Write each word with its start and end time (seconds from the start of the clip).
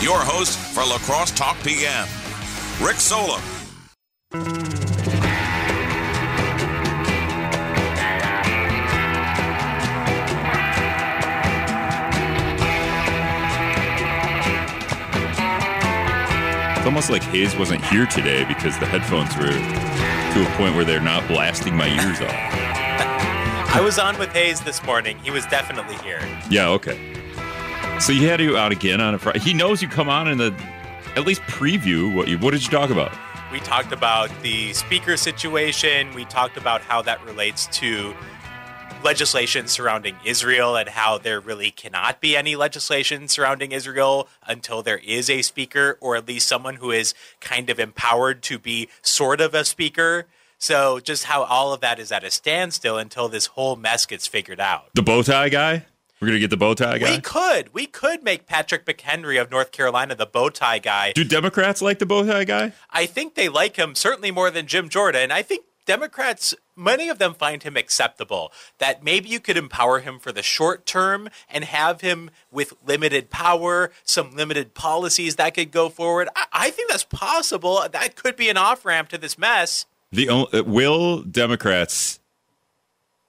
your 0.00 0.18
host 0.18 0.58
for 0.58 0.80
La 0.80 0.96
Crosse 0.98 1.30
Talk 1.32 1.58
PM, 1.62 2.08
Rick 2.80 2.96
Solem. 2.96 3.42
It's 16.72 16.86
almost 16.86 17.10
like 17.10 17.22
Hayes 17.24 17.54
wasn't 17.56 17.84
here 17.84 18.06
today 18.06 18.44
because 18.44 18.78
the 18.78 18.86
headphones 18.86 19.36
were 19.36 19.50
to 19.50 20.50
a 20.50 20.56
point 20.56 20.74
where 20.74 20.84
they're 20.84 20.98
not 21.00 21.28
blasting 21.28 21.76
my 21.76 21.88
ears 21.88 22.20
off. 22.22 22.30
I 23.72 23.82
was 23.84 23.98
on 23.98 24.18
with 24.18 24.32
Hayes 24.32 24.62
this 24.62 24.82
morning. 24.82 25.18
He 25.18 25.30
was 25.30 25.44
definitely 25.46 25.96
here. 25.96 26.20
Yeah, 26.48 26.68
okay. 26.68 27.19
So 28.00 28.14
he 28.14 28.24
had 28.24 28.40
you 28.40 28.56
out 28.56 28.72
again 28.72 28.98
on 28.98 29.14
a 29.14 29.18
Friday. 29.18 29.40
He 29.40 29.52
knows 29.52 29.82
you 29.82 29.88
come 29.88 30.08
on 30.08 30.26
in 30.26 30.38
the 30.38 30.54
at 31.16 31.26
least 31.26 31.42
preview 31.42 32.12
what 32.14 32.28
you 32.28 32.38
what 32.38 32.52
did 32.52 32.64
you 32.64 32.70
talk 32.70 32.88
about? 32.88 33.12
We 33.52 33.60
talked 33.60 33.92
about 33.92 34.30
the 34.40 34.72
speaker 34.72 35.18
situation. 35.18 36.14
We 36.14 36.24
talked 36.24 36.56
about 36.56 36.80
how 36.80 37.02
that 37.02 37.22
relates 37.26 37.66
to 37.66 38.14
legislation 39.04 39.68
surrounding 39.68 40.16
Israel 40.24 40.76
and 40.76 40.88
how 40.88 41.18
there 41.18 41.40
really 41.40 41.70
cannot 41.70 42.22
be 42.22 42.38
any 42.38 42.56
legislation 42.56 43.28
surrounding 43.28 43.70
Israel 43.70 44.28
until 44.46 44.82
there 44.82 44.98
is 44.98 45.28
a 45.28 45.42
speaker 45.42 45.98
or 46.00 46.16
at 46.16 46.26
least 46.26 46.48
someone 46.48 46.76
who 46.76 46.90
is 46.90 47.12
kind 47.40 47.68
of 47.68 47.78
empowered 47.78 48.42
to 48.44 48.58
be 48.58 48.88
sort 49.02 49.42
of 49.42 49.52
a 49.52 49.62
speaker. 49.62 50.26
So 50.56 51.00
just 51.00 51.24
how 51.24 51.42
all 51.42 51.74
of 51.74 51.80
that 51.82 51.98
is 51.98 52.10
at 52.10 52.24
a 52.24 52.30
standstill 52.30 52.96
until 52.96 53.28
this 53.28 53.46
whole 53.46 53.76
mess 53.76 54.06
gets 54.06 54.26
figured 54.26 54.60
out. 54.60 54.86
The 54.94 55.02
bow 55.02 55.22
tie 55.22 55.50
guy? 55.50 55.84
We're 56.20 56.28
gonna 56.28 56.38
get 56.38 56.50
the 56.50 56.56
bow 56.58 56.74
tie 56.74 56.98
guy. 56.98 57.14
We 57.16 57.20
could. 57.20 57.72
We 57.72 57.86
could 57.86 58.22
make 58.22 58.46
Patrick 58.46 58.84
McHenry 58.84 59.40
of 59.40 59.50
North 59.50 59.72
Carolina 59.72 60.14
the 60.14 60.26
bow 60.26 60.50
tie 60.50 60.78
guy. 60.78 61.12
Do 61.12 61.24
Democrats 61.24 61.80
like 61.80 61.98
the 61.98 62.06
bow 62.06 62.26
tie 62.26 62.44
guy? 62.44 62.72
I 62.90 63.06
think 63.06 63.34
they 63.36 63.48
like 63.48 63.76
him 63.76 63.94
certainly 63.94 64.30
more 64.30 64.50
than 64.50 64.66
Jim 64.66 64.90
Jordan. 64.90 65.32
I 65.32 65.40
think 65.40 65.64
Democrats, 65.86 66.54
many 66.76 67.08
of 67.08 67.18
them 67.18 67.32
find 67.32 67.62
him 67.62 67.74
acceptable. 67.74 68.52
That 68.78 69.02
maybe 69.02 69.30
you 69.30 69.40
could 69.40 69.56
empower 69.56 70.00
him 70.00 70.18
for 70.18 70.30
the 70.30 70.42
short 70.42 70.84
term 70.84 71.30
and 71.48 71.64
have 71.64 72.02
him 72.02 72.30
with 72.50 72.74
limited 72.84 73.30
power, 73.30 73.90
some 74.04 74.36
limited 74.36 74.74
policies 74.74 75.36
that 75.36 75.54
could 75.54 75.70
go 75.70 75.88
forward. 75.88 76.28
I, 76.36 76.46
I 76.52 76.70
think 76.70 76.90
that's 76.90 77.04
possible. 77.04 77.82
That 77.90 78.14
could 78.14 78.36
be 78.36 78.50
an 78.50 78.58
off 78.58 78.84
ramp 78.84 79.08
to 79.08 79.18
this 79.18 79.38
mess. 79.38 79.86
The 80.12 80.28
uh, 80.28 80.64
will 80.64 81.22
Democrats, 81.22 82.20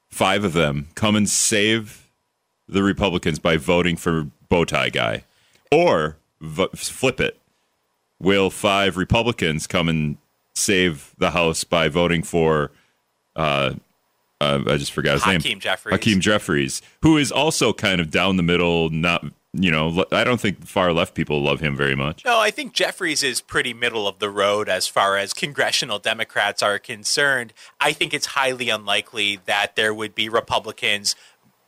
five 0.10 0.44
of 0.44 0.52
them, 0.52 0.90
come 0.96 1.16
and 1.16 1.30
save 1.30 2.01
the 2.68 2.84
Republicans 2.84 3.40
by 3.40 3.58
voting 3.58 3.96
for 3.98 4.28
bow 4.50 4.66
tie 4.66 4.90
guy, 4.90 5.24
or 5.72 6.18
vo- 6.40 6.70
flip 6.70 7.20
it? 7.20 7.38
Will 8.20 8.50
five 8.50 8.98
Republicans 8.98 9.68
come 9.68 9.90
and 9.90 10.18
save 10.56 11.16
the 11.18 11.32
House 11.32 11.64
by 11.64 11.90
voting 11.90 12.24
for? 12.24 12.72
Uh, 13.36 13.74
uh, 14.40 14.64
I 14.68 14.78
just 14.78 14.92
forgot 14.92 15.14
his 15.14 15.26
name 15.26 15.36
Hakeem 15.36 15.50
name. 15.52 15.60
Jeffries. 15.60 15.94
Hakeem 15.94 16.20
Jeffries, 16.20 16.82
who 17.02 17.18
is 17.18 17.32
also 17.32 17.74
kind 17.74 18.02
of 18.02 18.10
down 18.10 18.38
the 18.38 18.44
middle. 18.44 18.90
Not 18.90 19.24
you 19.54 19.70
know, 19.70 20.06
I 20.12 20.24
don't 20.24 20.40
think 20.40 20.66
far 20.66 20.94
left 20.94 21.14
people 21.14 21.42
love 21.42 21.60
him 21.60 21.76
very 21.76 21.96
much. 21.96 22.24
No, 22.24 22.40
I 22.40 22.52
think 22.52 22.72
Jeffries 22.72 23.22
is 23.22 23.42
pretty 23.42 23.74
middle 23.74 24.08
of 24.08 24.20
the 24.20 24.30
road 24.30 24.70
as 24.70 24.88
far 24.88 25.18
as 25.18 25.34
congressional 25.34 26.00
Democrats 26.00 26.64
are 26.64 26.80
concerned. 26.80 27.52
I 27.80 27.92
think 27.92 28.14
it's 28.14 28.28
highly 28.28 28.70
unlikely 28.70 29.42
that 29.46 29.76
there 29.76 29.94
would 29.94 30.16
be 30.16 30.30
Republicans 30.30 31.18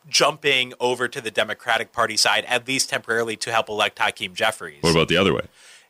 jumping 0.07 0.73
over 0.79 1.07
to 1.07 1.21
the 1.21 1.31
Democratic 1.31 1.91
Party 1.91 2.17
side, 2.17 2.45
at 2.45 2.67
least 2.67 2.89
temporarily, 2.89 3.35
to 3.37 3.51
help 3.51 3.69
elect 3.69 3.99
Hakeem 3.99 4.33
Jeffries. 4.33 4.81
What 4.81 4.91
about 4.91 5.07
the 5.07 5.17
other 5.17 5.33
way? 5.33 5.47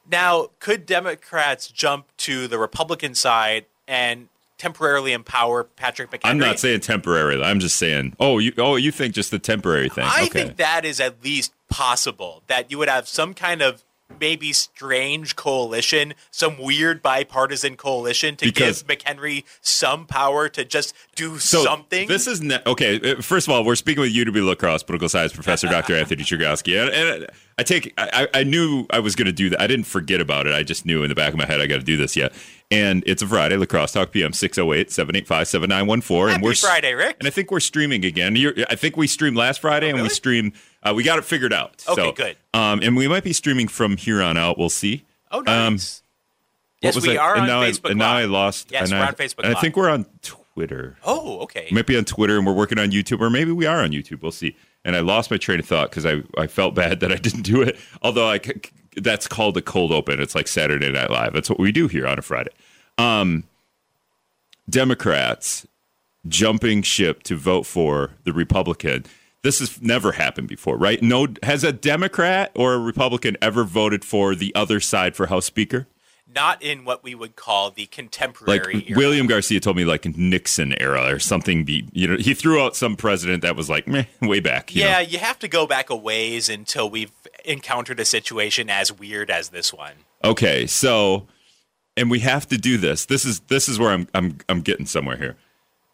Now, 0.10 0.50
could 0.60 0.86
Democrats 0.86 1.68
jump 1.68 2.08
to 2.18 2.48
the 2.48 2.58
Republican 2.58 3.16
side 3.16 3.66
and 3.88 4.28
temporarily 4.58 5.14
empower 5.14 5.64
Patrick 5.64 6.12
McHenry? 6.12 6.22
I'm 6.30 6.40
not 6.40 6.60
saying 6.60 6.82
temporarily. 6.82 7.44
I'm 7.44 7.60
just 7.60 7.78
saying. 7.78 8.16
Oh, 8.20 8.40
you 8.40 8.54
oh 8.58 8.76
you 8.76 8.92
think 8.92 9.14
just 9.14 9.32
the 9.32 9.40
temporary 9.40 9.90
thing? 9.90 10.06
I 10.06 10.26
okay. 10.26 10.44
think 10.46 10.58
that 10.58 10.86
is 10.86 11.00
at 11.00 11.24
least 11.24 11.54
possible 11.70 12.44
that 12.48 12.70
you 12.70 12.78
would 12.78 12.90
have 12.90 13.08
some 13.08 13.34
kind 13.34 13.62
of 13.62 13.84
maybe 14.20 14.54
strange 14.54 15.36
coalition, 15.36 16.14
some 16.32 16.58
weird 16.58 17.02
bipartisan 17.02 17.76
coalition 17.76 18.36
to 18.38 18.46
Because- 18.46 18.84
give 18.84 18.98
McHenry 19.00 19.44
some 19.62 20.06
power 20.06 20.48
to 20.50 20.64
just 20.64 20.94
do 21.16 21.40
so 21.40 21.64
something. 21.64 22.08
This 22.08 22.28
is 22.28 22.42
ne- 22.42 22.62
okay. 22.66 23.00
uh, 23.14 23.22
First 23.22 23.48
of 23.48 23.54
all, 23.54 23.64
we're 23.66 23.76
speaking 23.76 24.02
with 24.02 24.14
UW 24.14 24.46
La 24.46 24.56
Crosse 24.56 24.84
political 24.84 25.10
science 25.10 25.34
professor 25.34 25.68
Dr. 25.72 25.96
Anthony 25.96 26.24
Chergosky, 26.24 26.80
and, 26.82 26.90
and 26.94 27.28
I 27.58 27.64
take 27.64 27.94
I, 27.98 28.28
I 28.34 28.44
knew 28.44 28.86
I 28.92 29.00
was 29.00 29.16
going 29.16 29.26
to 29.26 29.32
do 29.34 29.50
that. 29.50 29.62
I 29.62 29.68
didn't 29.68 29.86
forget 29.86 30.22
about 30.22 30.48
it. 30.48 30.54
I 30.54 30.64
just 30.64 30.86
knew 30.86 31.04
in 31.04 31.10
the 31.10 31.16
back 31.16 31.34
of 31.34 31.40
my 31.40 31.46
head 31.46 31.60
I 31.62 31.66
got 31.68 31.78
to 31.80 31.84
do 31.86 31.98
this 31.98 32.16
yet. 32.16 32.34
And 32.72 33.04
it's 33.06 33.22
a 33.22 33.28
Friday, 33.28 33.56
La 33.58 33.66
Crosse 33.66 33.92
talk 33.92 34.12
PM 34.12 34.32
608-785-7914 34.32 36.30
Happy 36.30 36.34
and 36.34 36.44
we're 36.44 36.56
Friday, 36.56 36.94
Rick. 36.94 37.18
And 37.20 37.28
I 37.28 37.32
think 37.32 37.52
we're 37.52 37.60
streaming 37.60 38.04
again. 38.06 38.36
You're, 38.36 38.54
I 38.70 38.76
think 38.76 38.98
we 38.98 39.06
streamed 39.08 39.38
last 39.38 39.62
Friday 39.62 39.88
and 39.90 39.96
we 39.96 40.02
really? 40.02 40.10
Uh, 40.84 40.94
we 40.94 41.04
got 41.04 41.18
it 41.20 41.26
figured 41.26 41.54
out. 41.54 41.84
Okay, 41.88 42.02
So, 42.02 42.12
good. 42.12 42.38
Um 42.54 42.82
and 42.82 42.96
we 42.96 43.08
might 43.08 43.24
be 43.24 43.34
streaming 43.34 43.68
from 43.68 43.98
here 43.98 44.22
on 44.22 44.38
out. 44.38 44.58
We'll 44.58 44.70
see. 44.70 45.04
oh, 45.32 45.40
um, 45.40 45.46
nice. 45.74 46.02
What 46.82 46.96
yes, 46.96 47.04
we 47.08 47.12
it? 47.12 47.18
are 47.18 47.38
and 47.38 47.50
on 47.50 47.64
Facebook 47.66 47.88
I, 47.88 47.90
and 47.92 48.00
now 48.00 48.14
I 48.18 48.26
lost. 48.26 48.72
Yes, 48.72 48.90
and 48.92 49.00
we're 49.00 49.06
I, 49.06 49.08
on 49.08 49.14
Facebook 49.16 49.44
and 49.46 49.56
I 49.56 49.60
think 49.60 49.78
we're 49.78 49.90
on 49.90 50.06
Twitter. 50.22 50.98
Oh, 51.04 51.40
okay. 51.42 51.68
We 51.72 51.76
might 51.76 51.88
be 51.88 51.98
on 51.98 52.06
Twitter 52.06 52.38
and 52.38 52.46
we're 52.46 52.54
working 52.54 52.78
on 52.78 52.92
YouTube, 52.92 53.22
or 53.22 53.30
maybe 53.30 53.52
we 53.52 53.66
are 53.66 53.82
on 53.82 53.92
YouTube. 53.92 54.22
We'll 54.22 54.32
see. 54.32 54.56
And 54.86 54.96
I 54.96 55.00
lost 55.00 55.32
my 55.32 55.38
train 55.38 55.60
of 55.60 55.66
thought 55.66 55.90
because 55.90 56.06
I, 56.06 56.24
I 56.38 56.48
felt 56.48 56.76
bad 56.76 57.00
that 57.02 57.12
I 57.12 57.16
didn't 57.16 57.44
do 57.44 57.62
it. 57.62 57.78
Although 58.02 58.30
I 58.30 58.40
that's 58.98 59.28
called 59.28 59.58
a 59.58 59.62
cold 59.62 59.92
open. 59.92 60.20
It's 60.20 60.36
like 60.36 60.48
Saturday 60.48 60.92
Night 60.92 61.10
Live. 61.10 61.34
That's 61.34 61.50
what 61.50 61.60
we 61.60 61.72
do 61.72 61.88
here 61.88 62.06
on 62.06 62.20
a 62.20 62.22
Friday. 62.22 62.52
Um, 62.98 63.46
Democrats 64.70 65.66
jumping 66.28 66.82
ship 66.84 67.24
to 67.24 67.36
vote 67.36 67.64
for 67.66 68.12
the 68.24 68.34
Republican. 68.34 69.06
This 69.44 69.60
has 69.60 69.82
never 69.82 70.14
happened 70.14 70.48
before, 70.48 70.78
right? 70.78 71.02
No, 71.04 71.28
has 71.44 71.64
a 71.66 71.74
Democrat 71.74 72.52
or 72.56 72.74
a 72.74 72.80
Republican 72.80 73.36
ever 73.42 73.66
voted 73.66 74.06
for 74.06 74.36
the 74.36 74.56
other 74.56 74.80
side 74.80 75.16
for 75.18 75.28
House 75.28 75.46
Speaker? 75.46 75.86
Not 76.34 76.64
in 76.64 76.86
what 76.86 77.04
we 77.04 77.14
would 77.14 77.36
call 77.36 77.70
the 77.70 77.84
like 77.84 77.92
contemporary 77.92 78.86
era. 78.88 78.98
William 78.98 79.28
Garcia 79.28 79.60
told 79.60 79.76
me 79.76 79.84
like 79.86 80.06
Nixon 80.06 80.74
era 80.82 81.14
or 81.14 81.20
something. 81.20 81.64
Be 81.66 81.88
you 81.92 82.08
know 82.08 82.18
he 82.18 82.34
threw 82.34 82.60
out 82.64 82.76
some 82.76 82.96
president 82.96 83.44
that 83.44 83.56
was 83.56 83.70
like 83.70 83.88
meh, 83.88 84.06
way 84.22 84.40
back. 84.40 84.74
you 84.74 84.82
Yeah, 84.82 84.94
know? 84.94 85.00
you 85.02 85.20
have 85.20 85.38
to 85.40 85.48
go 85.48 85.68
back 85.68 85.90
a 85.92 85.96
ways 85.96 86.50
until 86.50 86.90
we've 86.90 87.12
encountered 87.46 88.00
a 88.00 88.06
situation 88.06 88.70
as 88.70 88.92
weird 88.92 89.30
as 89.30 89.50
this 89.50 89.72
one. 89.74 89.94
Okay, 90.24 90.66
so 90.66 91.28
and 91.96 92.10
we 92.10 92.20
have 92.22 92.48
to 92.48 92.58
do 92.58 92.78
this. 92.78 93.06
This 93.06 93.26
is 93.26 93.42
this 93.42 93.70
is 93.70 93.78
where 93.78 93.92
I'm 93.92 94.08
I'm 94.16 94.38
I'm 94.50 94.62
getting 94.62 94.86
somewhere 94.88 95.18
here. 95.18 95.36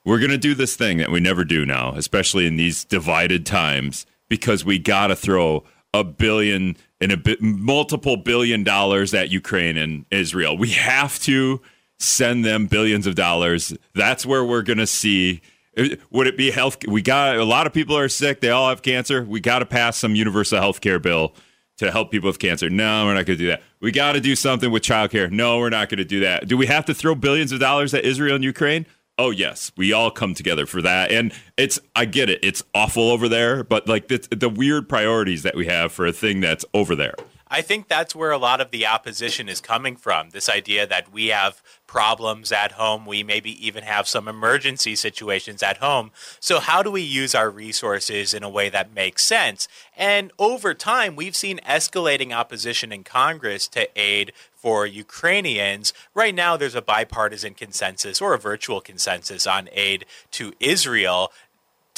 We're 0.09 0.17
gonna 0.17 0.39
do 0.39 0.55
this 0.55 0.75
thing 0.75 0.97
that 0.97 1.11
we 1.11 1.19
never 1.19 1.45
do 1.45 1.67
now, 1.67 1.93
especially 1.95 2.47
in 2.47 2.55
these 2.55 2.83
divided 2.83 3.45
times, 3.45 4.07
because 4.27 4.65
we 4.65 4.79
gotta 4.79 5.15
throw 5.15 5.65
a 5.93 6.03
billion 6.03 6.77
and 6.99 7.11
a 7.11 7.17
bit 7.17 7.43
multiple 7.43 8.17
billion 8.17 8.63
dollars 8.63 9.13
at 9.13 9.29
Ukraine 9.29 9.77
and 9.77 10.05
Israel. 10.09 10.57
We 10.57 10.69
have 10.69 11.19
to 11.19 11.61
send 11.99 12.43
them 12.43 12.65
billions 12.65 13.05
of 13.05 13.13
dollars. 13.13 13.77
That's 13.93 14.25
where 14.25 14.43
we're 14.43 14.63
gonna 14.63 14.87
see. 14.87 15.41
Eh, 15.77 15.97
would 16.09 16.25
it 16.25 16.37
be 16.37 16.49
health? 16.49 16.77
We 16.87 17.03
got 17.03 17.37
a 17.37 17.45
lot 17.45 17.67
of 17.67 17.73
people 17.73 17.95
are 17.95 18.09
sick. 18.09 18.41
They 18.41 18.49
all 18.49 18.69
have 18.69 18.81
cancer. 18.81 19.23
We 19.23 19.39
got 19.39 19.59
to 19.59 19.67
pass 19.67 19.95
some 19.95 20.15
universal 20.15 20.59
health 20.59 20.81
care 20.81 20.97
bill 20.97 21.35
to 21.77 21.91
help 21.91 22.09
people 22.09 22.29
with 22.29 22.39
cancer. 22.39 22.67
No, 22.67 23.05
we're 23.05 23.13
not 23.13 23.27
going 23.27 23.37
to 23.37 23.43
do 23.43 23.47
that. 23.49 23.61
We 23.79 23.91
got 23.91 24.13
to 24.13 24.19
do 24.19 24.35
something 24.35 24.71
with 24.71 24.81
childcare. 24.81 25.31
No, 25.31 25.59
we're 25.59 25.69
not 25.69 25.87
going 25.87 25.99
to 25.99 26.03
do 26.03 26.21
that. 26.21 26.47
Do 26.47 26.57
we 26.57 26.65
have 26.65 26.85
to 26.85 26.95
throw 26.95 27.13
billions 27.13 27.51
of 27.51 27.59
dollars 27.59 27.93
at 27.93 28.03
Israel 28.03 28.35
and 28.35 28.43
Ukraine? 28.43 28.87
Oh 29.19 29.31
yes, 29.31 29.73
we 29.75 29.91
all 29.91 30.11
come 30.11 30.33
together 30.33 30.65
for 30.65 30.81
that. 30.81 31.11
And 31.11 31.33
it's 31.57 31.77
I 31.93 32.05
get 32.05 32.29
it. 32.29 32.39
It's 32.41 32.63
awful 32.73 33.11
over 33.11 33.27
there, 33.27 33.65
but 33.65 33.85
like 33.85 34.07
the, 34.07 34.25
the 34.31 34.47
weird 34.47 34.87
priorities 34.87 35.43
that 35.43 35.55
we 35.55 35.65
have 35.65 35.91
for 35.91 36.07
a 36.07 36.13
thing 36.13 36.39
that's 36.39 36.63
over 36.73 36.95
there. 36.95 37.15
I 37.51 37.61
think 37.61 37.89
that's 37.89 38.15
where 38.15 38.31
a 38.31 38.37
lot 38.37 38.61
of 38.61 38.71
the 38.71 38.87
opposition 38.87 39.49
is 39.49 39.59
coming 39.59 39.97
from. 39.97 40.29
This 40.29 40.47
idea 40.47 40.87
that 40.87 41.11
we 41.11 41.27
have 41.27 41.61
problems 41.89 42.51
at 42.51 42.73
home, 42.73 43.03
we 43.03 43.23
maybe 43.23 43.65
even 43.65 43.83
have 43.83 44.07
some 44.07 44.27
emergency 44.27 44.95
situations 44.95 45.63
at 45.63 45.77
home. 45.77 46.11
So, 46.39 46.59
how 46.59 46.83
do 46.83 46.91
we 46.91 47.01
use 47.01 47.33
our 47.33 47.49
resources 47.49 48.31
in 48.31 48.43
a 48.43 48.49
way 48.49 48.69
that 48.69 48.93
makes 48.93 49.25
sense? 49.25 49.67
And 49.97 50.31
over 50.37 50.75
time, 50.75 51.15
we've 51.15 51.35
seen 51.35 51.59
escalating 51.67 52.31
opposition 52.31 52.91
in 52.91 53.03
Congress 53.03 53.67
to 53.69 53.89
aid 53.99 54.33
for 54.53 54.85
Ukrainians. 54.85 55.91
Right 56.13 56.35
now, 56.35 56.55
there's 56.55 56.75
a 56.75 56.81
bipartisan 56.83 57.55
consensus 57.55 58.21
or 58.21 58.35
a 58.35 58.39
virtual 58.39 58.81
consensus 58.81 59.47
on 59.47 59.67
aid 59.73 60.05
to 60.31 60.53
Israel 60.59 61.31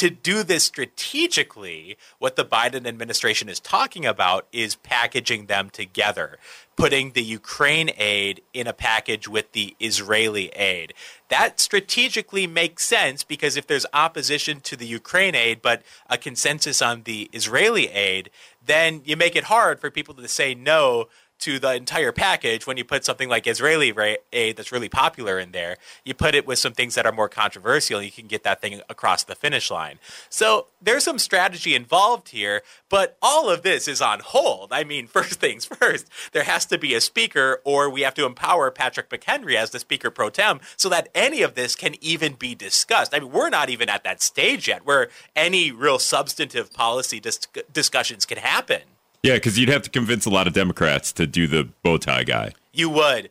to 0.01 0.09
do 0.09 0.41
this 0.41 0.63
strategically, 0.63 1.95
what 2.17 2.35
the 2.35 2.43
Biden 2.43 2.87
administration 2.87 3.47
is 3.47 3.59
talking 3.59 4.03
about 4.03 4.47
is 4.51 4.73
packaging 4.73 5.45
them 5.45 5.69
together, 5.69 6.39
putting 6.75 7.11
the 7.11 7.21
Ukraine 7.21 7.91
aid 7.95 8.41
in 8.51 8.65
a 8.65 8.73
package 8.73 9.27
with 9.27 9.51
the 9.51 9.75
Israeli 9.79 10.47
aid. 10.55 10.95
That 11.29 11.59
strategically 11.59 12.47
makes 12.47 12.83
sense 12.83 13.23
because 13.23 13.55
if 13.55 13.67
there's 13.67 13.85
opposition 13.93 14.59
to 14.61 14.75
the 14.75 14.87
Ukraine 14.87 15.35
aid 15.35 15.61
but 15.61 15.83
a 16.09 16.17
consensus 16.17 16.81
on 16.81 17.03
the 17.03 17.29
Israeli 17.31 17.89
aid, 17.89 18.31
then 18.65 19.03
you 19.05 19.15
make 19.15 19.35
it 19.35 19.43
hard 19.43 19.79
for 19.79 19.91
people 19.91 20.15
to 20.15 20.27
say 20.27 20.55
no 20.55 21.09
to 21.41 21.59
the 21.59 21.73
entire 21.75 22.11
package 22.11 22.65
when 22.65 22.77
you 22.77 22.83
put 22.83 23.03
something 23.03 23.29
like 23.29 23.47
Israeli 23.47 23.93
aid 24.31 24.57
that's 24.57 24.71
really 24.71 24.89
popular 24.89 25.39
in 25.39 25.51
there. 25.51 25.77
You 26.05 26.13
put 26.13 26.35
it 26.35 26.47
with 26.47 26.59
some 26.59 26.73
things 26.73 26.95
that 26.95 27.05
are 27.05 27.11
more 27.11 27.29
controversial, 27.29 28.01
you 28.01 28.11
can 28.11 28.27
get 28.27 28.43
that 28.43 28.61
thing 28.61 28.81
across 28.89 29.23
the 29.23 29.35
finish 29.35 29.69
line. 29.69 29.99
So 30.29 30.67
there's 30.81 31.03
some 31.03 31.19
strategy 31.19 31.75
involved 31.75 32.29
here, 32.29 32.61
but 32.89 33.17
all 33.21 33.49
of 33.49 33.63
this 33.63 33.87
is 33.87 34.01
on 34.01 34.19
hold. 34.19 34.71
I 34.71 34.83
mean, 34.83 35.07
first 35.21 35.39
things 35.39 35.65
first, 35.65 36.07
there 36.31 36.43
has 36.43 36.65
to 36.67 36.77
be 36.77 36.93
a 36.93 37.01
speaker, 37.01 37.61
or 37.63 37.89
we 37.89 38.01
have 38.01 38.13
to 38.15 38.25
empower 38.25 38.71
Patrick 38.71 39.09
McHenry 39.09 39.55
as 39.55 39.71
the 39.71 39.79
speaker 39.79 40.11
pro 40.11 40.29
tem 40.29 40.59
so 40.77 40.89
that 40.89 41.09
any 41.13 41.41
of 41.41 41.55
this 41.55 41.75
can 41.75 41.95
even 42.01 42.33
be 42.33 42.55
discussed. 42.55 43.13
I 43.13 43.19
mean, 43.19 43.31
we're 43.31 43.49
not 43.49 43.69
even 43.69 43.89
at 43.89 44.03
that 44.03 44.21
stage 44.21 44.67
yet 44.67 44.85
where 44.85 45.09
any 45.35 45.71
real 45.71 45.99
substantive 45.99 46.71
policy 46.73 47.19
dis- 47.19 47.47
discussions 47.73 48.25
can 48.25 48.37
happen. 48.37 48.81
Yeah, 49.23 49.35
because 49.35 49.59
you'd 49.59 49.69
have 49.69 49.83
to 49.83 49.89
convince 49.89 50.25
a 50.25 50.31
lot 50.31 50.47
of 50.47 50.53
Democrats 50.53 51.11
to 51.13 51.27
do 51.27 51.45
the 51.45 51.69
bow 51.83 51.97
tie 51.97 52.23
guy. 52.23 52.53
You 52.73 52.89
would. 52.89 53.29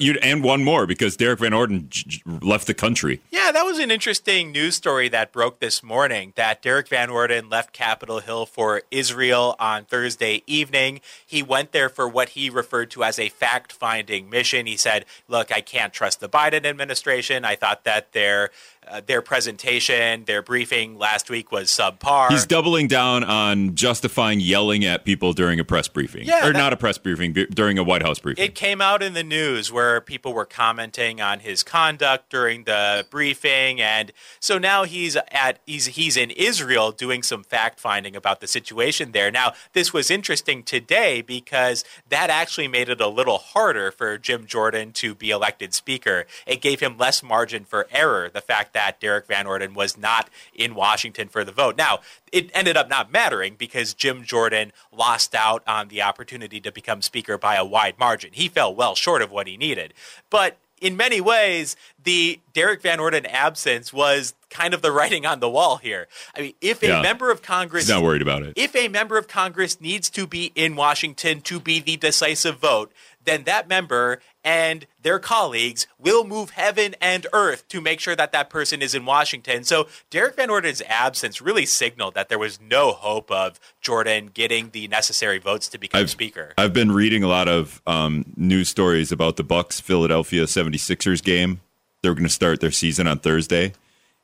You'd, 0.00 0.16
and 0.16 0.42
one 0.42 0.64
more 0.64 0.86
because 0.86 1.16
Derrick 1.16 1.40
Van 1.40 1.52
Orden 1.52 1.88
j- 1.90 2.22
left 2.26 2.66
the 2.66 2.72
country. 2.72 3.20
Yeah, 3.30 3.52
that 3.52 3.62
was 3.62 3.78
an 3.78 3.90
interesting 3.90 4.50
news 4.50 4.76
story 4.76 5.10
that 5.10 5.30
broke 5.30 5.60
this 5.60 5.82
morning 5.82 6.32
that 6.36 6.62
Derrick 6.62 6.88
Van 6.88 7.10
Orden 7.10 7.50
left 7.50 7.74
Capitol 7.74 8.20
Hill 8.20 8.46
for 8.46 8.82
Israel 8.90 9.56
on 9.60 9.84
Thursday 9.84 10.42
evening. 10.46 11.02
He 11.24 11.42
went 11.42 11.72
there 11.72 11.90
for 11.90 12.08
what 12.08 12.30
he 12.30 12.48
referred 12.48 12.90
to 12.92 13.04
as 13.04 13.18
a 13.18 13.28
fact 13.28 13.72
finding 13.72 14.30
mission. 14.30 14.64
He 14.64 14.78
said, 14.78 15.04
Look, 15.28 15.52
I 15.52 15.60
can't 15.60 15.92
trust 15.92 16.20
the 16.20 16.28
Biden 16.28 16.64
administration. 16.64 17.44
I 17.44 17.56
thought 17.56 17.84
that 17.84 18.12
their 18.12 18.50
uh, 18.90 19.00
their 19.06 19.22
presentation, 19.22 20.24
their 20.24 20.42
briefing 20.42 20.98
last 20.98 21.30
week 21.30 21.52
was 21.52 21.68
subpar. 21.68 22.28
He's 22.28 22.46
doubling 22.46 22.88
down 22.88 23.24
on 23.24 23.74
justifying 23.74 24.40
yelling 24.40 24.84
at 24.84 25.04
people 25.04 25.32
during 25.32 25.60
a 25.60 25.64
press 25.64 25.88
briefing. 25.88 26.24
Yeah, 26.24 26.48
or 26.48 26.52
that, 26.52 26.58
not 26.58 26.72
a 26.72 26.76
press 26.76 26.98
briefing, 26.98 27.32
during 27.32 27.78
a 27.78 27.84
White 27.84 28.02
House 28.02 28.18
briefing. 28.18 28.44
It 28.44 28.54
came 28.54 28.80
out 28.80 29.02
in 29.02 29.14
the 29.14 29.24
news 29.24 29.72
where 29.72 30.00
people 30.00 30.32
were 30.32 30.44
commenting 30.44 31.20
on 31.20 31.40
his 31.40 31.62
conduct 31.62 32.30
during 32.30 32.64
the 32.64 33.06
briefing 33.10 33.80
and 33.80 34.12
so 34.40 34.58
now 34.58 34.84
he's 34.84 35.16
at 35.30 35.58
he's 35.66 35.86
he's 35.86 36.16
in 36.16 36.30
Israel 36.30 36.92
doing 36.92 37.22
some 37.22 37.44
fact 37.44 37.80
finding 37.80 38.16
about 38.16 38.40
the 38.40 38.46
situation 38.46 39.12
there. 39.12 39.30
Now, 39.30 39.52
this 39.72 39.92
was 39.92 40.10
interesting 40.10 40.62
today 40.62 41.22
because 41.22 41.84
that 42.08 42.30
actually 42.30 42.68
made 42.68 42.88
it 42.88 43.00
a 43.00 43.08
little 43.08 43.38
harder 43.38 43.90
for 43.90 44.18
Jim 44.18 44.46
Jordan 44.46 44.92
to 44.92 45.14
be 45.14 45.30
elected 45.30 45.74
speaker. 45.74 46.26
It 46.46 46.60
gave 46.60 46.80
him 46.80 46.96
less 46.96 47.22
margin 47.22 47.64
for 47.64 47.86
error, 47.90 48.30
the 48.32 48.40
fact 48.40 48.72
that 48.74 48.77
Derrick 49.00 49.26
Van 49.26 49.46
Orden 49.46 49.74
was 49.74 49.96
not 49.96 50.28
in 50.54 50.74
Washington 50.74 51.28
for 51.28 51.44
the 51.44 51.52
vote. 51.52 51.76
Now, 51.76 52.00
it 52.32 52.50
ended 52.54 52.76
up 52.76 52.88
not 52.88 53.10
mattering 53.12 53.54
because 53.56 53.94
Jim 53.94 54.24
Jordan 54.24 54.72
lost 54.92 55.34
out 55.34 55.62
on 55.66 55.88
the 55.88 56.02
opportunity 56.02 56.60
to 56.60 56.72
become 56.72 57.02
speaker 57.02 57.36
by 57.38 57.56
a 57.56 57.64
wide 57.64 57.98
margin. 57.98 58.30
He 58.32 58.48
fell 58.48 58.74
well 58.74 58.94
short 58.94 59.22
of 59.22 59.30
what 59.30 59.46
he 59.46 59.56
needed. 59.56 59.94
But 60.30 60.56
in 60.80 60.96
many 60.96 61.20
ways, 61.20 61.74
the 62.02 62.38
Derrick 62.52 62.82
Van 62.82 63.00
Orden 63.00 63.26
absence 63.26 63.92
was 63.92 64.34
kind 64.48 64.72
of 64.72 64.80
the 64.80 64.92
writing 64.92 65.26
on 65.26 65.40
the 65.40 65.48
wall 65.50 65.78
here. 65.78 66.06
I 66.36 66.40
mean, 66.40 66.54
if 66.60 66.82
a 66.84 66.88
Yeah. 66.88 67.02
member 67.02 67.30
of 67.32 67.42
Congress 67.42 67.84
He's 67.84 67.90
not 67.90 68.02
worried 68.04 68.22
about 68.22 68.44
it. 68.44 68.52
if 68.56 68.76
a 68.76 68.86
member 68.88 69.18
of 69.18 69.26
Congress 69.26 69.80
needs 69.80 70.08
to 70.10 70.26
be 70.26 70.52
in 70.54 70.76
Washington 70.76 71.40
to 71.42 71.58
be 71.60 71.80
the 71.80 71.96
decisive 71.96 72.58
vote, 72.58 72.92
then 73.28 73.44
that 73.44 73.68
member 73.68 74.20
and 74.42 74.86
their 75.02 75.18
colleagues 75.18 75.86
will 75.98 76.24
move 76.24 76.50
heaven 76.50 76.94
and 77.00 77.26
earth 77.32 77.68
to 77.68 77.80
make 77.80 78.00
sure 78.00 78.16
that 78.16 78.32
that 78.32 78.48
person 78.48 78.80
is 78.80 78.94
in 78.94 79.04
Washington. 79.04 79.64
So 79.64 79.88
Derrick 80.10 80.36
Van 80.36 80.48
Orden's 80.50 80.82
absence 80.86 81.42
really 81.42 81.66
signaled 81.66 82.14
that 82.14 82.28
there 82.28 82.38
was 82.38 82.60
no 82.60 82.92
hope 82.92 83.30
of 83.30 83.60
Jordan 83.80 84.30
getting 84.32 84.70
the 84.70 84.88
necessary 84.88 85.38
votes 85.38 85.68
to 85.68 85.78
become 85.78 86.00
I've- 86.00 86.08
speaker. 86.08 86.54
I've 86.56 86.72
been 86.72 86.92
reading 86.92 87.22
a 87.22 87.28
lot 87.28 87.48
of 87.48 87.82
um, 87.86 88.24
news 88.36 88.68
stories 88.68 89.12
about 89.12 89.36
the 89.36 89.44
Bucks 89.44 89.80
Philadelphia 89.80 90.44
76ers 90.44 91.22
game. 91.22 91.60
They're 92.02 92.14
going 92.14 92.24
to 92.24 92.28
start 92.30 92.60
their 92.60 92.70
season 92.70 93.06
on 93.06 93.18
Thursday. 93.18 93.72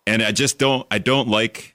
And 0.07 0.23
I 0.23 0.33
just 0.33 0.59
don't 0.59 0.87
I 0.91 0.99
don't 0.99 1.29
like 1.29 1.74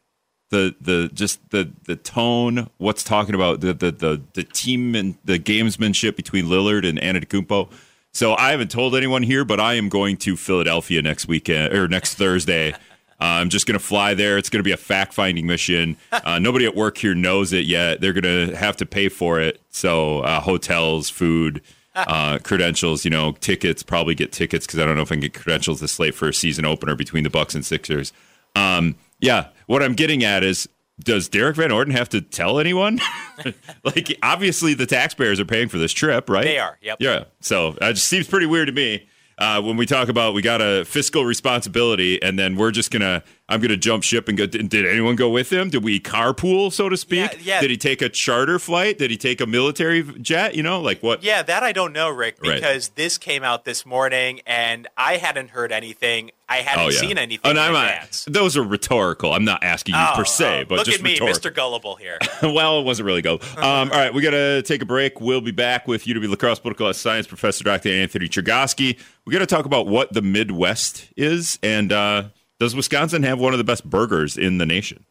the 0.49 0.75
the 0.81 1.09
just 1.13 1.39
the 1.51 1.71
the 1.85 1.95
tone 1.95 2.69
what's 2.77 3.03
talking 3.03 3.35
about 3.35 3.61
the 3.61 3.73
the 3.73 3.91
the, 3.91 4.21
the 4.33 4.43
team 4.43 4.95
and 4.95 5.17
the 5.23 5.39
gamesmanship 5.39 6.15
between 6.15 6.45
Lillard 6.45 6.87
and 6.87 6.99
Antetokounmpo. 6.99 7.71
So 8.11 8.33
I 8.33 8.51
haven't 8.51 8.71
told 8.71 8.95
anyone 8.95 9.23
here, 9.23 9.45
but 9.45 9.59
I 9.59 9.75
am 9.75 9.87
going 9.87 10.17
to 10.17 10.35
Philadelphia 10.35 11.01
next 11.01 11.27
weekend 11.27 11.73
or 11.73 11.87
next 11.87 12.15
Thursday. 12.15 12.73
Uh, 13.21 13.37
I'm 13.41 13.49
just 13.49 13.67
going 13.67 13.77
to 13.77 13.83
fly 13.85 14.13
there. 14.13 14.37
It's 14.37 14.49
going 14.49 14.59
to 14.59 14.67
be 14.67 14.71
a 14.71 14.77
fact 14.77 15.13
finding 15.13 15.45
mission. 15.45 15.97
Uh, 16.11 16.39
nobody 16.39 16.65
at 16.65 16.75
work 16.75 16.97
here 16.97 17.13
knows 17.13 17.53
it 17.53 17.65
yet. 17.65 18.01
They're 18.01 18.13
going 18.13 18.47
to 18.49 18.55
have 18.55 18.77
to 18.77 18.85
pay 18.85 19.09
for 19.09 19.39
it. 19.41 19.61
So, 19.69 20.19
uh, 20.19 20.39
hotels, 20.39 21.09
food, 21.09 21.61
uh, 21.95 22.39
credentials, 22.39 23.03
you 23.03 23.11
know, 23.11 23.33
tickets, 23.33 23.83
probably 23.83 24.15
get 24.15 24.31
tickets 24.31 24.65
because 24.65 24.79
I 24.79 24.85
don't 24.85 24.95
know 24.95 25.01
if 25.01 25.11
I 25.11 25.15
can 25.15 25.21
get 25.21 25.33
credentials 25.33 25.81
this 25.81 25.99
late 25.99 26.15
for 26.15 26.29
a 26.29 26.33
season 26.33 26.65
opener 26.65 26.95
between 26.95 27.23
the 27.23 27.29
Bucks 27.29 27.55
and 27.55 27.65
Sixers. 27.65 28.13
Um, 28.55 28.95
yeah, 29.19 29.49
what 29.67 29.83
I'm 29.83 29.93
getting 29.93 30.23
at 30.23 30.43
is 30.43 30.67
does 30.99 31.29
Derrick 31.29 31.55
Van 31.55 31.71
Orden 31.71 31.93
have 31.93 32.09
to 32.09 32.21
tell 32.21 32.59
anyone? 32.59 32.99
like, 33.83 34.17
obviously, 34.21 34.73
the 34.73 34.85
taxpayers 34.85 35.39
are 35.39 35.45
paying 35.45 35.69
for 35.69 35.77
this 35.77 35.93
trip, 35.93 36.29
right? 36.29 36.43
They 36.43 36.59
are, 36.59 36.77
yep. 36.81 36.97
Yeah. 36.99 37.25
So 37.39 37.77
it 37.81 37.93
just 37.93 38.07
seems 38.07 38.27
pretty 38.27 38.45
weird 38.45 38.67
to 38.67 38.73
me. 38.73 39.07
Uh, 39.37 39.61
when 39.61 39.77
we 39.77 39.85
talk 39.85 40.09
about 40.09 40.33
we 40.33 40.41
got 40.41 40.61
a 40.61 40.83
fiscal 40.83 41.23
responsibility, 41.23 42.21
and 42.21 42.37
then 42.37 42.57
we're 42.57 42.71
just 42.71 42.91
gonna, 42.91 43.23
I'm 43.49 43.59
gonna 43.61 43.75
jump 43.77 44.03
ship 44.03 44.27
and 44.29 44.37
go. 44.37 44.45
Did, 44.45 44.69
did 44.69 44.85
anyone 44.85 45.15
go 45.15 45.29
with 45.29 45.51
him? 45.51 45.69
Did 45.69 45.83
we 45.83 45.99
carpool, 45.99 46.71
so 46.71 46.87
to 46.87 46.95
speak? 46.95 47.31
Yeah, 47.33 47.39
yeah. 47.41 47.61
Did 47.61 47.71
he 47.71 47.77
take 47.77 48.01
a 48.01 48.09
charter 48.09 48.59
flight? 48.59 48.97
Did 48.99 49.11
he 49.11 49.17
take 49.17 49.41
a 49.41 49.45
military 49.45 50.03
jet? 50.21 50.55
You 50.55 50.63
know, 50.63 50.79
like 50.81 51.01
what? 51.01 51.23
Yeah, 51.23 51.41
that 51.43 51.63
I 51.63 51.71
don't 51.71 51.91
know, 51.93 52.09
Rick, 52.09 52.37
Right. 52.41 52.55
because 52.55 52.89
this 52.89 53.17
came 53.17 53.43
out 53.43 53.65
this 53.65 53.85
morning 53.85 54.41
and 54.45 54.87
I 54.95 55.17
hadn't 55.17 55.49
heard 55.49 55.71
anything. 55.71 56.31
I 56.51 56.57
hadn't 56.57 56.85
Oh 56.85 56.89
yeah. 56.89 56.99
seen 56.99 57.17
anything 57.19 57.47
And 57.49 57.59
in 57.59 57.63
I'm 57.63 57.73
not- 57.73 58.23
those 58.27 58.57
are 58.57 58.63
rhetorical. 58.63 59.33
I'm 59.33 59.45
not 59.45 59.63
asking 59.63 59.93
you 59.93 60.01
Oh, 60.01 60.13
per 60.15 60.25
se, 60.25 60.61
oh, 60.61 60.65
but 60.67 60.75
look 60.79 60.85
just 60.87 60.97
at 60.99 61.03
me, 61.03 61.11
rhetorical. 61.11 61.39
Mr. 61.51 61.53
Gullible 61.53 61.95
here. 61.95 62.17
well, 62.43 62.79
it 62.79 62.83
wasn't 62.85 63.05
really 63.05 63.21
go. 63.21 63.35
Um, 63.57 63.61
all 63.91 63.97
right, 63.99 64.11
we're 64.13 64.21
gonna 64.23 64.61
take 64.63 64.81
a 64.81 64.85
break. 64.85 65.21
We'll 65.21 65.41
be 65.41 65.51
back 65.51 65.87
with 65.87 66.05
UW 66.05 66.27
La 66.27 66.35
Crosse 66.35 66.59
Political 66.59 66.93
Science 66.95 67.27
Professor 67.27 67.63
Dr. 67.63 67.89
Anthony 67.89 68.27
Chergosky. 68.27 68.97
We're 69.25 69.33
gonna 69.33 69.45
talk 69.45 69.65
about 69.65 69.85
what 69.87 70.11
the 70.11 70.23
Midwest 70.23 71.05
is, 71.15 71.59
and 71.61 71.91
uh, 71.91 72.23
does 72.59 72.75
Wisconsin 72.75 73.23
have 73.23 73.39
one 73.39 73.53
of 73.53 73.57
the 73.57 73.63
best 73.63 73.89
burgers 73.89 74.37
in 74.37 74.57
the 74.57 74.65
nation? 74.65 75.05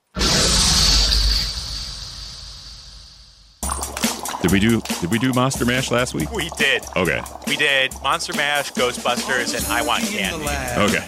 Did 4.42 4.52
we 4.52 4.60
do 4.60 4.80
Did 5.00 5.10
we 5.10 5.18
do 5.18 5.32
Monster 5.32 5.64
Mash 5.64 5.90
last 5.90 6.14
week? 6.14 6.30
we 6.30 6.48
did. 6.58 6.84
Okay, 6.96 7.20
We 7.46 7.56
did 7.56 7.92
Monster 8.02 8.34
Mash, 8.34 8.72
Ghostbusters, 8.72 9.56
and 9.56 9.66
I 9.66 9.82
Want 9.82 10.04
Candy. 10.04 10.44
okay. 10.78 11.04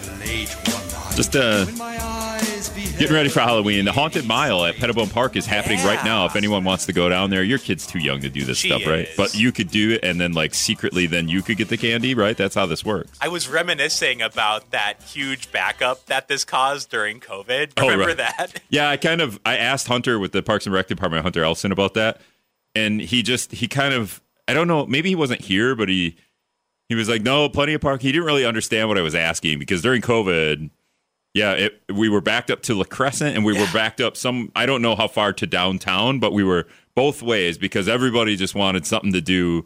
Just 1.15 1.35
uh, 1.35 1.65
getting 2.69 3.13
ready 3.13 3.29
for 3.29 3.39
Halloween. 3.39 3.85
The 3.85 3.91
Haunted 3.91 4.25
Mile 4.25 4.65
at 4.65 4.75
Pettibone 4.75 5.09
Park 5.09 5.35
is 5.35 5.45
happening 5.45 5.83
right 5.85 6.03
now. 6.03 6.25
If 6.25 6.35
anyone 6.35 6.63
wants 6.63 6.85
to 6.87 6.93
go 6.93 7.09
down 7.09 7.29
there, 7.29 7.43
your 7.43 7.57
kid's 7.57 7.87
too 7.87 7.99
young 7.99 8.21
to 8.21 8.29
do 8.29 8.43
this 8.43 8.59
She 8.59 8.69
stuff, 8.69 8.85
right? 8.85 9.07
But 9.17 9.35
you 9.35 9.51
could 9.51 9.69
do 9.69 9.91
it, 9.91 10.03
and 10.03 10.19
then 10.19 10.33
like 10.33 10.53
secretly, 10.53 11.05
then 11.07 11.27
you 11.27 11.41
could 11.41 11.57
get 11.57 11.69
the 11.69 11.77
candy, 11.77 12.13
right? 12.13 12.35
That's 12.37 12.55
how 12.55 12.65
this 12.65 12.83
works. 12.85 13.17
I 13.21 13.27
was 13.27 13.47
reminiscing 13.47 14.21
about 14.21 14.71
that 14.71 15.01
huge 15.03 15.51
backup 15.51 16.05
that 16.07 16.27
this 16.27 16.45
caused 16.45 16.89
during 16.89 17.19
COVID. 17.19 17.73
Oh, 17.77 17.83
Remember 17.83 18.07
right. 18.07 18.17
that? 18.17 18.61
Yeah, 18.69 18.89
I 18.89 18.97
kind 18.97 19.21
of 19.21 19.39
I 19.45 19.57
asked 19.57 19.87
Hunter 19.87 20.19
with 20.19 20.31
the 20.31 20.41
Parks 20.41 20.65
and 20.65 20.73
Rec 20.73 20.87
department, 20.87 21.23
Hunter 21.23 21.43
Elson, 21.43 21.71
about 21.71 21.93
that, 21.95 22.21
and 22.75 23.01
he 23.01 23.23
just 23.23 23.51
he 23.51 23.67
kind 23.67 23.93
of 23.93 24.21
I 24.47 24.53
don't 24.53 24.67
know, 24.67 24.85
maybe 24.85 25.09
he 25.09 25.15
wasn't 25.15 25.41
here, 25.41 25.75
but 25.75 25.89
he 25.89 26.15
he 26.89 26.95
was 26.95 27.07
like, 27.07 27.21
no, 27.21 27.47
plenty 27.47 27.73
of 27.73 27.79
park. 27.79 28.01
He 28.01 28.11
didn't 28.11 28.25
really 28.25 28.45
understand 28.45 28.89
what 28.89 28.97
I 28.97 29.01
was 29.01 29.15
asking 29.15 29.59
because 29.59 29.81
during 29.81 30.01
COVID, 30.01 30.69
yeah, 31.33 31.53
it, 31.53 31.81
we 31.93 32.09
were 32.09 32.21
backed 32.21 32.51
up 32.51 32.61
to 32.63 32.75
La 32.75 32.83
Crescent 32.83 33.35
and 33.35 33.45
we 33.45 33.57
were 33.57 33.67
backed 33.73 34.01
up 34.01 34.17
some 34.17 34.51
I 34.55 34.65
don't 34.65 34.81
know 34.81 34.95
how 34.95 35.07
far 35.07 35.33
to 35.33 35.47
downtown, 35.47 36.19
but 36.19 36.33
we 36.33 36.43
were 36.43 36.67
both 36.95 37.21
ways 37.21 37.57
because 37.57 37.87
everybody 37.87 38.35
just 38.35 38.53
wanted 38.53 38.85
something 38.85 39.13
to 39.13 39.21
do, 39.21 39.65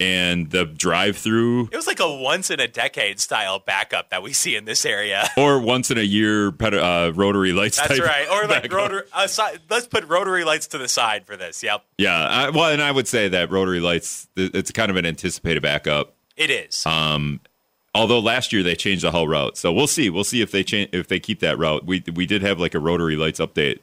and 0.00 0.50
the 0.50 0.66
drive-through 0.66 1.70
It 1.72 1.76
was 1.76 1.86
like 1.86 2.00
a 2.00 2.12
once 2.12 2.50
in 2.50 2.60
a 2.60 2.68
decade 2.68 3.20
style 3.20 3.58
backup 3.58 4.10
that 4.10 4.22
we 4.22 4.32
see 4.34 4.54
in 4.54 4.66
this 4.66 4.84
area. 4.84 5.28
or 5.36 5.58
once 5.58 5.90
in 5.90 5.96
a 5.96 6.02
year 6.02 6.48
uh, 6.48 7.12
rotary 7.14 7.52
lights. 7.52 7.78
That's 7.78 7.98
right. 7.98 8.28
Or 8.30 8.46
like 8.46 8.70
rotary. 8.70 9.02
Uh, 9.12 9.26
let's 9.70 9.86
put 9.86 10.06
rotary 10.06 10.44
lights 10.44 10.66
to 10.68 10.78
the 10.78 10.88
side 10.88 11.26
for 11.26 11.36
this. 11.36 11.62
Yep, 11.62 11.84
Yeah, 11.96 12.16
I, 12.16 12.50
well, 12.50 12.70
and 12.70 12.82
I 12.82 12.92
would 12.92 13.08
say 13.08 13.28
that 13.28 13.50
rotary 13.50 13.80
lights, 13.80 14.28
it's 14.36 14.70
kind 14.72 14.90
of 14.90 14.96
an 14.96 15.06
anticipated 15.06 15.62
backup. 15.62 16.14
it 16.36 16.50
is. 16.50 16.84
Um, 16.86 17.40
Although 17.98 18.20
last 18.20 18.52
year 18.52 18.62
they 18.62 18.74
changed 18.74 19.02
the 19.04 19.10
whole 19.10 19.28
route, 19.28 19.56
so 19.56 19.72
we'll 19.72 19.86
see. 19.86 20.08
We'll 20.10 20.24
see 20.24 20.40
if 20.40 20.50
they 20.50 20.62
change 20.64 20.90
if 20.92 21.08
they 21.08 21.18
keep 21.20 21.40
that 21.40 21.58
route. 21.58 21.84
We 21.84 22.02
we 22.14 22.26
did 22.26 22.42
have 22.42 22.58
like 22.60 22.74
a 22.74 22.78
rotary 22.78 23.16
lights 23.16 23.40
update. 23.40 23.80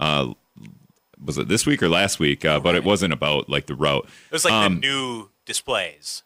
Uh, 0.00 0.32
was 1.24 1.36
it 1.38 1.48
this 1.48 1.66
week 1.66 1.82
or 1.82 1.88
last 1.88 2.18
week? 2.20 2.44
Uh, 2.44 2.60
but 2.60 2.74
it 2.74 2.84
wasn't 2.84 3.12
about 3.12 3.48
like 3.48 3.66
the 3.66 3.74
route. 3.74 4.04
It 4.04 4.32
was 4.32 4.44
like 4.44 4.54
Um, 4.54 4.74
the 4.76 4.80
new 4.80 5.28
displays. 5.46 6.22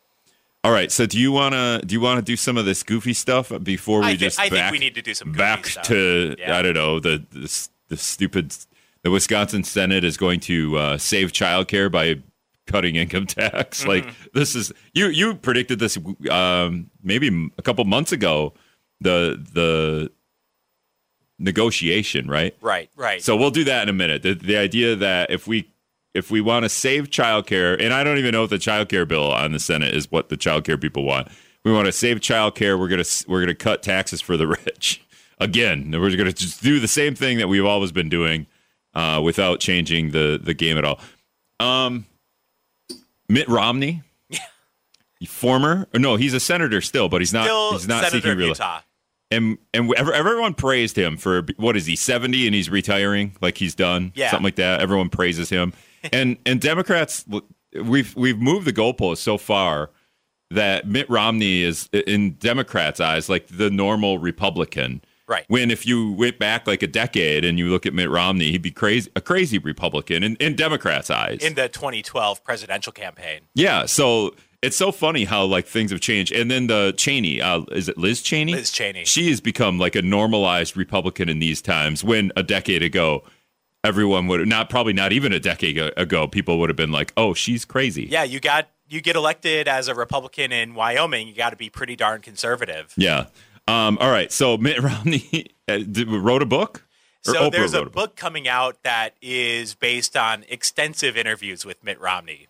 All 0.64 0.70
right. 0.72 0.92
So 0.92 1.06
do 1.06 1.18
you 1.18 1.32
wanna 1.32 1.80
do 1.84 1.94
you 1.94 2.00
wanna 2.00 2.22
do 2.22 2.36
some 2.36 2.56
of 2.56 2.64
this 2.64 2.82
goofy 2.82 3.14
stuff 3.14 3.50
before 3.62 4.00
we 4.00 4.06
I, 4.08 4.16
just 4.16 4.38
I 4.38 4.48
back, 4.48 4.70
think 4.70 4.72
we 4.72 4.78
need 4.78 4.94
to 4.94 5.02
do 5.02 5.14
some 5.14 5.28
goofy 5.28 5.38
back 5.38 5.66
stuff. 5.66 5.84
to 5.88 6.36
Yeah. 6.38 6.56
I 6.56 6.62
don't 6.62 6.74
know 6.74 7.00
the 7.00 7.24
the, 7.32 7.68
the 7.88 7.96
stupid 7.96 8.54
the 9.02 9.10
Wisconsin 9.10 9.64
Senate 9.64 10.04
is 10.04 10.16
going 10.16 10.38
to 10.40 10.76
uh, 10.78 10.98
save 10.98 11.32
childcare 11.32 11.90
by 11.90 12.20
cutting 12.66 12.96
income 12.96 13.26
tax. 13.26 13.82
Mm-hmm. 13.82 13.88
Like 13.88 14.32
this 14.32 14.54
is 14.54 14.72
you 14.92 15.08
you 15.08 15.34
predicted 15.34 15.78
this 15.78 15.98
um, 16.30 16.90
maybe 17.02 17.50
a 17.58 17.62
couple 17.62 17.84
months 17.84 18.12
ago 18.12 18.54
the 19.00 19.44
the 19.52 20.10
negotiation 21.38 22.28
right. 22.28 22.56
Right, 22.60 22.90
right. 22.96 23.22
So 23.22 23.36
we'll 23.36 23.50
do 23.50 23.64
that 23.64 23.82
in 23.82 23.88
a 23.88 23.92
minute. 23.92 24.22
The, 24.22 24.34
the 24.34 24.56
idea 24.56 24.96
that 24.96 25.30
if 25.30 25.46
we 25.46 25.68
if 26.14 26.30
we 26.30 26.40
want 26.40 26.64
to 26.64 26.68
save 26.68 27.10
childcare, 27.10 27.80
and 27.80 27.92
I 27.92 28.04
don't 28.04 28.18
even 28.18 28.32
know 28.32 28.44
if 28.44 28.50
the 28.50 28.56
childcare 28.56 29.06
bill 29.06 29.32
on 29.32 29.52
the 29.52 29.58
Senate 29.58 29.94
is 29.94 30.10
what 30.10 30.28
the 30.28 30.36
childcare 30.36 30.80
people 30.80 31.04
want. 31.04 31.28
We 31.64 31.72
want 31.72 31.86
to 31.86 31.92
save 31.92 32.20
childcare. 32.20 32.78
We're 32.78 32.88
gonna 32.88 33.04
we're 33.28 33.40
gonna 33.40 33.54
cut 33.54 33.82
taxes 33.82 34.20
for 34.20 34.36
the 34.36 34.46
rich 34.66 35.02
again. 35.38 35.90
We're 35.90 36.16
gonna 36.16 36.32
just 36.32 36.62
do 36.62 36.80
the 36.80 36.88
same 36.88 37.14
thing 37.14 37.38
that 37.38 37.48
we've 37.48 37.64
always 37.64 37.92
been 37.92 38.08
doing 38.08 38.46
uh, 38.94 39.20
without 39.22 39.60
changing 39.60 40.10
the 40.10 40.40
the 40.42 40.54
game 40.54 40.78
at 40.78 40.84
all. 40.84 41.00
Um, 41.60 42.06
Mitt 43.32 43.48
Romney, 43.48 44.02
former 45.26 45.86
or 45.94 46.00
no, 46.00 46.16
he's 46.16 46.34
a 46.34 46.40
senator 46.40 46.80
still, 46.80 47.08
but 47.08 47.20
he's 47.20 47.32
not 47.32 47.44
Still 47.44 47.72
he's 47.72 47.88
not 47.88 48.04
Senator 48.04 48.28
seeking 48.32 48.48
Utah. 48.48 48.80
and 49.30 49.58
and 49.72 49.92
everyone 49.94 50.54
praised 50.54 50.96
him 50.98 51.16
for 51.16 51.46
what 51.56 51.76
is 51.76 51.86
he 51.86 51.94
70 51.94 52.46
and 52.46 52.54
he's 52.54 52.68
retiring 52.68 53.36
like 53.40 53.58
he's 53.58 53.74
done 53.74 54.12
Yeah. 54.14 54.30
something 54.30 54.44
like 54.44 54.56
that. 54.56 54.80
Everyone 54.80 55.08
praises 55.08 55.48
him. 55.48 55.72
And 56.12 56.36
and 56.44 56.60
democrats 56.60 57.24
we've 57.80 58.16
we've 58.16 58.38
moved 58.40 58.66
the 58.66 58.72
goalpost 58.72 59.18
so 59.18 59.38
far 59.38 59.90
that 60.50 60.84
mitt 60.88 61.08
romney 61.08 61.62
is 61.62 61.88
in 61.92 62.32
democrats 62.40 62.98
eyes 62.98 63.28
like 63.28 63.46
the 63.46 63.70
normal 63.70 64.18
republican 64.18 65.00
Right. 65.28 65.44
when 65.48 65.70
if 65.70 65.86
you 65.86 66.12
went 66.12 66.38
back 66.38 66.66
like 66.66 66.82
a 66.82 66.86
decade 66.86 67.44
and 67.44 67.58
you 67.58 67.68
look 67.70 67.86
at 67.86 67.94
mitt 67.94 68.10
romney 68.10 68.50
he'd 68.50 68.60
be 68.62 68.70
crazy 68.72 69.10
a 69.16 69.20
crazy 69.20 69.56
republican 69.58 70.22
in, 70.22 70.36
in 70.36 70.56
democrats 70.56 71.10
eyes 71.10 71.38
in 71.42 71.54
the 71.54 71.68
2012 71.68 72.42
presidential 72.44 72.92
campaign. 72.92 73.40
yeah 73.54 73.86
so 73.86 74.34
it's 74.62 74.76
so 74.76 74.92
funny 74.92 75.24
how 75.24 75.44
like 75.44 75.66
things 75.66 75.90
have 75.90 76.00
changed 76.00 76.32
and 76.32 76.50
then 76.50 76.66
the 76.66 76.92
cheney 76.96 77.40
uh, 77.40 77.62
is 77.72 77.88
it 77.88 77.96
liz 77.96 78.20
cheney 78.20 78.52
Liz 78.52 78.70
Cheney. 78.70 79.04
she 79.04 79.30
has 79.30 79.40
become 79.40 79.78
like 79.78 79.94
a 79.94 80.02
normalized 80.02 80.76
republican 80.76 81.28
in 81.28 81.38
these 81.38 81.62
times 81.62 82.02
when 82.04 82.30
a 82.36 82.42
decade 82.42 82.82
ago 82.82 83.22
everyone 83.84 84.26
would 84.26 84.46
not 84.46 84.68
probably 84.70 84.92
not 84.92 85.12
even 85.12 85.32
a 85.32 85.40
decade 85.40 85.78
ago 85.96 86.26
people 86.26 86.58
would 86.58 86.68
have 86.68 86.76
been 86.76 86.92
like 86.92 87.12
oh 87.16 87.32
she's 87.34 87.64
crazy 87.64 88.06
Yeah, 88.10 88.24
you 88.24 88.38
got 88.40 88.68
you 88.88 89.00
get 89.00 89.16
elected 89.16 89.68
as 89.68 89.88
a 89.88 89.94
Republican 89.94 90.52
in 90.52 90.74
Wyoming, 90.74 91.26
you 91.26 91.34
got 91.34 91.50
to 91.50 91.56
be 91.56 91.70
pretty 91.70 91.96
darn 91.96 92.20
conservative. 92.20 92.92
yeah 92.96 93.26
um, 93.68 93.98
all 94.00 94.10
right 94.10 94.32
so 94.32 94.56
mitt 94.56 94.80
romney 94.82 95.46
uh, 95.68 95.78
wrote 96.06 96.42
a 96.42 96.46
book 96.46 96.84
So 97.22 97.34
Oprah 97.34 97.52
there's 97.52 97.74
a 97.74 97.82
wrote 97.82 97.92
book 97.92 98.16
coming 98.16 98.48
out 98.48 98.82
that 98.82 99.14
is 99.22 99.74
based 99.74 100.16
on 100.16 100.44
extensive 100.48 101.16
interviews 101.16 101.64
with 101.64 101.82
Mitt 101.84 102.00
Romney. 102.00 102.48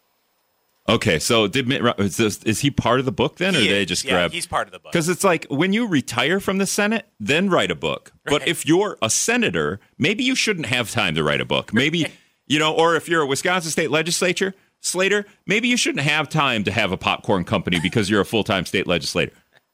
okay 0.88 1.18
so 1.18 1.46
did 1.46 1.68
mitt 1.68 1.82
Rom- 1.82 1.94
is, 1.98 2.16
this, 2.16 2.42
is 2.44 2.60
he 2.60 2.70
part 2.70 2.98
of 2.98 3.04
the 3.04 3.12
book 3.12 3.36
then 3.36 3.54
or 3.54 3.60
He 3.60 3.68
they 3.68 3.84
just 3.84 4.04
yeah, 4.04 4.12
grab 4.12 4.32
he's 4.32 4.46
part 4.46 4.66
of 4.66 4.72
the 4.72 4.78
book. 4.78 4.92
Because 4.92 5.08
it's 5.08 5.22
like 5.24 5.46
when 5.50 5.72
you 5.72 5.86
retire 5.86 6.40
from 6.40 6.58
the 6.58 6.66
Senate, 6.66 7.06
then 7.20 7.50
write 7.50 7.70
a 7.70 7.76
book. 7.76 8.12
But 8.24 8.46
if 8.48 8.64
you're 8.64 8.96
a 9.02 9.10
senator, 9.10 9.78
maybe 9.98 10.24
you 10.24 10.34
shouldn't 10.34 10.66
have 10.66 10.90
time 10.90 11.14
to 11.16 11.22
write 11.22 11.40
a 11.40 11.44
book. 11.44 11.74
Maybe, 11.74 12.06
you 12.46 12.58
know, 12.58 12.72
or 12.74 12.96
if 12.96 13.08
you're 13.08 13.22
a 13.22 13.26
Wisconsin 13.26 13.70
state 13.70 13.90
legislature, 13.90 14.54
Slater, 14.80 15.26
maybe 15.46 15.68
you 15.68 15.76
shouldn't 15.76 16.04
have 16.04 16.28
time 16.28 16.64
to 16.64 16.72
have 16.72 16.92
a 16.92 16.96
popcorn 16.96 17.44
company 17.44 17.78
because 17.80 18.08
you're 18.10 18.20
a 18.20 18.24
full 18.24 18.42
time 18.44 18.64
state 18.64 18.86
legislator. 18.86 19.32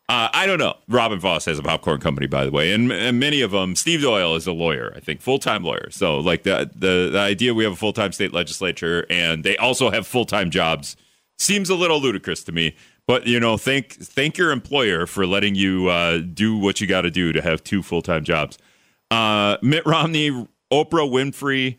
Uh, 0.09 0.31
I 0.33 0.47
don't 0.47 0.59
know. 0.59 0.75
Robin 0.89 1.21
Vos 1.21 1.45
has 1.45 1.59
a 1.59 1.63
popcorn 1.63 2.01
company, 2.01 2.27
by 2.27 2.47
the 2.47 2.51
way, 2.51 2.73
and, 2.73 2.91
and 2.91 3.21
many 3.21 3.43
of 3.43 3.51
them. 3.51 3.77
Steve 3.77 4.01
Doyle 4.01 4.37
is 4.37 4.47
a 4.47 4.53
lawyer, 4.53 4.93
I 4.97 5.01
think, 5.01 5.21
full 5.21 5.39
time 5.39 5.63
lawyer. 5.63 5.91
So, 5.91 6.19
like 6.19 6.45
the, 6.45 6.71
the 6.75 7.11
the 7.13 7.19
idea 7.19 7.53
we 7.53 7.65
have 7.65 7.75
a 7.75 7.77
full 7.77 7.93
time 7.93 8.13
state 8.13 8.33
legislature 8.33 9.05
and 9.11 9.45
they 9.45 9.57
also 9.59 9.91
have 9.91 10.07
full 10.07 10.25
time 10.25 10.51
jobs 10.51 10.97
seems 11.39 11.69
a 11.69 11.75
little 11.75 12.01
ludicrous 12.01 12.43
to 12.45 12.53
me. 12.53 12.75
But 13.07 13.27
you 13.27 13.39
know, 13.41 13.57
thank 13.57 13.95
thank 13.95 14.39
your 14.39 14.51
employer 14.51 15.07
for 15.07 15.27
letting 15.27 15.55
you 15.55 15.89
uh, 15.89 16.19
do 16.19 16.57
what 16.57 16.81
you 16.81 16.87
got 16.87 17.03
to 17.03 17.11
do 17.11 17.33
to 17.33 17.43
have 17.43 17.63
two 17.63 17.83
full 17.83 18.03
time 18.03 18.25
jobs. 18.25 18.59
Uh, 19.11 19.57
Mitt 19.63 19.85
Romney, 19.87 20.31
Oprah 20.71 21.11
Winfrey, 21.11 21.77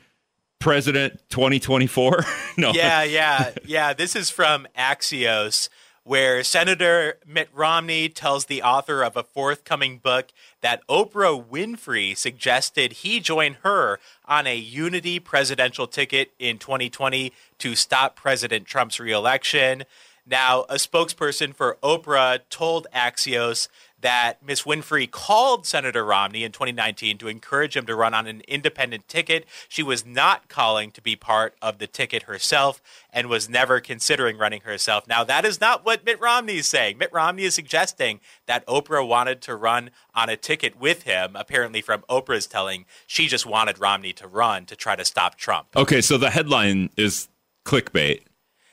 President 0.60 1.20
2024. 1.30 2.26
no, 2.58 2.72
yeah, 2.74 3.04
yeah, 3.04 3.52
yeah. 3.66 3.94
This 3.94 4.16
is 4.16 4.30
from 4.30 4.68
Axios, 4.78 5.70
where 6.04 6.44
Senator 6.44 7.18
Mitt 7.26 7.50
Romney 7.54 8.10
tells 8.10 8.46
the 8.46 8.64
author 8.64 9.04
of 9.04 9.16
a 9.16 9.24
forthcoming 9.24 9.98
book 9.98 10.30
that 10.62 10.86
Oprah 10.88 11.44
Winfrey 11.44 12.16
suggested 12.16 12.94
he 12.94 13.20
join 13.20 13.58
her 13.64 14.00
on 14.26 14.48
a 14.48 14.56
unity 14.56 15.20
presidential 15.20 15.88
ticket 15.88 16.32
in 16.40 16.58
2020 16.58 17.32
to 17.60 17.76
stop 17.76 18.16
President 18.16 18.66
Trump's 18.66 19.00
reelection. 19.00 19.84
Now, 20.26 20.62
a 20.70 20.76
spokesperson 20.76 21.56
for 21.56 21.78
Oprah 21.82 22.40
told 22.50 22.86
Axios 22.94 23.68
that 24.02 24.44
Miss 24.46 24.64
Winfrey 24.64 25.10
called 25.10 25.66
Senator 25.66 26.06
Romney 26.06 26.44
in 26.44 26.52
2019 26.52 27.18
to 27.18 27.28
encourage 27.28 27.76
him 27.76 27.86
to 27.86 27.96
run 27.96 28.14
on 28.14 28.28
an 28.28 28.42
independent 28.48 29.08
ticket. 29.08 29.46
She 29.68 29.84
was 29.84 30.06
not 30.06 30.48
calling 30.48 30.92
to 30.92 31.02
be 31.02 31.16
part 31.16 31.56
of 31.62 31.80
the 31.80 31.88
ticket 31.88 32.24
herself 32.24 32.82
and 33.12 33.28
was 33.28 33.50
never 33.50 33.80
considering 33.80 34.38
running 34.38 34.62
herself. 34.62 35.08
Now, 35.08 35.24
that 35.24 35.46
is 35.46 35.60
not 35.60 35.86
what 35.86 36.06
Mitt 36.06 36.20
Romney 36.20 36.58
is 36.58 36.68
saying. 36.68 36.98
Mitt 36.98 37.12
Romney 37.12 37.44
is 37.44 37.56
suggesting 37.56 38.20
that 38.46 38.66
Oprah 38.68 39.08
wanted 39.08 39.42
to 39.42 39.56
run 39.56 39.92
on 40.14 40.30
a 40.30 40.38
ticket 40.38 40.80
with 40.80 41.04
him. 41.04 41.36
Apparently, 41.36 41.82
from 41.82 42.04
Oprah's 42.10 42.48
telling, 42.48 42.86
she 43.08 43.28
just 43.28 43.46
wanted 43.46 43.80
Romney 43.80 44.14
to 44.14 44.28
run 44.28 44.66
to 44.66 44.76
try 44.76 44.96
to 44.96 45.06
stop 45.06 45.36
Trump. 45.36 45.68
Okay, 45.76 46.02
so 46.02 46.18
the 46.18 46.30
headline 46.30 46.90
is 46.98 47.28
clickbait. 47.66 48.22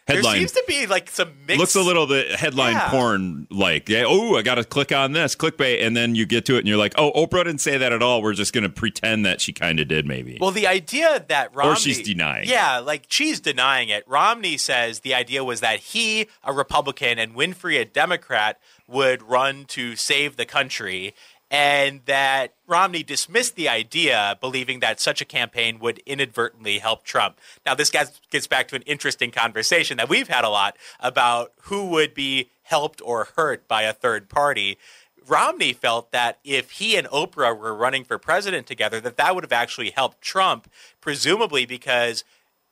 There 0.06 0.22
seems 0.22 0.52
to 0.52 0.62
be 0.68 0.86
like 0.86 1.10
some 1.10 1.32
mixed. 1.46 1.58
looks 1.58 1.74
a 1.74 1.80
little 1.82 2.06
bit 2.06 2.30
headline 2.30 2.74
Yeah. 2.74 2.90
porn 2.90 3.48
like. 3.50 3.88
Yeah, 3.88 4.04
oh, 4.06 4.36
I 4.36 4.42
got 4.42 4.54
to 4.54 4.64
click 4.64 4.92
on 4.92 5.12
this 5.12 5.34
clickbait, 5.34 5.84
and 5.84 5.96
then 5.96 6.14
you 6.14 6.26
get 6.26 6.44
to 6.46 6.54
it, 6.54 6.60
and 6.60 6.68
you're 6.68 6.76
like, 6.76 6.94
oh, 6.96 7.10
Oprah 7.12 7.44
didn't 7.44 7.60
say 7.60 7.76
that 7.76 7.92
at 7.92 8.02
all. 8.02 8.22
We're 8.22 8.34
just 8.34 8.52
going 8.52 8.62
to 8.62 8.70
pretend 8.70 9.26
that 9.26 9.40
she 9.40 9.52
kind 9.52 9.80
of 9.80 9.88
did, 9.88 10.06
maybe. 10.06 10.38
Well, 10.40 10.52
the 10.52 10.66
idea 10.68 11.24
that 11.28 11.54
Romney 11.54 11.72
or 11.72 11.76
she's 11.76 12.02
denying. 12.02 12.48
Yeah, 12.48 12.78
like 12.78 13.06
she's 13.08 13.40
denying 13.40 13.88
it. 13.88 14.04
Romney 14.06 14.56
says 14.56 15.00
the 15.00 15.14
idea 15.14 15.42
was 15.42 15.60
that 15.60 15.80
he, 15.80 16.28
a 16.44 16.52
Republican, 16.52 17.18
and 17.18 17.34
Winfrey, 17.34 17.80
a 17.80 17.84
Democrat, 17.84 18.60
would 18.86 19.22
run 19.22 19.64
to 19.64 19.96
save 19.96 20.36
the 20.36 20.46
country, 20.46 21.12
and 21.50 22.00
that 22.06 22.54
Romney 22.66 23.02
dismissed 23.02 23.54
the 23.54 23.68
idea, 23.68 24.36
believing 24.40 24.80
that 24.80 25.00
such 25.00 25.20
a 25.20 25.24
campaign 25.24 25.78
would 25.78 25.98
inadvertently 26.06 26.78
help 26.78 27.04
Trump. 27.04 27.38
Now, 27.64 27.74
this 27.74 27.90
gets, 27.90 28.20
gets 28.30 28.46
back 28.46 28.68
to 28.68 28.76
an 28.76 28.82
interesting 28.82 29.30
conversation 29.30 29.96
that 29.98 30.08
we've 30.08 30.28
had 30.28 30.44
a 30.44 30.48
lot 30.48 30.76
about 30.98 31.52
who 31.62 31.86
would 31.90 32.14
be 32.14 32.50
helped 32.62 33.00
or 33.04 33.28
hurt 33.36 33.68
by 33.68 33.82
a 33.82 33.92
third 33.92 34.28
party. 34.28 34.76
Romney 35.24 35.72
felt 35.72 36.10
that 36.12 36.38
if 36.44 36.72
he 36.72 36.96
and 36.96 37.06
Oprah 37.08 37.56
were 37.56 37.74
running 37.74 38.04
for 38.04 38.18
president 38.18 38.66
together, 38.66 39.00
that 39.00 39.16
that 39.16 39.34
would 39.34 39.44
have 39.44 39.52
actually 39.52 39.90
helped 39.90 40.20
Trump, 40.20 40.68
presumably 41.00 41.64
because 41.64 42.24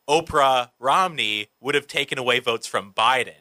Oprah 0.08 0.70
Romney 0.80 1.48
would 1.60 1.74
have 1.74 1.86
taken 1.86 2.18
away 2.18 2.40
votes 2.40 2.66
from 2.66 2.92
Biden. 2.92 3.32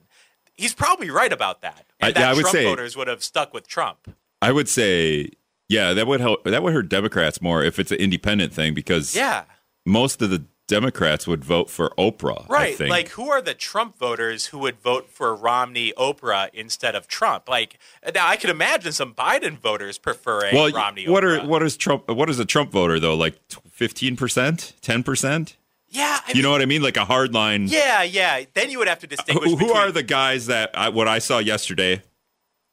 He's 0.55 0.73
probably 0.75 1.09
right 1.09 1.33
about 1.33 1.61
that, 1.61 1.85
and 1.99 2.09
I- 2.09 2.11
that 2.11 2.19
yeah, 2.19 2.29
I 2.29 2.33
would 2.33 2.41
Trump 2.41 2.53
say- 2.55 2.63
voters 2.63 2.95
would 2.95 3.07
have 3.07 3.23
stuck 3.23 3.51
with 3.53 3.67
Trump. 3.67 4.15
I 4.43 4.51
would 4.51 4.67
say, 4.69 5.29
yeah, 5.69 5.93
that 5.93 6.05
would 6.07 6.19
help. 6.21 6.43
That 6.43 6.61
would 6.63 6.73
hurt 6.73 6.89
Democrats 6.89 7.41
more 7.41 7.63
if 7.63 7.79
it's 7.79 7.91
an 7.91 7.97
independent 7.99 8.53
thing 8.53 8.73
because 8.73 9.15
Yeah, 9.15 9.43
most 9.85 10.21
of 10.21 10.29
the 10.29 10.43
Democrats 10.67 11.27
would 11.27 11.43
vote 11.43 11.69
for 11.69 11.89
Oprah. 11.97 12.45
I 12.49 12.53
right. 12.53 12.79
Like, 12.79 13.09
who 13.09 13.29
are 13.29 13.41
the 13.41 13.53
Trump 13.53 13.97
voters 13.97 14.47
who 14.47 14.57
would 14.59 14.79
vote 14.79 15.09
for 15.09 15.35
Romney, 15.35 15.91
Oprah 15.97 16.49
instead 16.53 16.95
of 16.95 17.05
Trump? 17.07 17.49
Like, 17.49 17.77
now 18.15 18.27
I 18.27 18.37
could 18.37 18.49
imagine 18.49 18.93
some 18.93 19.13
Biden 19.13 19.57
voters 19.59 19.97
preferring 19.97 20.55
well, 20.55 20.71
Romney. 20.71 21.07
what 21.07 21.23
Oprah. 21.23 21.43
are 21.43 21.47
what 21.47 21.63
is 21.63 21.75
Trump? 21.77 22.07
What 22.09 22.29
is 22.29 22.39
a 22.39 22.45
Trump 22.45 22.71
voter 22.71 22.99
though? 22.99 23.15
Like 23.15 23.35
fifteen 23.71 24.15
percent, 24.15 24.73
ten 24.81 25.03
percent? 25.03 25.57
Yeah, 25.89 26.19
I 26.25 26.29
You 26.29 26.35
mean, 26.35 26.43
know 26.43 26.51
what 26.51 26.61
I 26.61 26.65
mean? 26.65 26.81
Like 26.81 26.97
a 26.97 27.05
hard 27.05 27.33
line. 27.35 27.67
Yeah, 27.67 28.01
yeah. 28.03 28.45
Then 28.55 28.71
you 28.71 28.79
would 28.79 28.87
have 28.87 28.99
to 28.99 29.07
uh, 29.07 29.09
distinguish. 29.15 29.45
Who, 29.49 29.57
who 29.57 29.65
between- 29.67 29.77
are 29.77 29.91
the 29.91 30.01
guys 30.03 30.47
that 30.47 30.71
I, 30.73 30.89
what 30.89 31.07
I 31.07 31.19
saw 31.19 31.37
yesterday? 31.39 32.01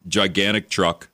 Gigantic 0.09 0.71
truck, 0.71 1.09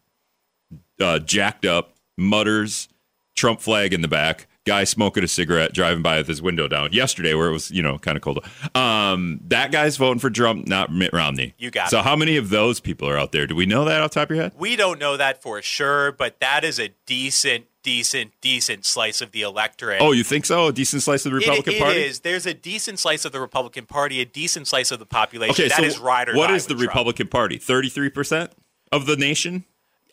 uh, 1.01 1.19
jacked 1.19 1.65
up, 1.65 1.95
mutters, 2.17 2.89
Trump 3.35 3.61
flag 3.61 3.93
in 3.93 4.01
the 4.03 4.09
back. 4.09 4.47
guy 4.65 4.83
smoking 4.85 5.23
a 5.23 5.29
cigarette, 5.29 5.73
driving 5.73 6.03
by 6.03 6.17
with 6.19 6.27
his 6.27 6.43
window 6.43 6.67
down 6.67 6.93
yesterday, 6.93 7.35
where 7.35 7.49
it 7.49 7.53
was 7.53 7.71
you 7.71 7.83
know 7.83 7.99
kind 7.99 8.17
of 8.17 8.23
cold. 8.23 8.45
Um, 8.75 9.41
that 9.49 9.71
guy's 9.73 9.97
voting 9.97 10.19
for 10.19 10.31
Trump, 10.31 10.67
not 10.67 10.93
Mitt 10.93 11.13
Romney. 11.13 11.55
You 11.59 11.71
got 11.71 11.91
So 11.91 11.99
it. 12.01 12.05
how 12.05 12.17
many 12.17 12.37
of 12.37 12.51
those 12.51 12.81
people 12.81 13.09
are 13.09 13.17
out 13.17 13.33
there? 13.33 13.47
Do 13.47 13.55
we 13.55 13.67
know 13.67 13.85
that 13.85 14.01
off 14.01 14.11
the 14.11 14.21
top 14.21 14.31
of 14.31 14.37
your 14.37 14.43
head? 14.45 14.55
We 14.59 14.75
don't 14.77 14.99
know 14.99 15.17
that 15.17 15.43
for 15.43 15.61
sure, 15.63 16.13
but 16.13 16.41
that 16.41 16.65
is 16.65 16.81
a 16.81 16.91
decent, 17.07 17.67
decent, 17.85 18.33
decent 18.41 18.85
slice 18.85 19.21
of 19.21 19.31
the 19.31 19.43
electorate. 19.43 20.01
Oh, 20.01 20.11
you 20.13 20.25
think 20.25 20.45
so? 20.47 20.67
A 20.69 20.73
decent 20.73 21.03
slice 21.03 21.25
of 21.27 21.31
the 21.33 21.37
Republican 21.37 21.75
it 21.75 21.79
Party. 21.81 22.01
is. 22.03 22.21
There's 22.21 22.47
a 22.47 22.55
decent 22.55 22.99
slice 22.99 23.25
of 23.25 23.31
the 23.33 23.41
Republican 23.41 23.87
Party, 23.87 24.21
a 24.21 24.25
decent 24.25 24.67
slice 24.67 24.91
of 24.91 24.99
the 24.99 25.07
population. 25.07 25.53
Okay, 25.53 25.69
that 25.69 25.77
so 25.79 25.85
is 25.85 25.99
or 26.01 26.35
what 26.35 26.51
is 26.51 26.67
the 26.67 26.75
Trump. 26.75 26.89
Republican 26.89 27.29
Party? 27.29 27.59
Thirty-three 27.59 28.11
percent 28.11 28.51
of 28.91 29.07
the 29.07 29.15
nation. 29.17 29.65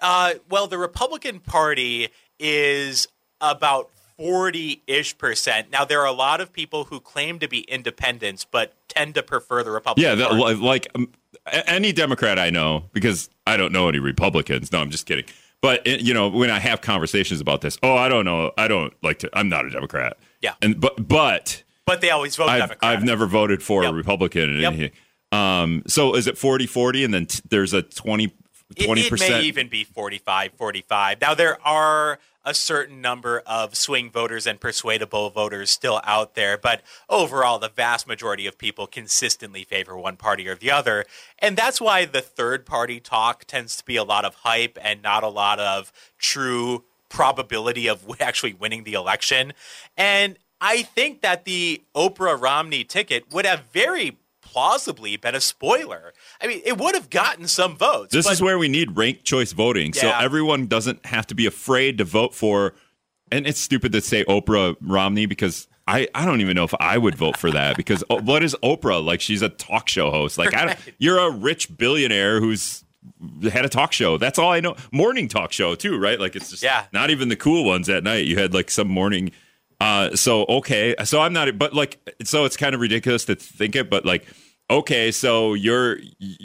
Uh, 0.01 0.33
well, 0.49 0.67
the 0.67 0.77
Republican 0.77 1.39
Party 1.39 2.09
is 2.39 3.07
about 3.41 3.89
40 4.17 4.81
ish 4.87 5.17
percent. 5.17 5.71
Now, 5.71 5.85
there 5.85 5.99
are 6.01 6.07
a 6.07 6.11
lot 6.13 6.41
of 6.41 6.51
people 6.53 6.85
who 6.85 6.99
claim 6.99 7.39
to 7.39 7.47
be 7.47 7.61
independents, 7.61 8.45
but 8.49 8.73
tend 8.87 9.15
to 9.15 9.23
prefer 9.23 9.63
the 9.63 9.71
Republican 9.71 10.03
Yeah, 10.09 10.15
that, 10.15 10.29
Party. 10.31 10.43
li- 10.55 10.65
like 10.65 10.87
um, 10.95 11.09
any 11.51 11.91
Democrat 11.91 12.37
I 12.39 12.49
know, 12.49 12.85
because 12.93 13.29
I 13.47 13.57
don't 13.57 13.71
know 13.71 13.89
any 13.89 13.99
Republicans. 13.99 14.71
No, 14.71 14.79
I'm 14.79 14.89
just 14.91 15.05
kidding. 15.05 15.25
But 15.61 15.85
it, 15.87 16.01
you 16.01 16.13
know, 16.13 16.27
when 16.27 16.49
I 16.51 16.59
have 16.59 16.81
conversations 16.81 17.39
about 17.39 17.61
this, 17.61 17.77
oh, 17.83 17.95
I 17.95 18.09
don't 18.09 18.25
know, 18.25 18.51
I 18.57 18.67
don't 18.67 18.93
like 19.01 19.19
to. 19.19 19.29
I'm 19.33 19.47
not 19.49 19.65
a 19.65 19.69
Democrat. 19.69 20.17
Yeah. 20.41 20.55
and 20.61 20.79
but 20.79 21.07
but 21.07 21.63
but 21.85 22.01
they 22.01 22.09
always 22.11 22.35
vote 22.35 22.49
I've 22.49 22.59
Democrat. 22.59 22.79
I've 22.97 23.03
never 23.03 23.25
voted 23.25 23.63
for 23.63 23.83
Yep. 23.83 23.91
a 23.91 23.95
Republican. 23.95 24.57
in 24.57 24.73
Yep. 24.79 24.91
Um, 25.31 25.81
so 25.87 26.15
is 26.15 26.27
it 26.27 26.35
40-40 26.35 27.05
and 27.05 27.13
then 27.13 27.25
t- 27.25 27.41
there's 27.49 27.73
a 27.73 27.81
20 27.81 28.31
It- 28.75 28.85
twenty 28.85 29.01
It, 29.01 29.19
may 29.19 29.41
even 29.41 29.67
be 29.67 29.83
45 29.83 30.53
45. 30.53 31.21
Now, 31.21 31.33
there 31.33 31.61
are 31.65 32.19
a 32.45 32.53
certain 32.53 32.99
number 32.99 33.41
of 33.45 33.75
swing 33.75 34.11
voters 34.11 34.45
and 34.45 34.59
persuadable 34.59 35.29
voters 35.29 35.71
still 35.71 36.01
out 36.03 36.35
there, 36.35 36.57
but 36.57 36.81
overall, 37.09 37.57
the 37.57 37.69
vast 37.69 38.05
majority 38.05 38.45
of 38.45 38.57
people 38.57 38.85
consistently 38.85 39.63
favor 39.63 39.97
one 39.97 40.17
party 40.17 40.47
or 40.47 40.55
the 40.55 40.69
other. 40.69 41.05
And 41.39 41.55
that's 41.55 41.79
why 41.79 42.03
the 42.05 42.21
third 42.21 42.65
party 42.65 42.99
talk 42.99 43.45
tends 43.45 43.77
to 43.77 43.85
be 43.85 43.95
a 43.95 44.03
lot 44.03 44.25
of 44.25 44.35
hype 44.35 44.77
and 44.81 45.01
not 45.01 45.23
a 45.23 45.29
lot 45.29 45.59
of 45.59 45.93
true 46.17 46.83
probability 47.07 47.87
of 47.87 48.03
actually 48.19 48.53
winning 48.53 48.83
the 48.83 48.93
election. 48.93 49.53
And 49.95 50.37
I 50.59 50.81
think 50.81 51.21
that 51.21 51.45
the 51.45 51.81
Oprah 51.95 52.39
Romney 52.39 52.83
ticket 52.83 53.31
would 53.31 53.45
have 53.45 53.63
very 53.71 54.17
plausibly 54.53 55.17
been 55.17 55.35
a 55.35 55.41
spoiler. 55.41 56.13
I 56.41 56.47
mean, 56.47 56.61
it 56.65 56.77
would 56.77 56.95
have 56.95 57.09
gotten 57.09 57.47
some 57.47 57.75
votes. 57.75 58.13
This 58.13 58.25
but 58.27 58.33
is 58.33 58.41
where 58.41 58.57
we 58.57 58.67
need 58.67 58.95
ranked 58.95 59.23
choice 59.25 59.51
voting, 59.51 59.93
so 59.93 60.09
everyone 60.09 60.67
doesn't 60.67 61.05
have 61.07 61.25
to 61.27 61.35
be 61.35 61.45
afraid 61.45 61.97
to 61.97 62.03
vote 62.03 62.33
for. 62.35 62.73
And 63.31 63.47
it's 63.47 63.59
stupid 63.59 63.91
to 63.93 64.01
say 64.01 64.23
Oprah 64.25 64.75
Romney 64.79 65.25
because 65.25 65.67
I, 65.87 66.07
I 66.13 66.23
don't 66.25 66.39
even 66.41 66.55
know 66.55 66.65
if 66.65 66.73
I 66.79 66.99
would 66.99 67.15
vote 67.15 67.35
for 67.35 67.49
that 67.51 67.75
because 67.77 68.03
oh, 68.09 68.21
what 68.21 68.43
is 68.43 68.55
Oprah 68.63 69.03
like? 69.03 69.21
She's 69.21 69.41
a 69.41 69.49
talk 69.49 69.89
show 69.89 70.11
host. 70.11 70.37
Like 70.37 70.53
I, 70.53 70.59
don't- 70.65 70.67
Right. 70.67 70.93
you're 70.99 71.17
a 71.17 71.31
rich 71.31 71.75
billionaire 71.75 72.39
who's 72.39 72.83
had 73.51 73.65
a 73.65 73.69
talk 73.69 73.91
show. 73.91 74.17
That's 74.19 74.37
all 74.37 74.51
I 74.51 74.59
know. 74.59 74.75
Morning 74.91 75.27
talk 75.27 75.51
show 75.51 75.73
too, 75.73 75.97
right? 75.97 76.19
Like 76.19 76.35
it's 76.35 76.51
just 76.51 76.61
Yeah. 76.61 76.85
not 76.93 77.09
even 77.09 77.29
the 77.29 77.35
cool 77.35 77.65
ones 77.65 77.89
at 77.89 78.03
night. 78.03 78.25
You 78.27 78.37
had 78.37 78.53
like 78.53 78.69
some 78.69 78.87
morning. 78.87 79.31
Uh, 79.81 80.15
so 80.15 80.45
okay, 80.47 80.95
so 81.03 81.19
I'm 81.19 81.33
not, 81.33 81.57
but 81.57 81.73
like, 81.73 81.97
so 82.23 82.45
it's 82.45 82.55
kind 82.55 82.73
of 82.75 82.79
ridiculous 82.79 83.25
to 83.25 83.35
think 83.35 83.75
it, 83.75 83.89
but 83.89 84.05
like, 84.05 84.25
okay, 84.69 85.11
so 85.11 85.53
you're, 85.53 85.97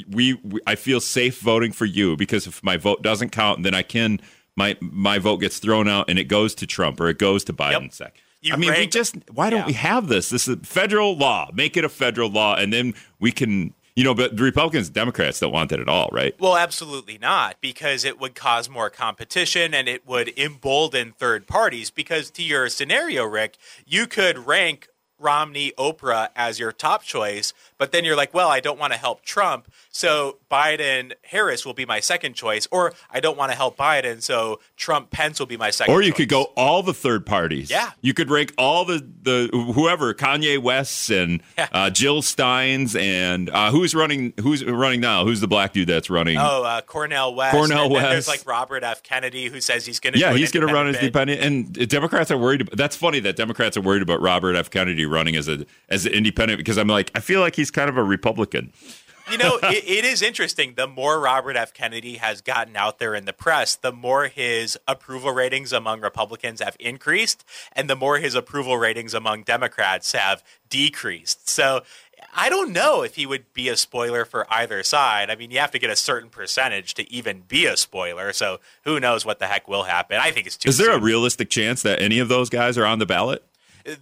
we, 0.09 0.35
we, 0.35 0.61
I 0.67 0.75
feel 0.75 1.01
safe 1.01 1.41
voting 1.41 1.73
for 1.73 1.85
you 1.85 2.17
because 2.17 2.47
if 2.47 2.63
my 2.63 2.77
vote 2.77 3.03
doesn't 3.03 3.31
count, 3.31 3.63
then 3.63 3.75
I 3.75 3.83
can, 3.83 4.21
my 4.57 4.77
my 4.81 5.19
vote 5.19 5.39
gets 5.39 5.59
thrown 5.59 5.89
out 5.89 6.11
and 6.11 6.19
it 6.19 6.25
goes 6.25 6.55
to 6.57 6.67
Trump 6.67 7.01
or 7.01 7.09
it 7.09 7.19
goes 7.19 7.45
to 7.45 7.53
Biden. 7.53 7.93
Sec. 7.93 8.17
You 8.41 8.55
I 8.55 8.57
mean, 8.57 8.73
we 8.73 8.87
just, 8.87 9.17
why 9.33 9.51
don't 9.51 9.61
Yeah. 9.61 9.67
we 9.67 9.73
have 9.73 10.09
this? 10.09 10.29
This 10.31 10.47
is 10.47 10.57
federal 10.63 11.17
law. 11.17 11.49
Make 11.53 11.77
it 11.77 11.85
a 11.85 11.89
federal 11.89 12.31
law, 12.31 12.55
and 12.55 12.73
then 12.73 12.95
we 13.19 13.33
can, 13.33 13.75
you 13.97 14.05
know. 14.05 14.15
But 14.15 14.37
the 14.37 14.45
Republicans, 14.45 14.89
Democrats 14.91 15.41
don't 15.41 15.53
want 15.53 15.71
that 15.71 15.81
at 15.81 15.89
all, 15.89 16.09
right? 16.13 16.39
Well, 16.39 16.57
absolutely 16.57 17.19
not, 17.19 17.57
because 17.61 18.05
it 18.05 18.21
would 18.21 18.37
cause 18.37 18.69
more 18.69 18.91
competition 18.91 19.75
and 19.75 19.89
it 19.89 20.07
would 20.07 20.39
embolden 20.39 21.13
third 21.19 21.49
parties. 21.49 21.91
Because 21.91 22.31
to 22.31 22.45
your 22.45 22.69
scenario, 22.69 23.25
Rick, 23.25 23.57
you 23.87 24.07
could 24.07 24.47
rank 24.47 24.87
Romney, 25.19 25.73
Oprah 25.77 26.29
as 26.37 26.61
your 26.61 26.71
top 26.71 27.03
choice, 27.03 27.53
but 27.78 27.92
then 27.92 28.04
you're 28.04 28.16
like, 28.16 28.35
well, 28.35 28.49
I 28.49 28.61
don't 28.61 28.78
want 28.78 28.92
to 28.92 28.99
help 28.99 29.23
Trump, 29.25 29.70
so 29.90 30.38
Biden, 30.50 31.12
Harris 31.25 31.64
will 31.64 31.75
be 31.75 31.85
my 31.87 32.00
second 32.00 32.35
choice, 32.35 32.66
or 32.70 32.92
I 33.11 33.20
don't 33.20 33.37
want 33.38 33.52
to 33.52 33.56
help 33.56 33.76
Biden, 33.76 34.23
so 34.23 34.61
Trump, 34.76 35.11
Pence 35.11 35.38
will 35.38 35.47
be 35.47 35.56
my 35.56 35.70
second. 35.70 35.94
Or 35.94 36.02
you 36.02 36.11
choice. 36.11 36.16
could 36.18 36.28
go 36.28 36.42
all 36.56 36.82
the 36.82 36.94
third 36.94 37.25
parties. 37.26 37.70
Yeah. 37.70 37.90
you 38.00 38.14
could 38.14 38.30
rank 38.30 38.52
all 38.58 38.85
the 38.85 39.06
the 39.23 39.49
whoever 39.75 40.14
Kanye 40.14 40.58
West's 40.58 41.11
and 41.11 41.42
Yeah. 41.56 41.68
uh, 41.73 41.90
Jill 41.90 42.23
Steins 42.23 42.97
and 42.97 43.50
uh, 43.50 43.70
who's 43.70 43.94
running 43.94 44.32
who's 44.40 44.64
running 44.64 45.00
now? 45.00 45.25
Who's 45.25 45.40
the 45.40 45.49
black 45.49 45.73
dude 45.73 45.88
that's 45.88 46.08
running? 46.11 46.37
Oh, 46.38 46.62
uh, 46.64 46.80
Cornel 46.82 47.35
West. 47.35 47.54
Cornell 47.54 47.87
and 47.87 47.94
then 47.97 48.02
There's 48.11 48.28
like 48.28 48.47
Robert 48.47 48.82
F. 48.85 49.02
Kennedy 49.02 49.47
who 49.47 49.60
says 49.60 49.84
he's 49.86 50.00
going 50.00 50.14
to. 50.14 50.19
yeah, 50.19 50.32
he's 50.34 50.52
going 50.52 50.67
to 50.67 50.73
run 50.73 50.86
as 50.88 50.97
independent 50.97 51.41
independent, 51.41 51.76
and 51.78 51.88
Democrats 51.88 52.30
are 52.30 52.38
worried. 52.38 52.62
About, 52.62 52.76
that's 52.76 52.97
funny 52.97 53.21
that 53.21 53.36
Democrats 53.36 53.76
are 53.76 53.80
worried 53.80 54.02
about 54.02 54.21
Robert 54.21 54.54
F. 54.56 54.71
Kennedy 54.71 55.06
running 55.06 55.36
as 55.36 55.49
a 55.49 55.67
as 55.88 56.06
an 56.06 56.12
independent 56.12 56.58
because 56.58 56.78
I'm 56.78 56.88
like 56.88 57.10
I 57.14 57.21
feel 57.21 57.41
like 57.41 57.56
he's 57.56 57.68
kind 57.71 57.89
of 57.89 57.97
a 57.97 58.02
Republican. 58.02 58.73
You 59.31 59.39
know, 59.39 59.59
it, 59.63 59.85
it 59.87 60.04
is 60.04 60.23
interesting. 60.23 60.75
The 60.75 60.87
more 60.87 61.21
Robert 61.21 61.57
F. 61.57 61.73
Kennedy 61.73 62.17
has 62.17 62.41
gotten 62.41 62.76
out 62.76 62.99
there 62.99 63.15
in 63.15 63.25
the 63.25 63.33
press, 63.33 63.76
the 63.76 63.93
more 63.93 64.28
his 64.28 64.78
approval 64.87 65.33
ratings 65.33 65.73
among 65.73 66.00
Republicans 66.00 66.61
have 66.61 66.76
increased, 66.81 67.45
and 67.73 67.89
the 67.89 67.97
more 67.97 68.19
his 68.19 68.35
approval 68.35 68.78
ratings 68.78 69.15
among 69.15 69.43
Democrats 69.43 70.13
have 70.13 70.43
decreased. 70.69 71.49
So 71.49 71.83
I 72.35 72.49
don't 72.49 72.73
know 72.73 73.02
if 73.02 73.17
he 73.17 73.26
would 73.26 73.52
be 73.52 73.69
a 73.69 73.76
spoiler 73.76 74.25
for 74.25 74.47
either 74.52 74.83
side. 74.83 75.31
I 75.31 75.37
mean, 75.37 75.50
you 75.50 75.59
have 75.59 75.71
to 75.73 75.78
get 75.78 75.91
a 75.91 75.97
certain 75.97 76.31
percentage 76.31 76.95
to 76.95 77.11
even 77.13 77.43
be 77.47 77.67
a 77.67 77.76
spoiler. 77.76 78.33
So 78.33 78.61
who 78.85 79.00
knows 79.00 79.25
what 79.25 79.39
the 79.39 79.47
heck 79.47 79.69
will 79.69 79.85
happen? 79.85 80.19
I 80.21 80.31
think 80.31 80.47
it's 80.47 80.57
too 80.57 80.69
Is 80.69 80.78
there 80.78 80.93
a 80.93 81.00
realistic 81.00 81.50
chance 81.50 81.83
that 81.83 82.00
any 82.00 82.19
of 82.19 82.28
those 82.28 82.49
guys 82.49 82.76
are 82.76 82.87
on 82.87 82.99
the 82.99 83.07
ballot? 83.07 83.45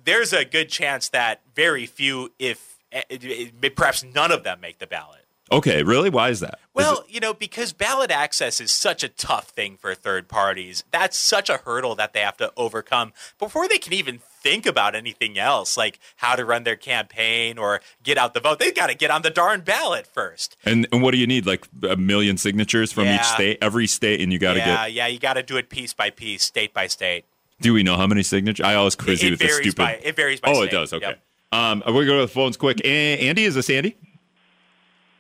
There's 0.05 0.33
a 0.33 0.45
good 0.45 0.69
chance 0.69 1.09
that 1.11 1.43
very 1.55 1.87
few, 1.87 2.33
if 2.39 2.76
Eh, 3.11 3.69
perhaps 3.75 4.05
none 4.05 4.33
of 4.33 4.45
them, 4.45 4.61
make 4.61 4.79
the 4.79 4.87
ballot. 4.87 5.27
Okay, 5.53 5.85
really? 5.85 6.11
Why 6.11 6.31
is 6.31 6.41
that? 6.41 6.59
Well, 6.75 7.05
you 7.09 7.21
know, 7.21 7.33
because 7.33 7.73
ballot 7.73 8.11
access 8.11 8.61
is 8.61 8.73
such 8.73 9.05
a 9.05 9.09
tough 9.09 9.51
thing 9.51 9.77
for 9.77 9.95
third 9.95 10.27
parties. 10.27 10.83
That's 10.91 11.17
such 11.17 11.49
a 11.49 11.59
hurdle 11.59 11.95
that 11.95 12.13
they 12.13 12.21
have 12.21 12.37
to 12.39 12.53
overcome 12.57 13.13
before 13.39 13.69
they 13.69 13.79
can 13.79 13.93
even 13.93 14.19
think 14.19 14.67
about 14.67 14.97
anything 14.97 15.39
else, 15.39 15.77
like 15.77 16.01
how 16.17 16.35
to 16.35 16.45
run 16.45 16.65
their 16.65 16.75
campaign 16.75 17.59
or 17.59 17.81
get 18.03 18.19
out 18.19 18.35
the 18.35 18.41
vote. 18.41 18.59
They've 18.59 18.75
got 18.75 18.89
to 18.89 18.95
get 18.95 19.11
on 19.13 19.23
the 19.23 19.31
darn 19.31 19.61
ballot 19.61 20.07
first. 20.07 20.57
And 20.65 20.89
and 20.91 21.01
what 21.01 21.13
do 21.13 21.19
you 21.19 21.29
need? 21.29 21.47
Like 21.47 21.69
a 21.89 21.97
million 21.97 22.39
signatures 22.39 22.91
from 22.91 23.07
each 23.07 23.25
state, 23.25 23.59
every 23.63 23.87
state, 23.87 24.21
and 24.21 24.33
you 24.33 24.41
got 24.41 24.55
to 24.55 24.59
yeah, 24.59 24.87
get. 24.87 24.93
yeah, 24.93 25.07
you 25.07 25.21
got 25.21 25.35
to 25.35 25.45
do 25.45 25.57
it 25.57 25.71
piece 25.71 25.93
by 25.93 26.11
piece, 26.11 26.43
state 26.43 26.75
by 26.75 26.89
state. 26.89 27.25
Do 27.61 27.73
we 27.73 27.85
know 27.85 27.97
how 27.97 28.07
many 28.07 28.25
signatures? 28.25 28.67
I 28.67 28.75
always 28.75 28.97
quiz 28.97 29.23
you 29.23 29.29
it 29.29 29.31
with 29.33 29.41
this 29.41 29.57
stupid. 29.57 29.77
by 29.77 29.93
it 29.93 30.17
varies 30.17 30.41
by 30.41 30.51
oh, 30.51 30.55
state. 30.55 30.65
it 30.65 30.71
does. 30.73 30.93
Okay. 30.93 31.07
Yep. 31.07 31.21
Um, 31.53 31.83
we're 31.87 31.93
going 31.93 32.07
to 32.07 32.13
go 32.13 32.21
to 32.21 32.27
the 32.27 32.33
phones 32.33 32.57
quick. 32.57 32.85
Andy, 32.85 33.45
is 33.45 33.55
this 33.55 33.71
Andy? 33.71 33.97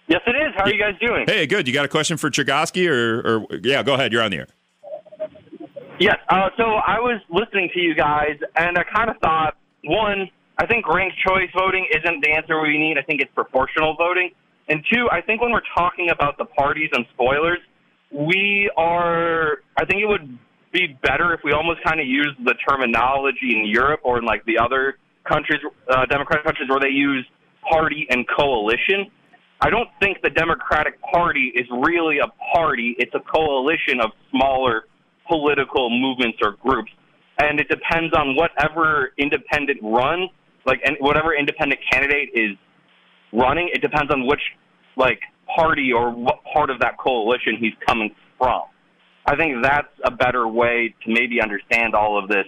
Yes, 0.08 0.20
it 0.26 0.30
is. 0.30 0.54
How 0.56 0.64
are 0.64 0.72
you 0.72 0.80
guys 0.80 0.94
doing? 1.00 1.24
Hey, 1.26 1.46
good. 1.46 1.66
You 1.66 1.74
got 1.74 1.84
a 1.84 1.88
question 1.88 2.16
for 2.16 2.30
Chergosky, 2.30 2.88
or, 2.88 3.20
or 3.20 3.46
yeah, 3.62 3.82
go 3.82 3.94
ahead. 3.94 4.12
You're 4.12 4.22
on 4.22 4.30
the 4.30 4.38
air. 4.38 4.48
Yes. 5.98 6.16
Uh, 6.28 6.50
so 6.56 6.64
I 6.64 7.00
was 7.00 7.20
listening 7.30 7.70
to 7.74 7.80
you 7.80 7.94
guys, 7.94 8.38
and 8.56 8.78
I 8.78 8.84
kind 8.84 9.10
of 9.10 9.16
thought, 9.18 9.56
one, 9.84 10.28
I 10.58 10.66
think 10.66 10.86
ranked 10.88 11.16
choice 11.26 11.50
voting 11.56 11.86
isn't 11.90 12.22
the 12.22 12.32
answer 12.32 12.60
we 12.60 12.78
need. 12.78 12.98
I 12.98 13.02
think 13.02 13.20
it's 13.20 13.32
proportional 13.34 13.96
voting. 13.96 14.30
And 14.68 14.84
two, 14.92 15.08
I 15.10 15.20
think 15.20 15.40
when 15.40 15.52
we're 15.52 15.60
talking 15.76 16.10
about 16.10 16.38
the 16.38 16.44
parties 16.44 16.90
and 16.92 17.06
spoilers, 17.14 17.58
we 18.10 18.70
are. 18.76 19.58
I 19.76 19.84
think 19.84 20.02
it 20.02 20.06
would 20.06 20.38
be 20.72 20.98
better 21.02 21.32
if 21.34 21.40
we 21.44 21.52
almost 21.52 21.82
kind 21.84 22.00
of 22.00 22.06
use 22.06 22.34
the 22.44 22.54
terminology 22.68 23.58
in 23.58 23.66
Europe 23.66 24.00
or 24.04 24.18
in 24.18 24.24
like 24.24 24.44
the 24.44 24.58
other 24.58 24.98
countries, 25.26 25.60
uh, 25.90 26.06
Democratic 26.06 26.44
countries, 26.44 26.68
where 26.68 26.80
they 26.80 26.94
use 26.94 27.26
party 27.68 28.06
and 28.10 28.26
coalition. 28.38 29.10
I 29.60 29.70
don't 29.70 29.88
think 30.00 30.18
the 30.22 30.30
Democratic 30.30 31.00
Party 31.00 31.52
is 31.54 31.66
really 31.70 32.18
a 32.18 32.28
party. 32.54 32.94
It's 32.98 33.14
a 33.14 33.20
coalition 33.20 34.00
of 34.00 34.10
smaller 34.30 34.84
political 35.28 35.88
movements 35.90 36.38
or 36.42 36.52
groups. 36.62 36.90
And 37.40 37.60
it 37.60 37.68
depends 37.68 38.14
on 38.14 38.36
whatever 38.36 39.12
independent 39.18 39.78
runs, 39.82 40.30
like 40.64 40.80
and 40.84 40.96
whatever 41.00 41.34
independent 41.34 41.80
candidate 41.90 42.30
is 42.34 42.56
running, 43.32 43.70
it 43.72 43.82
depends 43.82 44.12
on 44.12 44.26
which 44.26 44.40
like 44.96 45.20
party 45.54 45.92
or 45.92 46.10
what 46.10 46.40
part 46.52 46.70
of 46.70 46.80
that 46.80 46.98
coalition 46.98 47.56
he's 47.58 47.74
coming 47.86 48.14
from. 48.38 48.62
I 49.26 49.36
think 49.36 49.62
that's 49.62 49.92
a 50.04 50.10
better 50.10 50.46
way 50.46 50.94
to 51.04 51.12
maybe 51.12 51.40
understand 51.42 51.94
all 51.94 52.18
of 52.22 52.28
this 52.28 52.46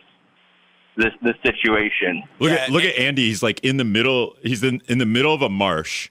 this 0.99 1.15
this 1.23 1.35
situation. 1.43 2.23
Look 2.39 2.51
Yeah, 2.51 2.57
at 2.57 2.71
look 2.71 2.85
at 2.85 2.97
Andy. 2.99 3.29
He's 3.29 3.43
like 3.43 3.61
in 3.65 3.79
the 3.79 3.85
middle. 3.85 4.37
He's 4.43 4.63
in 4.63 4.83
in 4.89 4.99
the 4.99 5.07
middle 5.07 5.33
of 5.33 5.41
a 5.41 5.49
marsh, 5.49 6.11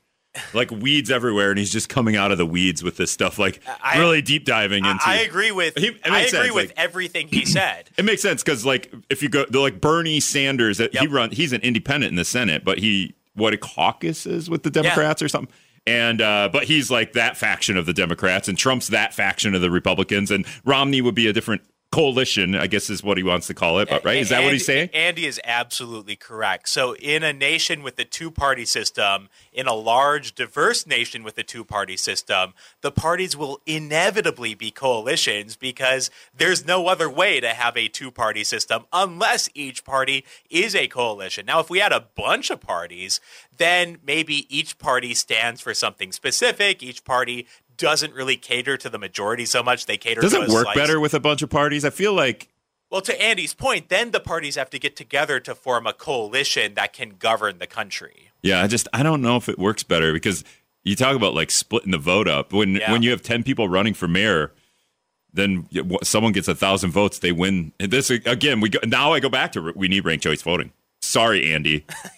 like 0.54 0.72
weeds 0.72 1.12
everywhere, 1.12 1.50
and 1.52 1.60
he's 1.60 1.72
just 1.72 1.90
coming 1.90 2.16
out 2.16 2.32
of 2.32 2.38
the 2.40 2.46
weeds 2.46 2.84
with 2.84 2.98
this 2.98 3.12
stuff, 3.12 3.38
like 3.38 3.62
I- 3.84 4.00
really 4.00 4.22
deep 4.22 4.46
diving 4.46 4.86
into. 4.86 5.04
I 5.06 5.18
agree 5.18 5.52
with 5.52 5.78
He- 5.78 5.98
I 6.06 6.20
agree 6.22 6.30
sense, 6.30 6.54
with 6.54 6.68
like- 6.70 6.74
everything 6.78 7.28
he 7.28 7.46
said. 7.46 7.90
It 7.98 8.06
makes 8.06 8.22
sense 8.22 8.44
because, 8.44 8.66
like, 8.66 8.92
if 9.10 9.22
you 9.22 9.30
go, 9.30 9.46
they're 9.50 9.62
like 9.62 9.80
Bernie 9.82 10.20
Sanders, 10.20 10.78
that 10.80 10.96
he 10.96 11.06
run, 11.08 11.32
he's 11.32 11.54
an 11.54 11.62
independent 11.62 12.10
in 12.12 12.16
the 12.16 12.26
Senate, 12.26 12.64
but 12.64 12.80
he 12.80 13.14
what 13.34 13.54
a 13.54 13.58
caucus 13.58 14.26
is 14.26 14.50
with 14.50 14.64
the 14.64 14.72
Democrats 14.72 15.22
or 15.22 15.28
something. 15.28 15.54
And 15.86 16.22
uh, 16.22 16.50
but 16.52 16.66
he's 16.66 16.92
like 16.92 17.14
that 17.14 17.38
faction 17.38 17.78
of 17.78 17.86
the 17.86 17.94
Democrats, 17.94 18.48
and 18.50 18.58
Trump's 18.58 18.90
that 18.90 19.14
faction 19.14 19.56
of 19.56 19.62
the 19.62 19.72
Republicans, 19.72 20.32
and 20.32 20.46
Romney 20.66 21.02
would 21.02 21.16
be 21.16 21.28
a 21.28 21.34
different 21.34 21.62
coalition, 21.98 22.54
I 22.54 22.68
guess 22.68 22.92
is 22.92 23.04
what 23.04 23.18
he 23.18 23.24
wants 23.24 23.48
to 23.48 23.56
call 23.56 23.80
it. 23.80 23.90
But 23.90 24.06
right, 24.06 24.18
is 24.18 24.30
that 24.30 24.44
what 24.44 24.54
he's 24.54 24.70
Andy- 24.70 24.88
saying? 24.88 24.90
Andy 24.94 25.26
is 25.26 25.42
absolutely 25.44 26.16
correct. 26.16 26.70
So, 26.70 26.94
in 26.96 27.24
a 27.24 27.34
nation 27.34 27.82
with 27.82 27.98
a 27.98 28.06
two 28.06 28.30
party 28.30 28.66
system, 28.66 29.30
in 29.52 29.66
a 29.66 29.74
large, 29.74 30.36
diverse 30.36 30.86
nation 30.86 31.24
with 31.24 31.40
a 31.40 31.44
two 31.44 31.64
party 31.64 31.98
system, 31.98 32.54
the 32.82 32.92
parties 32.92 33.36
will 33.36 33.62
inevitably 33.66 34.54
be 34.54 34.70
coalitions 34.70 35.56
because 35.56 36.12
there's 36.36 36.68
no 36.68 36.86
other 36.86 37.10
way 37.10 37.40
to 37.40 37.50
have 37.50 37.76
a 37.76 37.88
two 37.88 38.12
party 38.12 38.44
system 38.44 38.86
unless 38.94 39.50
each 39.56 39.84
party 39.84 40.24
is 40.52 40.76
a 40.76 40.88
coalition. 40.88 41.48
Now, 41.48 41.62
if 41.62 41.70
we 41.72 41.80
had 41.80 41.92
a 41.92 42.06
bunch 42.16 42.52
of 42.52 42.62
parties, 42.62 43.20
then 43.58 43.98
maybe 44.06 44.46
each 44.56 44.78
party 44.78 45.16
stands 45.16 45.62
for 45.62 45.74
something 45.74 46.12
specific. 46.12 46.84
Each 46.84 47.04
party 47.04 47.48
doesn't 47.78 48.14
really 48.14 48.38
cater 48.38 48.78
to 48.78 48.90
the 48.90 48.98
majority 49.00 49.46
so 49.46 49.62
much. 49.64 49.86
They 49.86 49.98
cater 49.98 50.22
Does 50.22 50.34
to 50.34 50.42
it 50.44 50.50
work 50.50 50.64
slice. 50.66 50.76
better 50.76 51.00
with 51.00 51.14
a 51.14 51.20
bunch 51.20 51.42
of 51.42 51.50
parties? 51.50 51.86
I 51.86 51.90
feel 51.90 52.14
like 52.14 52.50
Well, 52.90 53.02
to 53.02 53.22
Andy's 53.22 53.54
point, 53.54 53.90
then 53.90 54.12
the 54.12 54.20
parties 54.20 54.56
have 54.56 54.70
to 54.72 54.80
get 54.80 54.96
together 54.96 55.40
to 55.42 55.54
form 55.56 55.86
a 55.88 55.94
coalition 55.94 56.74
that 56.76 56.94
can 56.94 57.16
govern 57.20 57.58
the 57.60 57.68
country. 57.68 58.32
Yeah, 58.42 58.62
I 58.64 58.68
just 58.68 58.88
I 58.94 59.04
don't 59.04 59.22
know 59.22 59.36
if 59.38 59.50
it 59.50 59.58
works 59.60 59.84
better 59.84 60.14
because 60.14 60.44
you 60.84 60.96
talk 60.96 61.16
about 61.16 61.34
like 61.34 61.52
splitting 61.52 61.92
the 61.92 61.98
vote 61.98 62.28
up 62.28 62.54
when 62.54 62.76
Yeah. 62.76 62.92
when 62.92 63.04
you 63.04 63.12
have 63.12 63.22
ten 63.22 63.44
people 63.44 63.68
running 63.68 63.94
for 63.94 64.08
mayor, 64.08 64.52
then 65.34 65.68
someone 66.04 66.32
gets 66.32 66.48
a 66.48 66.56
thousand 66.56 66.92
votes, 66.92 67.20
they 67.20 67.32
win. 67.32 67.74
And 67.80 67.92
this 67.92 68.10
again, 68.10 68.62
we 68.62 68.70
go, 68.70 68.80
now 68.86 69.12
I 69.14 69.20
go 69.20 69.30
back 69.30 69.52
to 69.54 69.74
we 69.76 69.88
need 69.88 70.06
ranked 70.06 70.24
choice 70.24 70.42
voting. 70.42 70.72
Sorry, 71.02 71.54
Andy. 71.54 71.86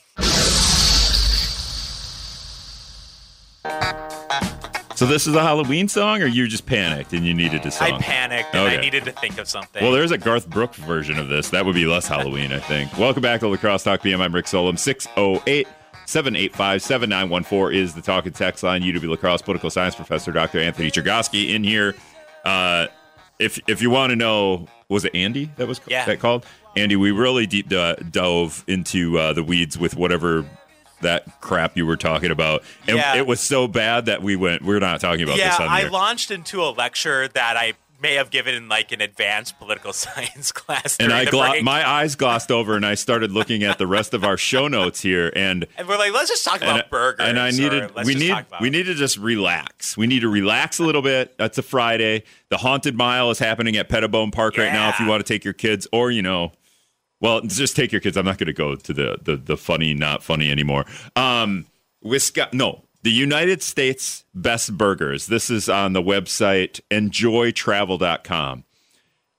so 5.00 5.06
this 5.06 5.28
is 5.28 5.34
a 5.34 5.42
Halloween 5.42 5.88
song, 5.88 6.22
or 6.22 6.26
you 6.26 6.46
just 6.46 6.66
panicked 6.66 7.14
and 7.14 7.26
you 7.26 7.34
needed 7.34 7.66
a 7.66 7.72
song? 7.72 7.94
I 7.94 7.98
panicked 8.00 8.54
and 8.54 8.68
Okay. 8.68 8.78
I 8.78 8.82
needed 8.82 9.06
to 9.06 9.14
think 9.14 9.38
of 9.38 9.48
something. 9.48 9.82
Well, 9.82 9.94
there's 9.94 10.12
a 10.12 10.18
Garth 10.18 10.50
Brooks 10.50 10.76
version 10.78 11.18
of 11.18 11.30
this. 11.30 11.52
That 11.52 11.66
would 11.66 11.76
be 11.76 11.86
less 11.86 12.06
Halloween, 12.06 12.52
I 12.52 12.60
think. 12.60 12.98
Welcome 12.98 13.22
back 13.22 13.40
to 13.40 13.48
La 13.48 13.56
Crosse 13.56 13.84
Talk 13.84 14.02
PM. 14.04 14.20
I'm 14.22 14.36
Rick 14.36 14.50
Solem. 14.50 14.76
608 14.76 15.70
785 16.06 16.82
7914 16.82 17.80
is 17.82 17.94
the 17.94 18.02
talk 18.02 18.26
and 18.26 18.36
text 18.36 18.62
line. 18.62 18.82
UW 18.82 19.08
La 19.12 19.16
Crosse 19.16 19.42
political 19.42 19.70
science 19.70 19.96
professor 19.96 20.34
Dr. 20.34 20.60
Anthony 20.60 20.92
Chergosky 20.92 21.52
in 21.56 21.64
here. 21.64 21.96
Uh, 22.44 22.88
if 23.40 23.58
if 23.70 23.82
you 23.82 23.90
want 23.90 24.10
to 24.10 24.18
know, 24.18 24.68
was 24.90 25.06
it 25.06 25.16
Andy 25.16 25.50
that 25.56 25.70
was 25.70 25.80
Yeah. 25.88 26.04
that 26.08 26.20
called? 26.20 26.46
Andy, 26.76 26.98
we 26.98 27.12
really 27.12 27.48
deep 27.48 27.70
do- 27.70 27.96
dove 28.12 28.66
into 28.68 29.18
uh, 29.18 29.32
the 29.32 29.44
weeds 29.46 29.78
with 29.78 29.96
whatever 29.96 30.46
that 31.02 31.40
crap 31.42 31.78
you 31.78 31.86
were 31.86 31.98
talking 31.98 32.32
about. 32.32 32.64
And 32.88 32.98
Yeah. 32.98 33.16
it 33.16 33.28
was 33.28 33.40
so 33.40 33.68
bad 33.68 34.06
that 34.06 34.22
we 34.22 34.36
went, 34.36 34.64
we're 34.64 34.80
not 34.80 35.00
talking 35.00 35.24
about 35.24 35.38
yeah, 35.38 35.50
this 35.52 35.60
on 35.60 35.68
I 35.68 35.82
here. 35.82 35.90
launched 35.90 36.32
into 36.32 36.62
a 36.64 36.70
lecture 36.72 37.28
that 37.30 37.58
I 37.58 37.74
may 38.02 38.14
have 38.16 38.30
given 38.30 38.56
in 38.56 38.70
like 38.70 38.94
an 38.94 39.02
advanced 39.02 39.60
political 39.60 39.92
science 40.04 40.54
class. 40.54 40.96
and 41.02 41.12
I 41.12 41.26
glo- 41.26 41.62
my 41.62 41.86
eyes 41.86 42.16
glossed 42.16 42.50
over, 42.50 42.78
and 42.78 42.86
I 42.86 42.96
started 42.96 43.32
looking 43.34 43.62
at 43.64 43.78
the 43.78 43.88
rest 43.88 44.14
of 44.14 44.24
our 44.24 44.38
show 44.38 44.70
notes 44.70 45.02
here, 45.02 45.34
and 45.36 45.68
and 45.78 45.86
we're 45.86 45.98
like, 45.98 46.14
let's 46.14 46.30
just 46.30 46.46
talk 46.46 46.58
about 46.62 46.80
and, 46.82 46.90
burgers. 46.90 47.28
and 47.28 47.38
I 47.38 47.52
needed 47.52 47.92
we 48.06 48.16
need 48.16 48.32
about- 48.32 48.62
we 48.62 48.70
need 48.70 48.84
to 48.84 48.94
just 48.96 49.18
relax. 49.18 49.98
We 49.98 50.08
need 50.08 50.22
to 50.22 50.30
relax 50.30 50.80
a 50.80 50.84
little 50.84 51.02
bit. 51.02 51.38
That's 51.38 51.58
a 51.58 51.62
Friday. 51.62 52.24
The 52.48 52.58
haunted 52.58 52.96
mile 52.96 53.32
is 53.32 53.40
happening 53.40 53.76
at 53.76 53.90
Pettibone 53.90 54.32
Park 54.32 54.58
right 54.58 54.72
now. 54.72 54.88
If 54.90 55.00
you 55.02 55.06
want 55.06 55.26
to 55.26 55.34
take 55.34 55.44
your 55.44 55.54
kids, 55.54 55.86
or 55.92 56.10
you 56.10 56.22
know, 56.22 56.54
well, 57.22 57.42
just 57.42 57.76
take 57.76 57.92
your 57.92 58.02
kids. 58.02 58.18
I'm 58.18 58.26
not 58.26 58.38
going 58.38 58.48
to 58.48 58.54
go 58.54 58.76
to 58.76 58.94
the 58.94 59.18
the 59.22 59.36
the 59.38 59.58
funny, 59.58 59.94
not 59.94 60.24
funny 60.24 60.50
anymore. 60.52 60.86
Um, 61.16 61.66
Wisconsin, 62.02 62.58
no. 62.58 62.84
The 63.02 63.12
United 63.12 63.62
States 63.64 64.26
Best 64.36 64.78
Burgers. 64.78 65.28
This 65.28 65.50
is 65.50 65.70
on 65.70 65.94
the 65.94 66.02
website 66.02 66.82
enjoytravel.com. 66.92 68.66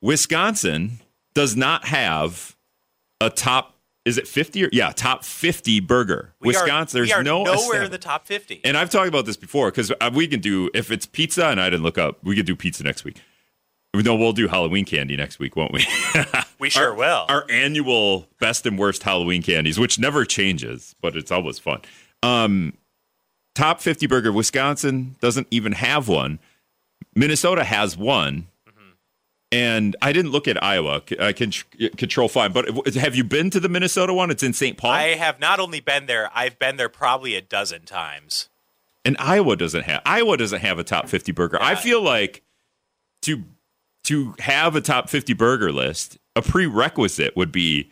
Wisconsin 0.00 1.00
does 1.34 1.56
not 1.56 1.84
have 1.86 2.56
a 3.20 3.28
top 3.30 3.74
is 4.06 4.16
it 4.16 4.26
50 4.26 4.64
or 4.64 4.68
yeah, 4.72 4.92
top 4.92 5.24
50 5.24 5.80
burger. 5.80 6.32
we 6.40 6.56
are- 6.56 6.62
Wisconsin 6.62 7.00
we 7.02 7.06
there's 7.08 7.18
are 7.18 7.22
no 7.22 7.42
nowhere 7.44 7.82
in 7.82 7.90
the 7.90 7.98
top 7.98 8.26
fifty. 8.26 8.62
and 8.64 8.78
I've 8.78 8.88
talked 8.88 9.08
about 9.08 9.26
this 9.26 9.36
before 9.36 9.70
because 9.70 9.92
we 10.14 10.26
can 10.26 10.40
do 10.40 10.70
if 10.72 10.90
it's 10.90 11.04
pizza 11.04 11.46
and 11.48 11.60
I 11.60 11.68
didn't 11.68 11.82
look 11.82 11.98
up, 11.98 12.16
we 12.24 12.34
could 12.34 12.46
do 12.46 12.56
pizza 12.56 12.82
next 12.82 13.04
week. 13.04 13.20
No, 13.92 14.14
we'll 14.14 14.32
do 14.32 14.46
Halloween 14.46 14.84
candy 14.84 15.16
next 15.16 15.38
week, 15.38 15.56
won't 15.56 15.72
we? 15.72 15.84
we 16.60 16.70
sure 16.70 16.94
will. 16.94 17.26
Our 17.28 17.44
annual 17.50 18.28
best 18.38 18.64
and 18.64 18.78
worst 18.78 19.02
Halloween 19.02 19.42
candies, 19.42 19.78
which 19.78 19.98
never 19.98 20.24
changes, 20.24 20.94
but 21.00 21.16
it's 21.16 21.32
always 21.32 21.58
fun. 21.58 21.80
Um, 22.22 22.74
top 23.54 23.80
50 23.80 24.06
burger. 24.06 24.32
Wisconsin 24.32 25.16
doesn't 25.20 25.48
even 25.50 25.72
have 25.72 26.06
one. 26.06 26.38
Minnesota 27.16 27.64
has 27.64 27.96
one. 27.96 28.46
Mm-hmm. 28.68 28.90
And 29.50 29.96
I 30.00 30.12
didn't 30.12 30.30
look 30.30 30.46
at 30.46 30.62
Iowa. 30.62 31.02
I 31.20 31.32
can 31.32 31.50
control 31.96 32.28
fine. 32.28 32.52
But 32.52 32.94
have 32.94 33.16
you 33.16 33.24
been 33.24 33.50
to 33.50 33.58
the 33.58 33.68
Minnesota 33.68 34.14
one? 34.14 34.30
It's 34.30 34.44
in 34.44 34.52
St. 34.52 34.78
Paul. 34.78 34.92
I 34.92 35.14
have 35.16 35.40
not 35.40 35.58
only 35.58 35.80
been 35.80 36.06
there, 36.06 36.30
I've 36.32 36.60
been 36.60 36.76
there 36.76 36.88
probably 36.88 37.34
a 37.34 37.42
dozen 37.42 37.82
times. 37.86 38.48
and 39.04 39.16
Iowa 39.18 39.56
doesn't 39.56 39.82
have 39.82 40.02
Iowa 40.06 40.36
doesn't 40.36 40.60
have 40.60 40.78
a 40.78 40.84
top 40.84 41.08
50 41.08 41.32
burger. 41.32 41.58
I 41.60 41.74
feel 41.74 42.00
like 42.00 42.42
to 43.22 43.42
to 44.10 44.34
have 44.40 44.76
a 44.76 44.80
top 44.80 45.08
50 45.08 45.32
burger 45.34 45.72
list, 45.72 46.18
a 46.36 46.42
prerequisite 46.42 47.36
would 47.36 47.50
be 47.52 47.90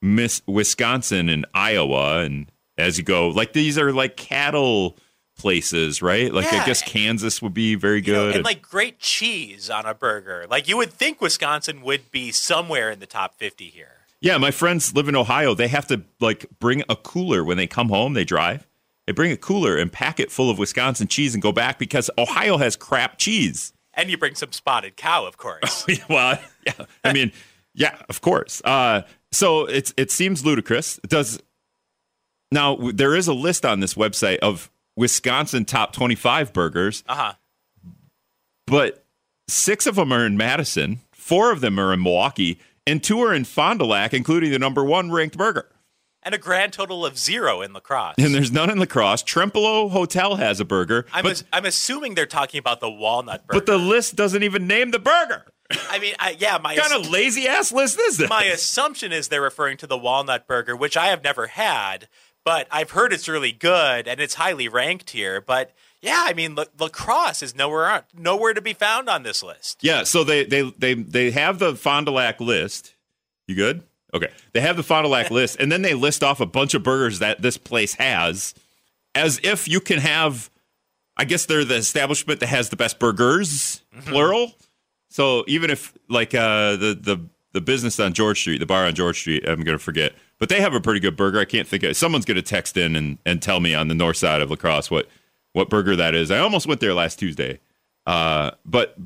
Miss 0.00 0.42
Wisconsin 0.46 1.28
and 1.28 1.44
Iowa 1.54 2.20
and 2.24 2.50
as 2.76 2.96
you 2.96 3.02
go, 3.04 3.28
like 3.28 3.52
these 3.52 3.76
are 3.76 3.92
like 3.92 4.16
cattle 4.16 4.96
places, 5.36 6.00
right? 6.00 6.32
Like 6.32 6.52
I 6.52 6.64
guess 6.64 6.80
Kansas 6.82 7.42
would 7.42 7.54
be 7.54 7.74
very 7.74 8.00
You 8.04 8.12
know, 8.12 8.26
good. 8.28 8.36
and 8.36 8.44
like 8.44 8.62
great 8.62 8.98
cheese 9.00 9.68
on 9.70 9.84
a 9.86 9.94
burger. 9.94 10.46
Like 10.48 10.68
you 10.68 10.76
would 10.76 10.92
think 10.92 11.20
Wisconsin 11.20 11.82
would 11.82 12.10
be 12.12 12.30
somewhere 12.32 12.90
in 12.90 13.00
the 13.00 13.06
top 13.06 13.34
50 13.34 13.66
here. 13.68 13.90
yeah, 14.20 14.36
my 14.38 14.50
friends 14.52 14.94
live 14.94 15.08
in 15.08 15.16
Ohio. 15.16 15.54
They 15.54 15.68
have 15.68 15.86
to 15.88 16.02
like 16.20 16.46
bring 16.60 16.82
a 16.88 16.94
cooler 16.96 17.42
when 17.44 17.56
they 17.56 17.66
come 17.66 17.88
home, 17.88 18.14
they 18.14 18.24
drive. 18.24 18.66
They 19.06 19.12
bring 19.12 19.32
a 19.32 19.36
cooler 19.36 19.76
and 19.76 19.90
pack 19.92 20.20
it 20.20 20.30
full 20.30 20.50
of 20.50 20.58
Wisconsin 20.58 21.08
cheese 21.08 21.34
and 21.34 21.42
go 21.42 21.50
back 21.50 21.78
because 21.78 22.10
Ohio 22.18 22.58
has 22.58 22.76
crap 22.76 23.18
cheese. 23.18 23.72
And 23.98 24.08
you 24.10 24.16
bring 24.16 24.34
some 24.34 24.52
spotted 24.52 24.96
cow, 24.96 25.26
of 25.26 25.36
course. 25.36 25.84
well, 26.08 26.38
yeah. 26.64 26.72
I 27.04 27.12
mean, 27.12 27.32
yeah, 27.74 27.96
of 28.08 28.20
course. 28.22 28.62
Uh, 28.64 29.02
so 29.32 29.66
it's 29.66 29.92
it 29.98 30.10
seems 30.10 30.44
ludicrous. 30.46 30.98
It 31.04 31.10
does 31.10 31.38
now. 32.50 32.76
There 32.76 33.14
is 33.14 33.28
a 33.28 33.34
list 33.34 33.66
on 33.66 33.80
this 33.80 33.94
website 33.94 34.38
of 34.38 34.70
Wisconsin 34.96 35.64
top 35.66 35.92
twenty-five 35.92 36.52
burgers, 36.52 37.04
Uh 37.08 37.14
huh. 37.14 37.32
but 38.66 39.04
six 39.48 39.86
of 39.86 39.96
them 39.96 40.12
are 40.12 40.24
in 40.24 40.36
Madison, 40.36 41.00
four 41.12 41.50
of 41.52 41.60
them 41.60 41.78
are 41.78 41.92
in 41.92 42.02
Milwaukee, 42.02 42.60
and 42.86 43.02
two 43.02 43.20
are 43.20 43.34
in 43.34 43.44
Fond 43.44 43.80
du 43.80 43.84
Lac, 43.84 44.14
including 44.14 44.50
the 44.50 44.58
number 44.58 44.84
one 44.84 45.10
ranked 45.10 45.36
burger. 45.36 45.68
And 46.28 46.34
a 46.34 46.38
grand 46.38 46.74
total 46.74 47.06
of 47.06 47.18
zero 47.18 47.62
in 47.62 47.72
La 47.72 47.80
Crosse. 47.80 48.16
And 48.18 48.34
there's 48.34 48.52
none 48.52 48.68
in 48.68 48.78
Lacrosse. 48.78 49.22
Trempealeau 49.22 49.90
Hotel 49.90 50.36
has 50.36 50.60
a 50.60 50.64
burger, 50.66 51.06
I'm, 51.10 51.22
but, 51.22 51.32
as- 51.32 51.44
I'm 51.54 51.64
assuming 51.64 52.16
they're 52.16 52.26
talking 52.26 52.58
about 52.58 52.80
the 52.80 52.90
walnut 52.90 53.46
burger. 53.46 53.60
but 53.60 53.64
the 53.64 53.78
list 53.78 54.14
doesn't 54.14 54.42
even 54.42 54.66
name 54.66 54.90
the 54.90 54.98
burger. 54.98 55.46
I 55.88 55.98
mean, 55.98 56.12
I, 56.18 56.36
yeah, 56.38 56.58
my 56.62 56.76
kind 56.76 56.92
of 57.02 57.10
lazy 57.10 57.48
ass 57.48 57.72
list 57.72 57.98
is 57.98 58.18
this? 58.18 58.28
my 58.28 58.44
assumption 58.44 59.10
is 59.10 59.28
they're 59.28 59.40
referring 59.40 59.78
to 59.78 59.86
the 59.86 59.96
walnut 59.96 60.46
burger, 60.46 60.76
which 60.76 60.98
I 60.98 61.06
have 61.06 61.24
never 61.24 61.46
had, 61.46 62.08
but 62.44 62.68
I've 62.70 62.90
heard 62.90 63.14
it's 63.14 63.26
really 63.26 63.52
good 63.52 64.06
and 64.06 64.20
it's 64.20 64.34
highly 64.34 64.68
ranked 64.68 65.08
here. 65.08 65.40
But 65.40 65.72
yeah, 66.02 66.26
I 66.26 66.34
mean, 66.34 66.56
La- 66.56 66.64
lacrosse 66.78 67.42
is 67.42 67.56
nowhere 67.56 68.04
nowhere 68.14 68.52
to 68.52 68.60
be 68.60 68.74
found 68.74 69.08
on 69.08 69.22
this 69.22 69.42
list. 69.42 69.78
Yeah, 69.80 70.02
so 70.04 70.24
they 70.24 70.44
they 70.44 70.70
they 70.76 70.92
they 70.92 71.30
have 71.30 71.58
the 71.58 71.74
Fond 71.74 72.04
du 72.04 72.12
Lac 72.12 72.38
list. 72.38 72.96
You 73.46 73.54
good? 73.54 73.82
Okay. 74.14 74.28
They 74.52 74.60
have 74.60 74.76
the 74.76 74.82
Fond 74.82 75.04
du 75.04 75.08
Lac 75.08 75.30
list, 75.30 75.58
and 75.60 75.70
then 75.70 75.82
they 75.82 75.94
list 75.94 76.22
off 76.24 76.40
a 76.40 76.46
bunch 76.46 76.74
of 76.74 76.82
burgers 76.82 77.18
that 77.18 77.42
this 77.42 77.58
place 77.58 77.94
has, 77.94 78.54
as 79.14 79.40
if 79.42 79.68
you 79.68 79.80
can 79.80 79.98
have. 79.98 80.50
I 81.16 81.24
guess 81.24 81.46
they're 81.46 81.64
the 81.64 81.74
establishment 81.76 82.40
that 82.40 82.46
has 82.46 82.70
the 82.70 82.76
best 82.76 82.98
burgers, 82.98 83.82
plural. 84.06 84.52
So 85.10 85.44
even 85.48 85.70
if 85.70 85.92
like 86.08 86.34
uh, 86.34 86.76
the 86.76 86.98
the 87.00 87.28
the 87.52 87.60
business 87.60 87.98
on 87.98 88.12
George 88.12 88.40
Street, 88.40 88.58
the 88.58 88.66
bar 88.66 88.86
on 88.86 88.94
George 88.94 89.18
Street, 89.18 89.46
I'm 89.46 89.62
gonna 89.62 89.78
forget, 89.78 90.12
but 90.38 90.48
they 90.48 90.60
have 90.60 90.74
a 90.74 90.80
pretty 90.80 91.00
good 91.00 91.16
burger. 91.16 91.40
I 91.40 91.44
can't 91.44 91.66
think 91.66 91.82
of. 91.82 91.96
Someone's 91.96 92.24
gonna 92.24 92.42
text 92.42 92.76
in 92.76 92.94
and 92.96 93.18
and 93.26 93.42
tell 93.42 93.60
me 93.60 93.74
on 93.74 93.88
the 93.88 93.94
north 93.94 94.16
side 94.16 94.40
of 94.40 94.50
La 94.50 94.56
Crosse 94.56 94.90
what 94.90 95.08
what 95.52 95.68
burger 95.68 95.96
that 95.96 96.14
is. 96.14 96.30
I 96.30 96.38
almost 96.38 96.66
went 96.66 96.80
there 96.80 96.94
last 96.94 97.18
Tuesday, 97.18 97.60
uh, 98.06 98.52
but 98.64 98.96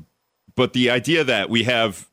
but 0.55 0.73
the 0.73 0.89
idea 0.91 1.23
that 1.23 1.49
we 1.49 1.63
have 1.63 2.09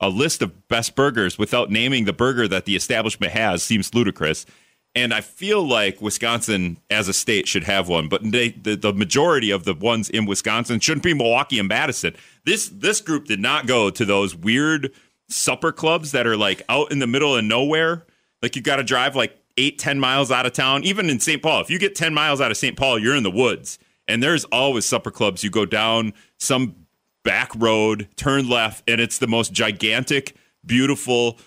a 0.00 0.08
list 0.08 0.42
of 0.42 0.68
best 0.68 0.94
burgers 0.94 1.38
without 1.38 1.70
naming 1.70 2.04
the 2.04 2.12
burger 2.12 2.48
that 2.48 2.64
the 2.64 2.76
establishment 2.76 3.32
has 3.32 3.62
seems 3.62 3.94
ludicrous. 3.94 4.46
And 4.94 5.14
I 5.14 5.20
feel 5.20 5.62
like 5.66 6.00
Wisconsin 6.00 6.78
as 6.90 7.06
a 7.06 7.12
state 7.12 7.46
should 7.46 7.64
have 7.64 7.88
one, 7.88 8.08
but 8.08 8.22
they, 8.24 8.50
the, 8.50 8.74
the 8.74 8.92
majority 8.92 9.50
of 9.50 9.64
the 9.64 9.74
ones 9.74 10.10
in 10.10 10.26
Wisconsin 10.26 10.80
shouldn't 10.80 11.04
be 11.04 11.14
Milwaukee 11.14 11.60
and 11.60 11.68
Madison. 11.68 12.16
This 12.44 12.68
this 12.68 13.00
group 13.00 13.26
did 13.26 13.38
not 13.38 13.66
go 13.66 13.90
to 13.90 14.04
those 14.04 14.34
weird 14.34 14.92
supper 15.28 15.70
clubs 15.70 16.10
that 16.10 16.26
are 16.26 16.36
like 16.36 16.62
out 16.68 16.90
in 16.90 16.98
the 16.98 17.06
middle 17.06 17.36
of 17.36 17.44
nowhere. 17.44 18.04
Like 18.42 18.56
you've 18.56 18.64
got 18.64 18.76
to 18.76 18.82
drive 18.82 19.14
like 19.14 19.36
eight, 19.56 19.78
10 19.78 20.00
miles 20.00 20.30
out 20.30 20.46
of 20.46 20.52
town. 20.52 20.82
Even 20.82 21.08
in 21.08 21.20
St. 21.20 21.42
Paul, 21.42 21.60
if 21.60 21.70
you 21.70 21.78
get 21.78 21.94
10 21.94 22.12
miles 22.12 22.40
out 22.40 22.50
of 22.50 22.56
St. 22.56 22.76
Paul, 22.76 22.98
you're 22.98 23.14
in 23.14 23.22
the 23.22 23.30
woods. 23.30 23.78
And 24.08 24.20
there's 24.22 24.44
always 24.46 24.84
supper 24.84 25.12
clubs. 25.12 25.44
You 25.44 25.50
go 25.50 25.66
down 25.66 26.14
some 26.38 26.79
back 27.22 27.52
road, 27.56 28.08
turn 28.16 28.48
left, 28.48 28.88
and 28.88 29.00
it's 29.00 29.18
the 29.18 29.26
most 29.26 29.52
gigantic, 29.52 30.34
beautiful, 30.64 31.38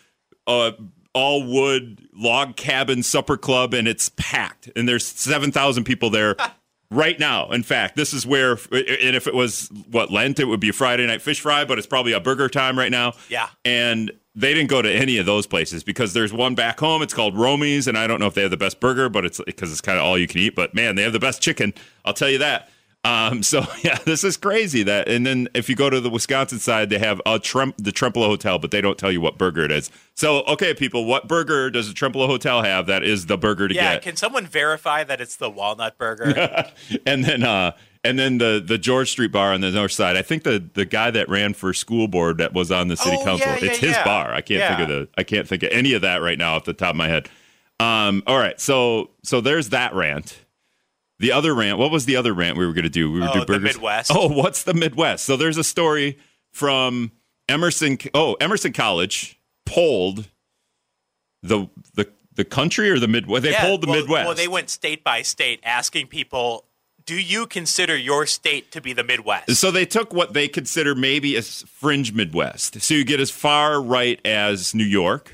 uh, 0.48 0.72
all 1.14 1.46
wood 1.46 2.08
log 2.14 2.56
cabin 2.56 3.04
supper 3.04 3.38
club, 3.38 3.74
and 3.74 3.88
it's 3.88 4.10
packed. 4.18 4.70
And 4.76 4.88
there's 4.88 5.06
7,000 5.06 5.84
people 5.84 6.10
there 6.10 6.36
right 6.92 7.20
now. 7.20 7.50
In 7.52 7.64
fact, 7.64 7.96
this 7.96 8.14
is 8.14 8.26
where, 8.26 8.54
and 8.54 9.16
if 9.16 9.28
it 9.28 9.34
was 9.34 9.70
what 9.92 10.12
Lent, 10.12 10.40
it 10.40 10.46
would 10.46 10.60
be 10.60 10.72
Friday 10.72 11.06
night 11.06 11.22
fish 11.22 11.40
fry, 11.40 11.66
but 11.66 11.78
it's 11.78 11.88
probably 11.88 12.14
a 12.14 12.20
burger 12.20 12.50
time 12.50 12.78
right 12.78 12.92
now. 12.92 13.14
Yeah. 13.30 13.50
And 13.64 14.12
they 14.36 14.54
didn't 14.54 14.70
go 14.70 14.82
to 14.82 14.92
any 14.92 15.18
of 15.18 15.26
those 15.26 15.46
places 15.46 15.84
because 15.84 16.14
there's 16.14 16.34
one 16.34 16.56
back 16.56 16.80
home. 16.80 17.02
It's 17.04 17.14
called 17.14 17.38
Romy's, 17.38 17.88
and 17.88 17.98
I 17.98 18.08
don't 18.08 18.20
know 18.20 18.28
if 18.28 18.34
they 18.34 18.42
have 18.42 18.52
the 18.52 18.58
best 18.58 18.80
burger, 18.80 19.10
but 19.10 19.26
it's 19.26 19.40
because 19.46 19.72
it's 19.72 19.82
kind 19.82 20.00
of 20.00 20.06
all 20.06 20.18
you 20.18 20.28
can 20.28 20.40
eat. 20.40 20.56
But 20.56 20.74
man, 20.74 20.96
they 20.96 21.04
have 21.04 21.14
the 21.14 21.20
best 21.20 21.42
chicken. 21.42 21.74
I'll 22.04 22.14
tell 22.14 22.30
you 22.30 22.40
that. 22.40 22.70
Um, 23.06 23.44
so 23.44 23.66
yeah, 23.84 23.98
this 24.06 24.24
is 24.24 24.38
crazy. 24.38 24.84
That 24.84 25.08
and 25.10 25.26
then 25.26 25.50
if 25.54 25.68
you 25.70 25.76
go 25.76 25.90
to 25.90 26.00
the 26.00 26.10
Wisconsin 26.10 26.60
side, 26.60 26.90
they 26.90 27.00
have 27.00 27.22
a 27.26 27.38
Trem- 27.40 27.74
the 27.78 27.92
Trempealeau 27.92 28.28
Hotel, 28.28 28.60
but 28.60 28.72
they 28.72 28.80
don't 28.82 28.98
tell 28.98 29.12
you 29.12 29.20
what 29.20 29.38
burger 29.38 29.64
it 29.66 29.72
is. 29.72 29.92
So 30.16 30.44
okay, 30.44 30.74
people, 30.74 31.06
what 31.06 31.28
burger 31.28 31.70
does 31.70 31.88
the 31.88 31.94
Trempealeau 31.94 32.28
Hotel 32.28 32.62
have? 32.62 32.88
That 32.88 33.04
is 33.04 33.26
the 33.26 33.38
burger 33.38 33.68
to 33.68 33.76
Yeah, 33.76 33.82
get. 33.82 33.94
Yeah, 33.94 34.00
can 34.00 34.16
someone 34.16 34.46
verify 34.48 35.04
that 35.04 35.20
it's 35.20 35.36
the 35.36 35.50
walnut 35.50 35.98
burger? 35.98 36.72
and 37.06 37.26
then 37.26 37.44
uh, 37.44 37.74
and 38.06 38.18
then 38.18 38.38
the 38.38 38.64
the 38.66 38.78
George 38.78 39.12
Street 39.12 39.32
Bar 39.34 39.52
on 39.54 39.60
the 39.62 39.72
north 39.72 39.92
side. 39.92 40.16
I 40.16 40.22
think 40.22 40.44
the 40.44 40.64
the 40.74 40.86
guy 40.86 41.12
that 41.12 41.28
ran 41.28 41.54
for 41.54 41.74
school 41.74 42.08
board 42.08 42.38
that 42.38 42.54
was 42.54 42.72
on 42.72 42.88
the 42.88 42.96
city 42.96 43.18
Oh, 43.20 43.24
council. 43.26 43.48
yeah, 43.48 43.58
yeah, 43.62 43.70
it's 43.72 43.80
his 43.80 43.98
bar. 44.06 44.34
I 44.34 44.40
can't 44.42 44.78
think 44.78 44.90
of 44.90 44.96
the 44.96 45.10
I 45.18 45.24
can't 45.24 45.46
think 45.48 45.64
of 45.64 45.70
any 45.74 45.92
of 45.94 46.04
that 46.04 46.22
right 46.22 46.38
now 46.38 46.56
off 46.56 46.64
the 46.64 46.74
top 46.74 46.92
of 46.92 46.96
my 46.96 47.10
head. 47.10 47.28
Um, 47.82 48.24
all 48.28 48.38
right, 48.38 48.60
so 48.62 49.10
so 49.24 49.42
there's 49.42 49.70
that 49.70 49.94
rant. 49.94 50.40
The 51.24 51.32
other 51.32 51.56
rant. 51.56 51.78
What 51.78 51.90
was 51.90 52.04
the 52.04 52.18
other 52.18 52.34
rant 52.34 52.58
we 52.58 52.68
were 52.68 52.74
going 52.74 52.84
to 52.84 52.90
do? 52.90 53.10
We 53.10 53.22
were 53.22 53.30
Oh, 53.30 53.46
do 53.46 53.54
the. 53.54 53.60
Midwest. 53.62 54.12
Oh, 54.14 54.28
what's 54.28 54.64
the 54.64 54.74
Midwest? 54.74 55.24
So 55.24 55.38
there's 55.38 55.58
a 55.58 55.64
story 55.64 56.18
from 56.52 57.14
Emerson. 57.48 57.98
Oh, 58.14 58.34
Emerson 58.42 58.74
College 58.74 59.40
polled 59.66 60.28
the 61.42 61.70
the 61.94 62.12
the 62.36 62.44
country 62.44 62.90
or 62.90 63.00
the 63.00 63.08
Midwest. 63.08 63.44
They 63.44 63.52
Yeah, 63.52 63.62
polled 63.62 63.84
the 63.84 63.88
well, 63.88 64.02
Midwest. 64.02 64.26
Well, 64.28 64.36
they 64.36 64.50
went 64.50 64.70
state 64.70 65.02
by 65.02 65.22
state 65.22 65.62
asking 65.64 66.08
people, 66.08 66.66
do 67.06 67.16
you 67.16 67.48
consider 67.48 67.96
your 67.96 68.26
state 68.26 68.72
to 68.74 68.82
be 68.82 68.92
the 68.92 69.06
Midwest? 69.06 69.56
So 69.56 69.72
they 69.72 69.86
took 69.86 70.14
what 70.14 70.34
they 70.34 70.50
consider 70.50 70.94
maybe 70.94 71.38
a 71.38 71.42
fringe 71.42 72.12
Midwest. 72.12 72.82
So 72.82 72.96
you 72.96 73.06
get 73.06 73.22
as 73.22 73.32
far 73.32 73.82
right 73.82 74.20
as 74.26 74.76
New 74.76 74.84
York. 74.84 75.32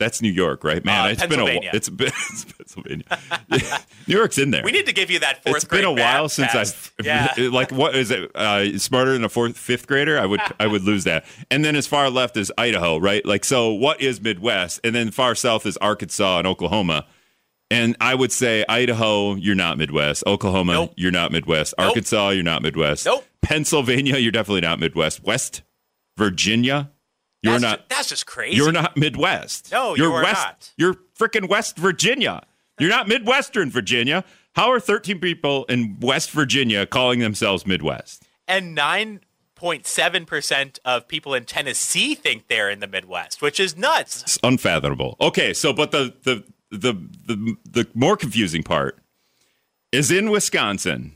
That's 0.00 0.20
New 0.20 0.30
York, 0.30 0.64
right? 0.64 0.84
Man, 0.84 1.06
Uh, 1.06 1.08
it's 1.10 1.26
been 1.26 1.38
a 1.40 1.44
while 1.44 1.60
it's 1.72 1.88
been 1.88 2.08
it's 2.32 2.44
Pennsylvania. 2.44 3.04
New 4.08 4.16
York's 4.16 4.38
in 4.38 4.50
there. 4.50 4.62
we 4.64 4.72
need 4.72 4.86
to 4.86 4.92
give 4.92 5.10
you 5.10 5.20
that 5.20 5.42
fourth 5.44 5.56
it's 5.56 5.64
been 5.64 5.84
a 5.84 5.92
while 5.92 6.28
since 6.28 6.50
test. 6.52 6.92
I've 6.98 7.06
Yeah. 7.06 7.32
like 7.52 7.70
what 7.70 7.94
is 7.94 8.10
it? 8.10 8.34
Uh, 8.34 8.76
smarter 8.78 9.12
than 9.12 9.22
a 9.24 9.28
fourth, 9.28 9.56
fifth 9.56 9.86
grader? 9.86 10.18
I 10.18 10.26
would 10.26 10.40
I 10.58 10.66
would 10.66 10.82
lose 10.82 11.04
that. 11.04 11.24
And 11.50 11.64
then 11.64 11.76
as 11.76 11.86
far 11.86 12.10
left 12.10 12.36
is 12.36 12.52
Idaho, 12.58 12.98
right? 12.98 13.24
Like 13.24 13.44
so, 13.44 13.72
what 13.72 14.00
is 14.00 14.20
Midwest? 14.20 14.80
And 14.82 14.94
then 14.94 15.10
far 15.12 15.34
south 15.36 15.64
is 15.64 15.76
Arkansas 15.76 16.38
and 16.38 16.46
Oklahoma. 16.46 17.06
And 17.70 17.96
I 18.00 18.14
would 18.14 18.30
say 18.32 18.64
Idaho, 18.68 19.36
you're 19.36 19.54
not 19.54 19.78
Midwest. 19.78 20.22
Oklahoma, 20.26 20.72
Nope. 20.72 20.92
you're 20.96 21.10
not 21.12 21.32
Midwest. 21.32 21.74
Nope. 21.78 21.88
Arkansas, 21.88 22.30
you're 22.30 22.42
not 22.42 22.62
Midwest. 22.62 23.06
Nope. 23.06 23.24
Pennsylvania, 23.42 24.18
you're 24.18 24.32
definitely 24.32 24.60
not 24.60 24.78
Midwest. 24.80 25.22
West 25.24 25.62
Virginia, 26.18 26.90
you're 27.44 27.52
that's 27.52 27.62
not. 27.62 27.78
Ju- 27.80 27.84
that's 27.90 28.08
just 28.08 28.26
crazy. 28.26 28.56
You're 28.56 28.72
not 28.72 28.96
Midwest. 28.96 29.70
No, 29.70 29.94
you're 29.94 30.08
you 30.08 30.14
West. 30.24 30.44
not. 30.44 30.72
You're 30.76 30.94
freaking 31.18 31.48
West 31.48 31.76
Virginia. 31.76 32.42
You're 32.78 32.90
not 32.90 33.06
Midwestern 33.06 33.70
Virginia. 33.70 34.24
How 34.56 34.70
are 34.70 34.80
13 34.80 35.20
people 35.20 35.64
in 35.66 35.98
West 36.00 36.30
Virginia 36.30 36.86
calling 36.86 37.20
themselves 37.20 37.66
Midwest? 37.66 38.24
And 38.48 38.76
9.7% 38.76 40.78
of 40.84 41.08
people 41.08 41.34
in 41.34 41.44
Tennessee 41.44 42.14
think 42.14 42.48
they're 42.48 42.70
in 42.70 42.80
the 42.80 42.86
Midwest, 42.86 43.42
which 43.42 43.60
is 43.60 43.76
nuts. 43.76 44.22
It's 44.22 44.38
unfathomable. 44.42 45.16
Okay, 45.20 45.52
so 45.52 45.72
but 45.72 45.90
the 45.92 46.14
the 46.22 46.44
the 46.70 46.92
the, 47.26 47.56
the 47.70 47.88
more 47.94 48.16
confusing 48.16 48.62
part 48.62 48.98
is 49.92 50.10
in 50.10 50.30
Wisconsin. 50.30 51.14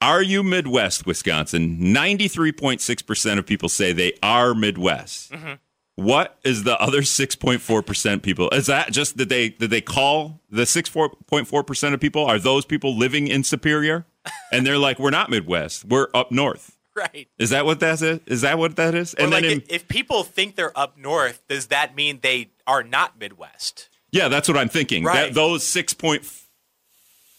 Are 0.00 0.22
you 0.22 0.42
Midwest, 0.42 1.06
Wisconsin? 1.06 1.78
93.6% 1.78 3.38
of 3.38 3.46
people 3.46 3.68
say 3.68 3.92
they 3.92 4.12
are 4.22 4.54
Midwest. 4.54 5.32
Mm-hmm. 5.32 5.54
What 5.94 6.38
is 6.44 6.64
the 6.64 6.78
other 6.78 7.00
6.4% 7.00 8.22
people? 8.22 8.50
Is 8.50 8.66
that 8.66 8.92
just 8.92 9.16
that 9.16 9.30
they 9.30 9.48
did 9.48 9.70
they 9.70 9.80
call 9.80 10.42
the 10.50 10.62
6.4% 10.62 11.94
of 11.94 12.00
people 12.00 12.26
are 12.26 12.38
those 12.38 12.66
people 12.66 12.94
living 12.96 13.28
in 13.28 13.44
Superior? 13.44 14.06
And 14.52 14.66
they're 14.66 14.78
like 14.78 14.98
we're 14.98 15.10
not 15.10 15.30
Midwest. 15.30 15.84
We're 15.84 16.08
up 16.12 16.32
north. 16.32 16.76
Right. 16.96 17.28
Is 17.38 17.50
that 17.50 17.64
what 17.64 17.78
that 17.80 18.00
is? 18.00 18.20
Is 18.26 18.40
that 18.40 18.58
what 18.58 18.76
that 18.76 18.94
is? 18.94 19.14
Or 19.18 19.26
like, 19.28 19.44
if, 19.44 19.64
if 19.68 19.88
people 19.88 20.24
think 20.24 20.56
they're 20.56 20.76
up 20.76 20.96
north, 20.96 21.46
does 21.46 21.66
that 21.66 21.94
mean 21.94 22.20
they 22.22 22.50
are 22.66 22.82
not 22.82 23.20
Midwest? 23.20 23.88
Yeah, 24.10 24.28
that's 24.28 24.48
what 24.48 24.56
I'm 24.56 24.68
thinking. 24.68 25.04
Right. 25.04 25.26
That, 25.26 25.34
those 25.34 25.66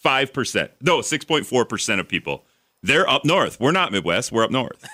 6.5%, 0.07 0.69
no, 0.81 0.99
6.4% 0.99 1.99
of 1.99 2.07
people, 2.07 2.45
they're 2.83 3.09
up 3.09 3.25
north. 3.25 3.59
We're 3.59 3.71
not 3.71 3.91
Midwest, 3.91 4.31
we're 4.31 4.43
up 4.43 4.51
north. 4.51 4.87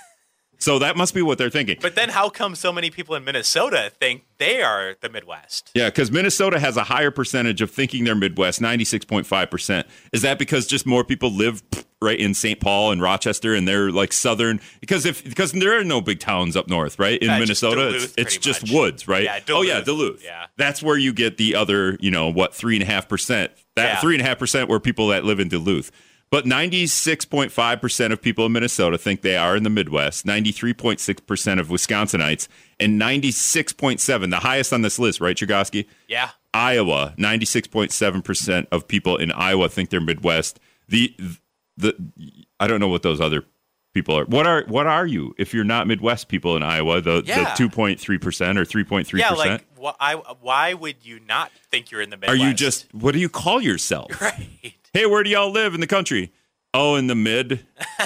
so 0.57 0.79
that 0.79 0.95
must 0.97 1.13
be 1.13 1.21
what 1.21 1.37
they're 1.37 1.49
thinking. 1.49 1.77
But 1.81 1.95
then 1.95 2.09
how 2.09 2.29
come 2.29 2.55
so 2.55 2.71
many 2.71 2.89
people 2.89 3.15
in 3.15 3.23
Minnesota 3.23 3.91
think 3.99 4.23
they 4.37 4.61
are 4.61 4.95
the 5.01 5.09
Midwest? 5.09 5.71
Yeah, 5.75 5.89
because 5.89 6.11
Minnesota 6.11 6.59
has 6.59 6.77
a 6.77 6.83
higher 6.85 7.11
percentage 7.11 7.61
of 7.61 7.69
thinking 7.71 8.03
they're 8.05 8.15
Midwest, 8.15 8.61
96.5%. 8.61 9.83
Is 10.11 10.21
that 10.21 10.39
because 10.39 10.65
just 10.67 10.85
more 10.85 11.03
people 11.03 11.31
live 11.31 11.61
right 12.01 12.19
in 12.19 12.33
St. 12.33 12.59
Paul 12.59 12.91
and 12.91 13.01
Rochester 13.01 13.53
and 13.53 13.67
they're 13.67 13.91
like 13.91 14.11
southern? 14.13 14.59
Because 14.81 15.05
if 15.05 15.23
because 15.23 15.51
there 15.51 15.77
are 15.79 15.83
no 15.83 16.01
big 16.01 16.19
towns 16.19 16.55
up 16.55 16.67
north, 16.69 16.97
right? 16.99 17.21
In 17.21 17.27
Yeah, 17.29 17.39
just 17.45 17.61
Minnesota, 17.63 17.91
Duluth, 17.91 18.03
it's, 18.17 18.35
it's 18.35 18.37
just 18.37 18.61
much. 18.63 18.71
woods, 18.71 19.07
right? 19.07 19.23
Yeah, 19.23 19.39
Oh, 19.49 19.61
yeah, 19.61 19.81
Duluth. 19.81 19.85
Duluth. 19.85 20.23
Yeah. 20.23 20.45
That's 20.57 20.81
where 20.81 20.97
you 20.97 21.13
get 21.13 21.37
the 21.37 21.55
other, 21.55 21.97
you 21.99 22.11
know, 22.11 22.29
what, 22.29 22.53
3.5%. 22.53 23.49
That 23.75 23.97
3.5% 23.97 24.67
were 24.67 24.79
people 24.79 25.07
that 25.07 25.25
live 25.25 25.39
in 25.39 25.49
Duluth. 25.49 25.91
But 26.29 26.45
96.5% 26.45 28.11
of 28.11 28.21
people 28.21 28.47
in 28.47 28.53
Minnesota 28.53 28.97
think 28.97 29.21
they 29.21 29.37
are 29.37 29.55
in 29.55 29.61
the 29.61 29.69
Midwest, 29.69 30.25
93.6% 30.25 31.59
of 31.59 31.67
Wisconsinites, 31.67 32.47
and 32.79 32.99
96.7, 32.99 34.29
the 34.31 34.37
highest 34.37 34.73
on 34.73 34.81
this 34.81 34.97
list, 34.97 35.21
right, 35.21 35.37
Chergosky? 35.37 35.85
Yeah. 36.07 36.31
Iowa, 36.51 37.13
96.7% 37.19 38.65
of 38.71 38.87
people 38.87 39.17
in 39.17 39.31
Iowa 39.31 39.69
think 39.69 39.91
they're 39.91 40.01
Midwest. 40.01 40.59
The 40.87 41.15
the 41.77 41.95
I 42.59 42.67
don't 42.67 42.79
know 42.79 42.87
what 42.87 43.03
those 43.03 43.21
other 43.21 43.45
people 43.93 44.17
are. 44.17 44.25
What 44.25 44.47
are 44.47 44.63
what 44.67 44.87
are 44.87 45.05
you 45.05 45.35
if 45.37 45.53
you're 45.53 45.63
not 45.63 45.87
Midwest 45.87 46.27
people 46.27 46.55
in 46.55 46.63
Iowa? 46.63 47.01
The 47.01 47.23
Yeah. 47.25 47.53
the 47.55 47.63
2.3% 47.69 48.57
or 48.57 48.65
3.3%? 48.65 49.17
Yeah, 49.19 49.29
like 49.31 49.65
wh- 49.81 49.91
I, 49.99 50.15
why 50.41 50.73
would 50.73 50.97
you 51.03 51.19
not 51.27 51.51
think 51.71 51.91
you're 51.91 52.01
in 52.01 52.09
the 52.09 52.17
Midwest? 52.17 52.41
are 52.41 52.45
you 52.47 52.53
just 52.53 52.93
what 52.93 53.13
do 53.13 53.19
you 53.19 53.29
call 53.29 53.61
yourself? 53.61 54.09
right? 54.21 54.73
Hey, 54.93 55.05
where 55.05 55.23
do 55.23 55.29
y'all 55.29 55.51
live 55.51 55.73
in 55.73 55.79
the 55.79 55.87
country? 55.87 56.31
Oh, 56.73 56.95
in 56.95 57.07
the 57.07 57.15
mid. 57.15 57.65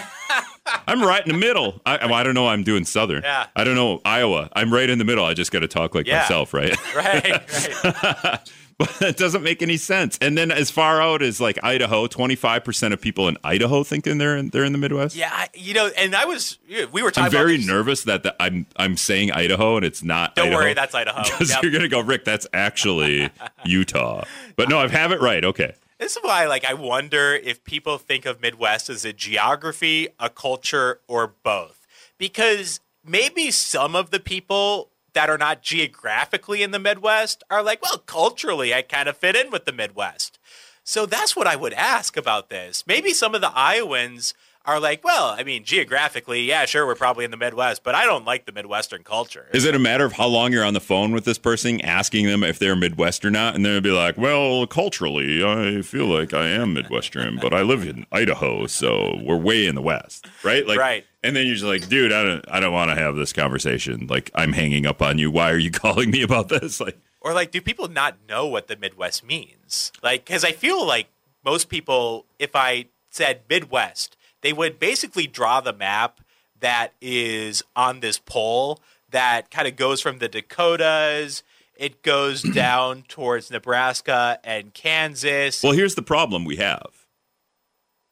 I'm 0.89 1.01
right 1.01 1.25
in 1.25 1.31
the 1.31 1.37
middle. 1.37 1.81
I, 1.85 2.05
well, 2.05 2.13
I 2.15 2.23
don't 2.23 2.33
know. 2.33 2.47
I'm 2.47 2.63
doing 2.63 2.83
southern. 2.83 3.23
Yeah. 3.23 3.47
I 3.55 3.63
don't 3.63 3.75
know 3.75 4.01
Iowa. 4.03 4.49
I'm 4.53 4.73
right 4.73 4.89
in 4.89 4.99
the 4.99 5.05
middle. 5.05 5.23
I 5.25 5.33
just 5.33 5.51
got 5.51 5.59
to 5.59 5.67
talk 5.67 5.95
like 5.95 6.05
Yeah. 6.07 6.19
myself, 6.19 6.53
right? 6.53 6.75
Right, 6.95 7.83
right. 7.83 8.39
but 8.99 9.01
it 9.01 9.17
doesn't 9.17 9.41
make 9.41 9.61
any 9.63 9.77
sense. 9.77 10.17
And 10.21 10.37
then 10.37 10.51
as 10.51 10.69
far 10.69 11.01
out 11.01 11.23
as 11.23 11.41
like 11.41 11.57
Idaho, 11.63 12.05
25% 12.05 12.93
of 12.93 13.01
people 13.01 13.27
in 13.27 13.35
Idaho 13.43 13.83
thinking 13.83 14.19
they're 14.19 14.37
in, 14.37 14.49
they're 14.49 14.63
in 14.65 14.71
the 14.71 14.77
Midwest. 14.77 15.15
Yeah, 15.15 15.31
I, 15.33 15.47
you 15.55 15.73
know, 15.73 15.89
and 15.97 16.15
I 16.15 16.25
was 16.25 16.59
we 16.91 17.01
were 17.01 17.09
talking 17.09 17.25
I'm 17.25 17.31
very 17.31 17.55
about 17.55 17.65
nervous 17.67 18.03
that 18.03 18.21
the, 18.23 18.35
I'm 18.39 18.67
I'm 18.75 18.95
saying 18.95 19.31
Idaho 19.31 19.77
and 19.77 19.85
it's 19.85 20.03
not. 20.03 20.35
Don't 20.35 20.47
Idaho. 20.47 20.61
worry, 20.61 20.73
that's 20.75 20.93
Idaho. 20.93 21.23
because 21.23 21.49
Yep. 21.49 21.63
you're 21.63 21.71
gonna 21.71 21.87
go, 21.89 22.01
Rick. 22.01 22.23
That's 22.23 22.45
actually 22.53 23.29
Utah. 23.65 24.25
But 24.55 24.69
no, 24.69 24.77
I 24.77 24.81
have 24.83 24.91
have 24.91 25.11
it 25.11 25.21
right. 25.21 25.43
Okay. 25.43 25.73
This 25.99 26.15
is 26.15 26.19
why, 26.21 26.45
like, 26.45 26.63
I 26.63 26.75
wonder 26.75 27.33
if 27.33 27.63
people 27.63 27.97
think 27.97 28.27
of 28.27 28.39
Midwest 28.39 28.87
as 28.87 29.03
a 29.03 29.11
geography, 29.13 30.09
a 30.19 30.29
culture, 30.29 30.99
or 31.07 31.33
both. 31.41 31.87
Because 32.19 32.79
maybe 33.03 33.49
some 33.49 33.95
of 33.95 34.11
the 34.11 34.19
people 34.19 34.89
that 35.17 35.31
are 35.31 35.37
not 35.39 35.63
geographically 35.63 36.61
in 36.61 36.69
the 36.69 36.77
Midwest 36.77 37.43
are 37.49 37.63
like, 37.63 37.81
well, 37.81 37.97
culturally, 37.97 38.71
I 38.71 38.83
kind 38.83 39.09
of 39.09 39.17
fit 39.17 39.35
in 39.35 39.49
with 39.49 39.65
the 39.65 39.71
Midwest. 39.71 40.37
So 40.83 41.07
that's 41.07 41.35
what 41.35 41.47
I 41.47 41.55
would 41.55 41.73
ask 41.73 42.15
about 42.15 42.49
this. 42.49 42.83
Maybe 42.85 43.13
some 43.13 43.33
of 43.33 43.41
the 43.41 43.51
Iowans 43.51 44.35
are 44.63 44.79
like, 44.79 45.03
well, 45.03 45.29
I 45.29 45.43
mean, 45.43 45.63
geographically, 45.63 46.43
yeah, 46.43 46.65
sure, 46.65 46.85
we're 46.85 46.93
probably 46.93 47.25
in 47.25 47.31
the 47.31 47.37
Midwest, 47.37 47.83
but 47.83 47.95
I 47.95 48.05
don't 48.05 48.25
like 48.25 48.45
the 48.45 48.51
Midwestern 48.51 49.01
culture. 49.01 49.47
Is 49.53 49.65
it 49.65 49.73
a 49.73 49.79
matter 49.79 50.05
of 50.05 50.13
how 50.13 50.27
long 50.27 50.51
you're 50.51 50.63
on 50.63 50.75
the 50.75 50.79
phone 50.79 51.13
with 51.13 51.25
this 51.25 51.39
person, 51.39 51.81
asking 51.81 52.27
them 52.27 52.43
if 52.43 52.59
they're 52.59 52.75
Midwest 52.75 53.25
or 53.25 53.31
not, 53.31 53.55
and 53.55 53.65
they'll 53.65 53.81
be 53.81 53.89
like, 53.89 54.19
"Well, 54.19 54.67
culturally, 54.67 55.43
I 55.43 55.81
feel 55.81 56.05
like 56.05 56.31
I 56.31 56.49
am 56.49 56.75
Midwestern, 56.75 57.39
but 57.41 57.55
I 57.55 57.63
live 57.63 57.87
in 57.87 58.05
Idaho, 58.11 58.67
so 58.67 59.19
we're 59.23 59.37
way 59.37 59.65
in 59.65 59.73
the 59.73 59.81
West, 59.81 60.27
right?" 60.43 60.67
Like, 60.67 60.77
Right. 60.77 61.05
And 61.27 61.35
then 61.35 61.45
you're 61.45 61.55
just 61.55 61.65
like, 61.65 61.87
"Dude, 61.89 62.11
I 62.13 62.23
don't, 62.23 62.45
I 62.49 62.59
don't 62.59 62.73
want 62.73 62.89
to 62.91 62.95
have 62.95 63.15
this 63.15 63.33
conversation. 63.33 64.07
Like, 64.07 64.31
I'm 64.33 64.53
hanging 64.53 64.85
up 64.85 65.01
on 65.01 65.17
you. 65.17 65.29
Why 65.29 65.51
are 65.51 65.57
you 65.57 65.71
calling 65.83 66.09
me 66.09 66.21
about 66.21 66.49
this?" 66.49 66.79
Like, 66.79 66.97
Or 67.21 67.33
like, 67.33 67.51
do 67.51 67.61
people 67.61 67.87
not 67.89 68.17
know 68.27 68.47
what 68.47 68.67
the 68.67 68.75
Midwest 68.77 69.25
means? 69.25 69.91
Like, 70.01 70.25
because 70.25 70.43
I 70.45 70.53
feel 70.53 70.85
like 70.85 71.07
most 71.43 71.69
people, 71.69 72.25
if 72.39 72.55
I 72.55 72.85
said 73.09 73.41
Midwest, 73.49 74.15
they 74.41 74.53
would 74.53 74.79
basically 74.79 75.27
draw 75.27 75.59
the 75.61 75.73
map 75.73 76.21
that 76.59 76.93
is 77.01 77.63
on 77.75 77.99
this 77.99 78.19
poll 78.19 78.79
that 79.09 79.51
kind 79.51 79.67
of 79.67 79.75
goes 79.75 80.01
from 80.01 80.19
the 80.19 80.27
Dakotas. 80.27 81.43
It 81.75 82.03
goes 82.03 82.41
down 82.53 83.03
towards 83.07 83.51
Nebraska 83.51 84.39
and 84.43 84.73
Kansas. 84.73 85.61
well, 85.63 85.73
here's 85.73 85.95
the 85.95 86.01
problem 86.01 86.45
we 86.45 86.55
have. 86.57 87.05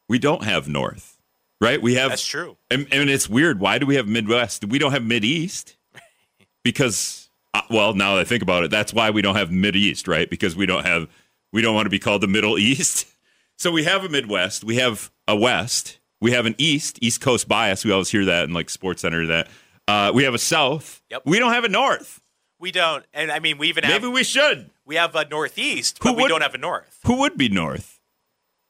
We 0.08 0.20
don't 0.20 0.44
have 0.44 0.68
North, 0.68 1.15
right? 1.62 1.82
We 1.82 1.96
have 1.96 2.10
That's 2.10 2.26
true. 2.26 2.58
And, 2.70 2.88
and 2.92 3.10
it's 3.10 3.30
weird. 3.30 3.60
Why 3.60 3.78
do 3.78 3.86
we 3.86 3.96
have 3.96 4.08
Midwest? 4.08 4.66
We 4.66 4.80
don't 4.80 4.92
have 4.92 5.04
Mid 5.04 5.24
East 5.24 5.76
because, 6.64 7.30
uh, 7.54 7.62
well, 7.70 7.94
now 7.94 8.16
that 8.16 8.22
I 8.22 8.24
think 8.24 8.44
about 8.44 8.64
it, 8.64 8.72
that's 8.72 8.94
why 8.94 9.10
we 9.10 9.22
don't 9.22 9.36
have 9.36 9.52
Mid 9.52 9.76
East, 9.76 10.08
right? 10.08 10.30
Because 10.30 10.56
we 10.56 10.66
don't 10.66 10.86
have, 10.86 11.08
we 11.52 11.62
don't 11.62 11.76
want 11.76 11.86
to 11.86 11.90
be 11.90 12.00
called 12.00 12.22
the 12.22 12.28
Middle 12.28 12.58
East. 12.58 13.08
So 13.58 13.72
we 13.72 13.86
have 13.86 14.04
a 14.04 14.10
Midwest, 14.10 14.66
we 14.66 14.76
have 14.76 15.10
a 15.30 15.36
West, 15.36 16.00
we 16.20 16.32
have 16.32 16.46
an 16.46 16.56
East, 16.58 17.00
East 17.02 17.22
Coast 17.22 17.48
bias. 17.48 17.86
We 17.86 17.92
always 17.94 18.10
hear 18.12 18.26
that 18.26 18.44
in 18.44 18.54
like 18.54 18.70
Sports 18.70 19.02
Center. 19.02 19.26
That 19.28 19.48
uh, 19.88 20.12
we 20.14 20.26
have 20.26 20.34
a 20.34 20.38
South. 20.38 21.02
Yep. 21.10 21.22
We 21.26 21.40
don't 21.40 21.54
have 21.54 21.64
a 21.64 21.70
North. 21.70 22.22
We 22.60 22.74
don't, 22.74 23.06
and 23.14 23.32
I 23.32 23.40
mean, 23.40 23.58
we 23.58 23.70
even 23.70 23.86
have 23.86 23.94
Maybe 23.94 24.08
have 24.08 24.14
we 24.14 24.26
should. 24.26 24.70
we 24.86 24.96
have 24.96 25.16
a 25.16 25.26
Northeast, 25.30 26.00
Who 26.04 26.10
but 26.10 26.18
we 26.18 26.28
don't 26.28 26.42
have 26.42 26.54
a 26.54 26.58
North. 26.58 27.00
Who 27.06 27.20
would 27.20 27.38
be 27.38 27.48
North? 27.48 27.95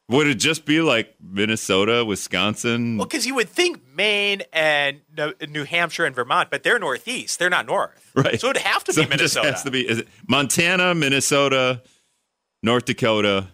Would 0.07 0.27
it 0.27 0.35
just 0.35 0.65
be 0.65 0.81
like 0.81 1.15
Minnesota, 1.19 2.05
Wisconsin? 2.05 2.97
Well, 2.97 3.07
because 3.07 3.25
you 3.25 3.33
would 3.35 3.49
think 3.49 3.81
Maine 3.95 4.43
and 4.53 5.01
New 5.49 5.63
Hampshire 5.63 6.05
and 6.05 6.15
Vermont, 6.15 6.49
but 6.51 6.61
they're 6.61 6.77
Northeast. 6.77 7.39
They're 7.39 7.49
not 7.49 7.65
North. 7.65 8.01
Right. 8.15 8.39
So 8.39 8.49
it'd 8.49 8.61
have 8.61 8.81
to 8.85 8.93
So 8.93 9.03
be 9.03 9.09
Minnesota. 9.09 9.51
has 9.51 9.63
to 9.63 9.71
be 9.71 10.03
Montana, 10.27 10.95
Minnesota, 10.95 11.81
North 12.63 12.85
Dakota, 12.85 13.47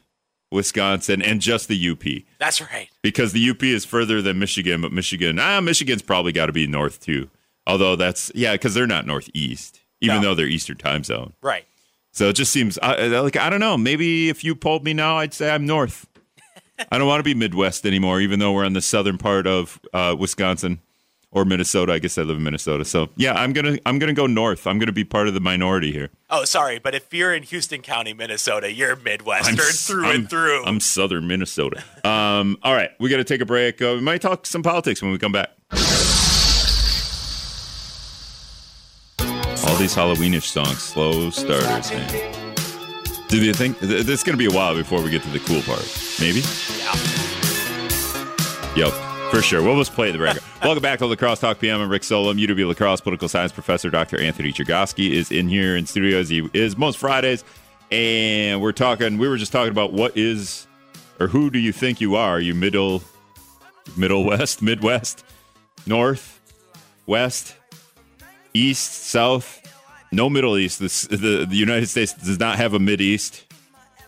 Wisconsin, 0.52 1.22
and 1.22 1.42
just 1.42 1.68
the 1.68 1.90
UP. 1.90 2.04
That's 2.38 2.62
right. 2.62 2.88
Because 3.02 3.32
the 3.34 3.50
UP 3.50 3.64
is 3.64 3.86
further 3.86 4.22
than 4.22 4.38
Michigan, 4.38 4.82
but 4.82 4.92
Michigan, 4.92 5.40
ah, 5.40 5.62
Michigan's 5.62 6.02
probably 6.04 6.32
got 6.32 6.46
to 6.48 6.52
be 6.52 6.68
north 6.68 7.00
too. 7.00 7.30
Although 7.66 7.96
that's 7.96 8.32
yeah, 8.36 8.52
because 8.54 8.74
they're 8.76 8.86
not 8.86 9.08
northeast, 9.08 9.80
even 10.02 10.18
No. 10.18 10.22
though 10.30 10.36
they're 10.36 10.48
Eastern 10.48 10.78
time 10.78 11.04
zone. 11.04 11.34
Right. 11.42 11.66
So 12.12 12.30
it 12.30 12.34
just 12.34 12.52
seems 12.52 12.78
I- 12.80 13.08
like 13.08 13.38
I 13.38 13.50
don't 13.50 13.62
know. 13.62 13.78
Maybe 13.78 14.30
if 14.30 14.44
you 14.44 14.54
polled 14.54 14.84
me 14.84 14.94
now, 14.94 15.18
I'd 15.18 15.34
say 15.34 15.50
I'm 15.50 15.66
north. 15.66 16.06
I 16.92 16.98
don't 16.98 17.08
want 17.08 17.20
to 17.20 17.24
be 17.24 17.34
Midwest 17.36 17.86
anymore, 17.86 18.20
even 18.22 18.40
though 18.40 18.54
we're 18.54 18.66
on 18.66 18.74
the 18.74 18.82
southern 18.82 19.18
part 19.18 19.46
of 19.48 19.80
uh, 19.94 20.16
Wisconsin 20.18 20.80
or 21.30 21.46
Minnesota. 21.46 21.94
I 21.94 22.00
guess 22.00 22.18
I 22.18 22.24
live 22.24 22.38
in 22.38 22.44
Minnesota. 22.44 22.84
So 22.86 23.10
yeah, 23.16 23.34
I'm 23.34 23.54
gonna 23.54 23.78
I'm 23.86 24.00
gonna 24.00 24.14
go 24.14 24.26
north. 24.26 24.66
I'm 24.66 24.80
gonna 24.80 24.92
be 24.92 25.04
part 25.04 25.28
of 25.28 25.34
the 25.36 25.40
minority 25.40 25.92
here. 25.92 26.10
Oh, 26.30 26.44
sorry, 26.44 26.80
but 26.80 26.96
if 26.96 27.14
you're 27.14 27.34
in 27.36 27.44
Houston 27.44 27.82
County, 27.82 28.14
Minnesota, 28.14 28.72
you're 28.74 28.96
Midwestern 28.96 29.60
s- 29.60 29.86
through 29.88 30.06
I'm- 30.06 30.16
and 30.22 30.30
through. 30.30 30.64
I'm 30.66 30.80
southern 30.80 31.28
Minnesota. 31.28 31.84
Um, 32.04 32.58
all 32.64 32.74
right, 32.74 32.90
we 33.00 33.10
got 33.10 33.18
to 33.18 33.24
take 33.24 33.42
a 33.42 33.46
break. 33.46 33.82
Uh, 33.82 33.94
we 33.96 34.02
might 34.02 34.22
talk 34.22 34.46
some 34.48 34.64
politics 34.64 35.02
when 35.04 35.12
we 35.12 35.18
come 35.20 35.32
back. 35.32 35.50
All 39.68 39.76
these 39.78 39.96
Halloweenish 39.96 40.44
songs, 40.44 40.80
slow 40.80 41.30
starters, 41.30 41.92
man. 41.92 42.34
Do 43.28 43.38
you 43.38 43.54
think 43.54 43.80
th- 43.80 44.06
this 44.06 44.20
is 44.20 44.24
going 44.24 44.38
to 44.38 44.38
be 44.38 44.52
a 44.52 44.56
while 44.56 44.76
before 44.76 45.02
we 45.02 45.10
get 45.12 45.22
to 45.24 45.30
the 45.30 45.40
cool 45.40 45.62
part? 45.62 45.86
Maybe. 46.22 46.42
Yeah. 46.78 46.94
Yep, 48.76 48.92
for 49.32 49.42
sure. 49.42 49.64
We'll 49.64 49.76
just 49.80 49.94
play 49.94 50.12
the 50.12 50.20
record. 50.20 50.44
Welcome 50.64 50.84
back 50.84 51.00
to 51.00 51.08
La 51.08 51.16
Crosse 51.16 51.40
Talk 51.40 51.60
PM. 51.60 51.82
I'm 51.82 51.90
Rick 51.90 52.04
Solem, 52.04 52.38
UW 52.38 52.68
La 52.68 52.76
Crosse 52.76 53.02
political 53.02 53.28
science 53.28 53.52
professor. 53.52 53.90
Dr. 53.90 54.22
Anthony 54.22 54.54
Chergosky 54.54 55.14
is 55.14 55.32
in 55.32 55.50
here 55.50 55.76
in 55.76 55.88
studio 55.88 56.20
as 56.20 56.30
he 56.30 56.48
is 56.54 56.78
most 56.78 57.00
Fridays, 57.00 57.44
and 57.90 58.62
we're 58.62 58.72
talking. 58.72 59.18
We 59.18 59.28
were 59.28 59.38
just 59.38 59.52
talking 59.52 59.72
about 59.72 59.94
what 59.94 60.16
is 60.16 60.68
or 61.20 61.26
who 61.28 61.50
do 61.50 61.58
you 61.58 61.72
think 61.72 62.00
you 62.00 62.16
are? 62.16 62.36
Are 62.36 62.40
you 62.40 62.54
middle, 62.54 63.02
middle 63.98 64.24
west, 64.24 64.62
midwest, 64.62 65.26
north, 65.88 66.40
west, 67.08 67.56
east, 68.54 69.06
south? 69.06 69.58
No 70.12 70.30
Middle 70.30 70.58
East. 70.58 70.80
This, 70.80 71.08
the 71.08 71.48
the 71.50 71.56
United 71.56 71.88
States 71.88 72.14
does 72.14 72.38
not 72.38 72.58
have 72.58 72.76
a 72.76 72.80
Mid 72.80 73.02
East 73.02 73.51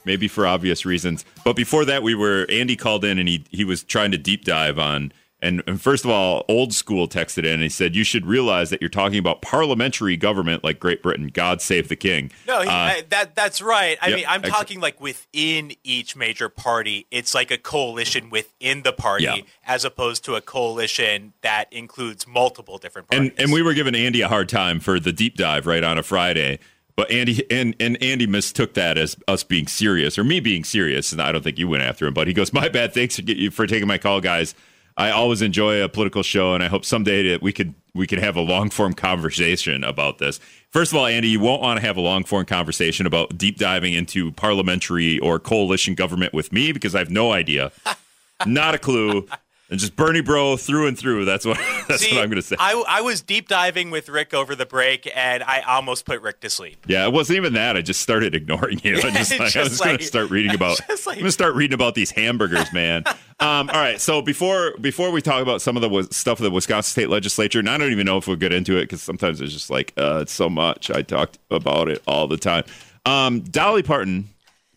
maybe 0.06 0.28
for 0.28 0.46
obvious 0.48 0.86
reasons. 0.86 1.26
But 1.44 1.56
before 1.56 1.86
that, 1.86 2.04
we 2.04 2.16
were 2.16 2.46
Andy 2.50 2.76
called 2.76 3.04
in 3.06 3.20
and 3.20 3.28
he 3.28 3.46
he 3.50 3.64
was 3.64 3.84
trying 3.84 4.12
to 4.12 4.18
deep 4.18 4.46
dive 4.46 4.80
on. 4.80 5.12
And, 5.42 5.62
and 5.68 5.82
first 5.82 6.06
of 6.06 6.10
all, 6.10 6.46
old 6.48 6.74
school 6.74 7.06
texted 7.10 7.40
in 7.40 7.48
and 7.56 7.64
he 7.64 7.68
said, 7.68 7.98
You 7.98 8.06
should 8.06 8.26
realize 8.26 8.70
that 8.70 8.80
you're 8.82 8.88
talking 8.90 9.20
about 9.20 9.42
parliamentary 9.42 10.16
government 10.16 10.64
like 10.64 10.80
Great 10.80 11.04
Britain. 11.04 11.30
God 11.34 11.62
save 11.62 11.90
the 11.90 11.98
king. 11.98 12.32
no, 12.48 12.62
he, 12.62 12.70
Uh, 12.70 12.72
I, 12.72 13.04
that 13.10 13.36
that's 13.36 13.62
right. 13.62 13.98
I 14.02 14.08
yep, 14.08 14.16
mean, 14.16 14.26
I'm 14.30 14.40
ex- 14.40 14.50
talking 14.50 14.80
like 14.80 15.02
within 15.02 15.74
each 15.84 16.16
major 16.16 16.48
party. 16.48 17.08
It's 17.12 17.34
like 17.36 17.52
a 17.52 17.58
coalition 17.58 18.30
within 18.30 18.84
the 18.84 18.94
party, 18.94 19.26
Yeah. 19.26 19.36
as 19.68 19.84
opposed 19.84 20.24
to 20.26 20.36
a 20.36 20.42
coalition 20.42 21.34
that 21.42 21.66
includes 21.74 22.26
multiple 22.26 22.78
different 22.78 23.10
parties. 23.10 23.32
and 23.32 23.38
and 23.42 23.52
we 23.52 23.62
were 23.62 23.74
giving 23.74 23.96
Andy 23.96 24.22
a 24.22 24.30
hard 24.30 24.48
time 24.48 24.80
for 24.80 24.98
the 24.98 25.12
deep 25.12 25.36
dive 25.36 25.68
right 25.68 25.84
on 25.84 25.98
a 25.98 26.04
Friday. 26.04 26.60
But 26.96 27.10
Andy 27.10 27.44
and, 27.52 27.76
and 27.80 28.02
Andy 28.04 28.28
mistook 28.28 28.76
that 28.76 28.98
as 28.98 29.18
us 29.28 29.44
being 29.44 29.68
serious 29.68 30.18
or 30.18 30.24
me 30.24 30.40
being 30.40 30.64
serious, 30.64 31.12
and 31.12 31.22
I 31.22 31.32
don't 31.32 31.44
think 31.44 31.58
you 31.58 31.68
went 31.68 31.84
after 31.84 32.06
him. 32.06 32.14
But 32.14 32.28
he 32.28 32.34
goes, 32.34 32.54
"My 32.54 32.70
bad. 32.70 32.94
Thanks 32.94 33.20
for, 33.52 33.68
taking 33.68 33.88
my 33.88 33.98
call, 33.98 34.22
guys. 34.22 34.54
I 34.96 35.10
always 35.10 35.42
enjoy 35.42 35.82
a 35.82 35.90
political 35.90 36.22
show, 36.22 36.54
and 36.54 36.64
I 36.64 36.68
hope 36.68 36.86
someday 36.86 37.30
that 37.30 37.42
we 37.42 37.52
could 37.52 37.74
we 37.96 38.06
could 38.06 38.20
have 38.20 38.36
a 38.36 38.42
long 38.42 38.70
form 38.70 38.94
conversation 38.94 39.84
about 39.84 40.20
this. 40.20 40.40
First 40.70 40.92
of 40.92 40.98
all, 40.98 41.06
Andy, 41.08 41.30
you 41.30 41.40
won't 41.40 41.62
want 41.62 41.80
to 41.80 41.86
have 41.86 41.98
a 41.98 42.02
long 42.02 42.24
form 42.24 42.46
conversation 42.46 43.08
about 43.08 43.38
deep 43.38 43.58
diving 43.58 43.94
into 43.94 44.32
parliamentary 44.32 45.18
or 45.20 45.40
coalition 45.40 45.96
government 45.96 46.34
with 46.34 46.52
me 46.52 46.72
because 46.72 46.94
I 46.94 47.00
have 47.00 47.12
no 47.12 47.32
idea, 47.32 47.72
not 48.46 48.76
a 48.76 48.78
clue, 48.78 49.28
and 49.74 49.80
just 49.80 49.96
Bernie 49.96 50.22
bro 50.22 50.56
through 50.56 50.86
and 50.88 50.96
through. 50.98 51.26
That's 51.26 51.46
what 51.46 51.58
that's 51.88 52.06
See, 52.08 52.14
what 52.16 52.24
I'm 52.24 52.30
going 52.30 52.42
to 52.42 52.48
say. 52.48 52.56
I, 52.60 52.82
I 52.88 53.02
was 53.02 53.22
deep 53.22 53.48
diving 53.50 53.90
with 53.90 54.08
Rick 54.08 54.34
over 54.34 54.56
the 54.56 54.68
break, 54.68 55.12
and 55.16 55.42
I 55.44 55.62
almost 55.62 56.06
put 56.06 56.22
Rick 56.22 56.42
to 56.42 56.50
sleep. 56.50 56.86
Yeah, 56.88 57.06
it 57.08 57.12
wasn't 57.12 57.38
even 57.38 57.54
that. 57.54 57.76
I 57.76 57.82
just 57.82 58.02
started 58.02 58.36
ignoring 58.36 58.80
you. 58.84 58.98
I 59.04 59.10
just, 59.12 59.32
like, 59.32 59.42
I 59.42 59.50
Just 59.50 59.70
was 59.72 59.80
going 59.80 59.92
like- 59.94 60.00
to 60.02 60.06
start 60.06 60.30
reading 60.30 60.52
about. 60.56 60.80
like- 60.88 61.00
I'm 61.08 61.14
going 61.16 61.26
to 61.26 61.32
start 61.32 61.56
reading 61.56 61.74
about 61.74 61.96
these 61.96 62.12
hamburgers, 62.12 62.72
man. 62.72 63.04
um, 63.40 63.70
all 63.70 63.82
right, 63.82 64.00
so 64.00 64.22
before 64.22 64.76
before 64.80 65.10
we 65.10 65.22
talk 65.22 65.42
about 65.42 65.62
some 65.62 65.76
of 65.76 65.82
the 65.82 66.08
stuff 66.14 66.40
of 66.40 66.44
the 66.44 66.52
Wisconsin 66.52 66.92
State 66.92 67.10
Legislature, 67.10 67.58
and 67.60 67.70
I 67.70 67.78
don't 67.80 67.92
even 67.92 68.06
know 68.06 68.18
if 68.18 68.28
we'll 68.28 68.38
get 68.38 68.54
into 68.54 68.78
it 68.78 68.82
because 68.84 69.02
sometimes 69.02 69.42
it's 69.42 69.52
just 69.54 69.70
like 69.72 69.92
uh, 69.98 70.20
it's 70.22 70.32
so 70.32 70.50
much. 70.50 70.92
I 70.92 71.02
talked 71.02 71.40
about 71.50 71.90
it 71.90 72.02
all 72.08 72.28
the 72.28 72.38
time. 72.38 72.64
Um, 73.06 73.42
Dolly 73.42 73.82
Parton, 73.84 74.30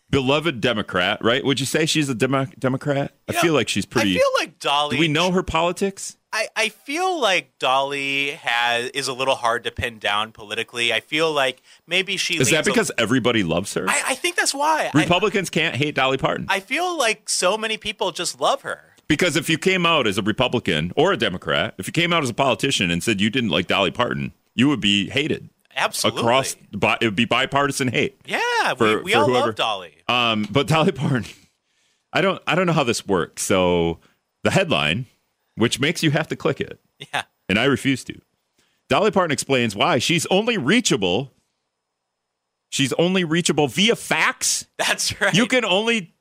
beloved 0.09 0.61
Democrat, 0.61 1.23
right? 1.23 1.43
Would 1.43 1.59
you 1.59 1.65
say 1.65 1.85
she's 1.85 2.09
a 2.09 2.15
Demo- 2.15 2.47
Democrat? 2.59 3.13
I 3.27 3.33
feel 3.33 3.53
like 3.53 3.67
she's 3.69 3.85
pretty. 3.85 4.11
I 4.15 4.19
feel 4.19 4.29
like 4.39 4.59
Dolly. 4.59 4.95
do 4.95 4.99
we 4.99 5.07
know 5.07 5.31
her 5.31 5.43
politics? 5.43 6.17
I, 6.33 6.49
I 6.55 6.69
feel 6.69 7.19
like 7.21 7.57
Dolly 7.57 8.31
has 8.31 8.89
is 8.89 9.07
a 9.07 9.13
little 9.13 9.35
hard 9.35 9.63
to 9.63 9.71
pin 9.71 9.97
down 9.97 10.33
politically. 10.33 10.91
I 10.91 10.99
feel 10.99 11.31
like 11.31 11.61
maybe 11.87 12.17
she 12.17 12.35
Is 12.37 12.49
that 12.49 12.55
leans 12.57 12.67
a- 12.67 12.71
because 12.71 12.91
everybody 12.97 13.43
loves 13.43 13.73
her? 13.75 13.89
I, 13.89 14.03
I 14.09 14.15
think 14.15 14.35
that's 14.35 14.53
why. 14.53 14.91
I, 14.93 14.99
Republicans 14.99 15.49
can't 15.49 15.75
hate 15.75 15.95
Dolly 15.95 16.17
Parton. 16.17 16.45
I 16.49 16.59
feel 16.59 16.97
like 16.97 17.29
so 17.29 17.57
many 17.57 17.77
people 17.77 18.11
just 18.11 18.39
love 18.41 18.63
her. 18.63 18.81
Because 19.07 19.37
if 19.37 19.49
you 19.49 19.57
came 19.57 19.85
out 19.85 20.05
as 20.05 20.17
a 20.17 20.21
Republican 20.21 20.91
or 20.97 21.13
a 21.13 21.17
Democrat, 21.17 21.75
if 21.77 21.87
you 21.87 21.93
came 21.93 22.11
out 22.11 22.23
as 22.23 22.29
a 22.29 22.33
politician 22.33 22.91
and 22.91 23.01
said 23.01 23.21
you 23.21 23.29
didn't 23.29 23.49
like 23.49 23.67
Dolly 23.67 23.91
Parton, 23.91 24.33
you 24.53 24.67
would 24.67 24.81
be 24.81 25.09
hated 25.09 25.49
Absolutely. 25.77 26.21
across. 26.21 26.55
It 26.73 27.05
would 27.05 27.15
be 27.15 27.25
bipartisan 27.25 27.87
hate. 27.89 28.19
Yeah, 28.25 28.73
For- 28.75 28.97
we, 28.97 29.03
we 29.03 29.11
for 29.13 29.19
all 29.19 29.25
whoever- 29.27 29.45
love 29.47 29.55
Dolly. 29.55 29.93
Um, 30.07 30.45
but 30.49 30.67
Dolly 30.67 30.91
Parton, 30.91 31.25
I 32.11 32.21
don't, 32.21 32.41
I 32.47 32.55
don't 32.55 32.65
know 32.67 32.73
how 32.73 32.83
this 32.83 33.05
works. 33.07 33.43
So 33.43 33.99
the 34.43 34.51
headline, 34.51 35.05
which 35.55 35.79
makes 35.79 36.01
you 36.03 36.11
have 36.11 36.27
to 36.29 36.35
click 36.35 36.59
it, 36.59 36.79
Yeah. 37.13 37.23
and 37.47 37.57
I 37.59 37.65
refuse 37.65 38.03
to. 38.05 38.19
Dolly 38.89 39.11
Parton 39.11 39.31
explains 39.31 39.75
why 39.75 39.99
she's 39.99 40.25
only 40.27 40.57
reachable. 40.57 41.31
She's 42.69 42.91
only 42.93 43.23
reachable 43.23 43.67
via 43.67 43.95
fax. 43.95 44.65
That's 44.77 45.19
right. 45.21 45.33
You 45.33 45.47
can 45.47 45.63
only 45.65 46.13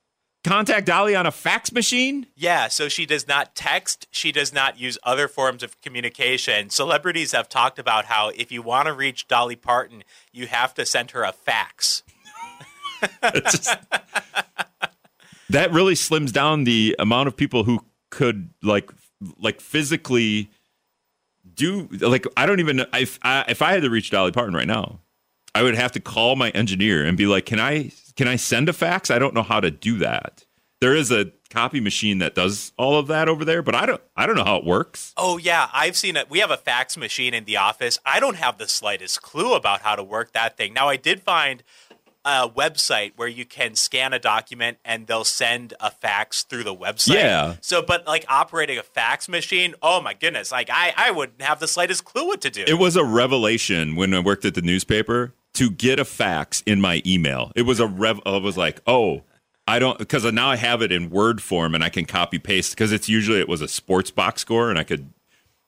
contact 0.47 0.87
Dolly 0.87 1.15
on 1.17 1.27
a 1.27 1.33
fax 1.33 1.73
machine. 1.73 2.27
Yeah, 2.37 2.69
so 2.69 2.89
she 2.89 3.05
does 3.05 3.27
not 3.27 3.55
text. 3.55 4.07
She 4.11 4.33
does 4.33 4.53
not 4.53 4.79
use 4.79 4.97
other 5.03 5.29
forms 5.29 5.63
of 5.63 5.81
communication. 5.81 6.71
Celebrities 6.71 7.33
have 7.33 7.49
talked 7.49 7.79
about 7.79 8.07
how 8.07 8.31
if 8.31 8.53
you 8.53 8.63
want 8.63 8.87
to 8.87 8.93
reach 8.93 9.29
Dolly 9.29 9.57
Parton, 9.57 10.05
you 10.33 10.47
have 10.47 10.73
to 10.75 10.87
send 10.87 11.11
her 11.11 11.25
a 11.25 11.33
fax. 11.33 12.03
that 15.51 15.73
really 15.73 15.95
slims 15.95 16.33
down 16.33 16.65
the 16.65 16.97
amount 16.99 17.29
of 17.29 17.37
people 17.37 17.65
who 17.65 17.85
could 18.11 18.51
like 18.63 18.91
like 19.39 19.61
physically 19.61 20.49
do 21.55 21.89
like 22.01 22.27
I 22.37 22.47
don't 22.47 22.61
even 22.61 22.77
know 22.77 22.87
if 22.95 23.19
I, 23.23 23.45
if 23.49 23.63
I 23.63 23.73
had 23.73 23.83
to 23.83 23.91
reach 23.91 24.11
Dolly 24.11 24.33
Parton 24.33 24.55
right 24.55 24.67
now, 24.67 25.01
I 25.57 25.63
would 25.63 25.75
have 25.75 25.93
to 25.93 26.01
call 26.01 26.37
my 26.37 26.51
engineer 26.51 27.05
and 27.05 27.17
be 27.17 27.27
like, 27.27 27.47
"Can 27.47 27.59
I 27.59 27.91
can 28.15 28.29
I 28.29 28.37
send 28.37 28.69
a 28.69 28.73
fax? 28.73 29.11
I 29.11 29.19
don't 29.19 29.35
know 29.35 29.43
how 29.43 29.61
to 29.61 29.71
do 29.71 29.97
that." 29.99 30.45
There 30.81 30.95
is 30.95 31.11
a 31.11 31.33
copy 31.49 31.81
machine 31.81 32.19
that 32.19 32.35
does 32.35 32.73
all 32.77 32.99
of 32.99 33.07
that 33.07 33.29
over 33.29 33.43
there, 33.43 33.63
but 33.63 33.75
I 33.75 33.87
don't 33.87 34.03
I 34.15 34.27
don't 34.27 34.37
know 34.37 34.45
how 34.45 34.57
it 34.57 34.65
works. 34.65 35.15
Oh 35.17 35.39
yeah, 35.39 35.71
I've 35.73 35.97
seen 35.97 36.17
it. 36.17 36.29
We 36.29 36.41
have 36.41 36.51
a 36.51 36.59
fax 36.59 36.99
machine 36.99 37.33
in 37.33 37.47
the 37.47 37.57
office. 37.57 37.99
I 38.05 38.21
don't 38.21 38.37
have 38.37 38.59
the 38.59 38.69
slightest 38.69 39.23
clue 39.23 39.55
about 39.55 39.81
how 39.81 39.97
to 39.97 40.03
work 40.03 40.33
that 40.33 40.59
thing. 40.59 40.75
Now 40.75 40.89
I 40.89 40.97
did 40.97 41.23
find 41.23 41.63
a 42.27 42.49
website 42.49 43.13
where 43.15 43.29
you 43.29 43.45
can 43.45 43.77
scan 43.77 44.13
a 44.13 44.19
document 44.19 44.79
and 44.85 45.07
they'll 45.07 45.25
send 45.25 45.73
a 45.79 45.93
fax 45.93 46.43
through 46.43 46.65
the 46.65 46.75
website. 46.75 47.15
Yeah. 47.15 47.55
So, 47.61 47.83
but 47.83 48.05
like 48.07 48.25
operating 48.29 48.79
a 48.79 48.83
fax 48.83 49.29
machine, 49.29 49.77
oh 49.81 50.01
my 50.01 50.13
goodness, 50.13 50.51
like 50.51 50.69
I, 50.69 50.93
I 50.97 51.13
wouldn't 51.13 51.41
have 51.41 51.61
the 51.61 51.69
slightest 51.69 52.05
clue 52.05 52.27
what 52.27 52.41
to 52.41 52.51
do. 52.51 52.65
It 52.67 52.81
was 52.81 52.97
a 52.97 53.05
revelation 53.05 53.95
when 53.95 54.13
I 54.13 54.19
worked 54.19 54.45
at 54.45 54.55
the 54.55 54.63
newspaper 54.63 55.35
to 55.57 55.71
get 55.71 55.99
a 55.99 56.05
fax 56.05 56.63
in 56.67 56.81
my 56.81 57.03
email. 57.05 57.53
It 57.55 57.63
was 57.63 57.81
a 57.81 57.87
rev. 57.87 58.21
I 58.25 58.37
was 58.39 58.57
like, 58.57 58.81
oh, 58.87 59.23
I 59.67 59.79
don't 59.79 59.99
because 59.99 60.31
now 60.33 60.51
I 60.51 60.57
have 60.57 60.83
it 60.83 60.93
in 60.93 61.11
Word 61.11 61.43
form 61.43 61.75
and 61.75 61.83
I 61.83 61.89
can 61.89 62.05
copy 62.05 62.39
paste 62.39 62.73
because 62.73 62.93
it's 62.93 63.09
usually 63.09 63.41
it 63.41 63.49
was 63.49 63.61
a 63.61 63.69
sports 63.69 64.11
box 64.11 64.43
score 64.43 64.71
and 64.71 64.79
I 64.79 64.85
could, 64.85 65.11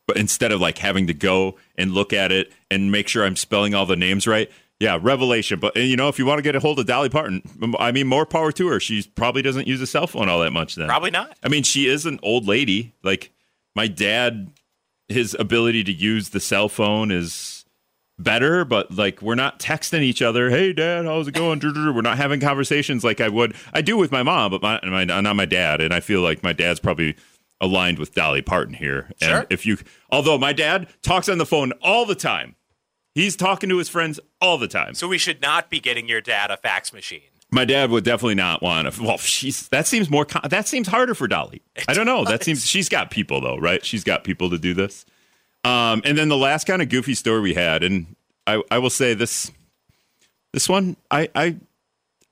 but 0.06 0.16
instead 0.16 0.52
of 0.52 0.60
like 0.60 0.78
having 0.78 1.06
to 1.08 1.14
go 1.14 1.56
and 1.76 1.92
look 1.92 2.12
at 2.12 2.30
it 2.30 2.52
and 2.70 2.92
make 2.92 3.08
sure 3.08 3.24
I'm 3.24 3.36
spelling 3.36 3.74
all 3.74 3.86
the 3.86 3.96
names 3.96 4.26
right. 4.26 4.50
Yeah, 4.78 4.98
revelation. 5.02 5.58
But 5.58 5.76
eh, 5.76 5.82
you 5.82 5.96
know, 5.96 6.08
if 6.08 6.20
you 6.20 6.26
want 6.26 6.38
to 6.38 6.42
get 6.42 6.54
a 6.54 6.60
hold 6.60 6.78
of 6.78 6.86
Dolly 6.86 7.08
Parton, 7.08 7.42
I 7.80 7.90
mean, 7.90 8.06
more 8.06 8.24
power 8.24 8.52
to 8.52 8.68
her. 8.68 8.78
She 8.78 9.02
probably 9.16 9.42
doesn't 9.42 9.66
use 9.66 9.80
a 9.80 9.86
cell 9.86 10.06
phone 10.06 10.28
all 10.28 10.38
that 10.40 10.52
much. 10.52 10.76
Then 10.76 10.86
Probably 10.86 11.10
not. 11.10 11.36
I 11.42 11.48
mean, 11.48 11.64
she 11.64 11.88
is 11.88 12.06
an 12.06 12.20
old 12.22 12.46
lady. 12.46 12.92
Like 13.02 13.32
my 13.74 13.88
dad, 13.88 14.52
his 15.08 15.34
ability 15.38 15.82
to 15.84 15.92
use 15.92 16.28
the 16.28 16.38
cell 16.38 16.68
phone 16.68 17.10
is 17.10 17.57
better, 18.18 18.64
but 18.64 18.94
like 18.94 19.22
we're 19.22 19.34
not 19.34 19.58
texting 19.58 20.00
each 20.00 20.22
other. 20.22 20.50
Hey, 20.50 20.72
dad, 20.72 21.04
how's 21.04 21.28
it 21.28 21.34
going? 21.34 21.60
We're 21.62 22.00
not 22.02 22.18
having 22.18 22.40
conversations 22.40 23.04
like 23.04 23.20
I 23.20 23.28
would. 23.28 23.54
I 23.72 23.80
do 23.82 23.96
with 23.96 24.10
my 24.12 24.22
mom, 24.22 24.50
but 24.50 24.62
my, 24.62 24.80
my 24.84 25.04
not 25.04 25.36
my 25.36 25.44
dad. 25.44 25.80
And 25.80 25.92
I 25.94 26.00
feel 26.00 26.20
like 26.20 26.42
my 26.42 26.52
dad's 26.52 26.80
probably 26.80 27.16
aligned 27.60 27.98
with 27.98 28.14
Dolly 28.14 28.42
Parton 28.42 28.74
here. 28.74 29.10
And 29.20 29.30
Sure. 29.30 29.46
if 29.50 29.66
you, 29.66 29.78
although 30.10 30.38
my 30.38 30.52
dad 30.52 30.88
talks 31.02 31.28
on 31.28 31.38
the 31.38 31.46
phone 31.46 31.72
all 31.82 32.06
the 32.06 32.14
time, 32.14 32.54
he's 33.14 33.34
talking 33.36 33.68
to 33.68 33.78
his 33.78 33.88
friends 33.88 34.20
all 34.40 34.58
the 34.58 34.68
time. 34.68 34.94
So 34.94 35.08
we 35.08 35.18
should 35.18 35.40
not 35.42 35.70
be 35.70 35.80
getting 35.80 36.08
your 36.08 36.20
dad 36.20 36.50
a 36.50 36.56
fax 36.56 36.92
machine. 36.92 37.22
My 37.50 37.64
dad 37.64 37.90
would 37.90 38.04
definitely 38.04 38.34
not 38.34 38.62
want 38.62 38.92
to. 38.92 39.02
Well, 39.02 39.16
she's 39.16 39.68
that 39.68 39.86
seems 39.86 40.10
more. 40.10 40.26
That 40.48 40.68
seems 40.68 40.86
harder 40.86 41.14
for 41.14 41.26
Dolly. 41.26 41.62
I 41.88 41.94
don't 41.94 42.04
know. 42.06 42.24
That 42.24 42.44
seems 42.44 42.66
she's 42.66 42.90
got 42.90 43.10
people 43.10 43.40
though, 43.40 43.56
right? 43.56 43.84
She's 43.84 44.04
got 44.04 44.22
people 44.22 44.50
to 44.50 44.58
do 44.58 44.74
this. 44.74 45.06
Um, 45.68 46.00
and 46.04 46.16
then 46.16 46.28
the 46.28 46.36
last 46.36 46.66
kind 46.66 46.80
of 46.80 46.88
goofy 46.88 47.14
story 47.14 47.40
we 47.40 47.54
had, 47.54 47.82
and 47.82 48.16
I, 48.46 48.62
I 48.70 48.78
will 48.78 48.90
say 48.90 49.12
this, 49.12 49.52
this 50.54 50.66
one, 50.66 50.96
I, 51.10 51.28
I, 51.34 51.56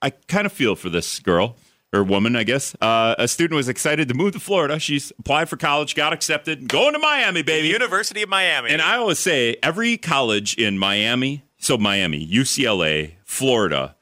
I 0.00 0.10
kind 0.10 0.46
of 0.46 0.52
feel 0.52 0.74
for 0.74 0.88
this 0.88 1.18
girl 1.20 1.56
or 1.92 2.02
woman, 2.02 2.34
I 2.34 2.44
guess. 2.44 2.74
Uh, 2.80 3.14
a 3.18 3.28
student 3.28 3.56
was 3.56 3.68
excited 3.68 4.08
to 4.08 4.14
move 4.14 4.32
to 4.32 4.40
Florida. 4.40 4.78
She's 4.78 5.12
applied 5.18 5.50
for 5.50 5.58
college, 5.58 5.94
got 5.94 6.14
accepted, 6.14 6.66
going 6.66 6.94
to 6.94 6.98
Miami, 6.98 7.42
baby. 7.42 7.68
University 7.68 8.22
of 8.22 8.30
Miami. 8.30 8.70
And 8.70 8.80
I 8.80 8.96
always 8.96 9.18
say 9.18 9.56
every 9.62 9.98
college 9.98 10.54
in 10.54 10.78
Miami, 10.78 11.44
so 11.58 11.76
Miami, 11.76 12.26
UCLA, 12.26 13.16
Florida, 13.24 13.96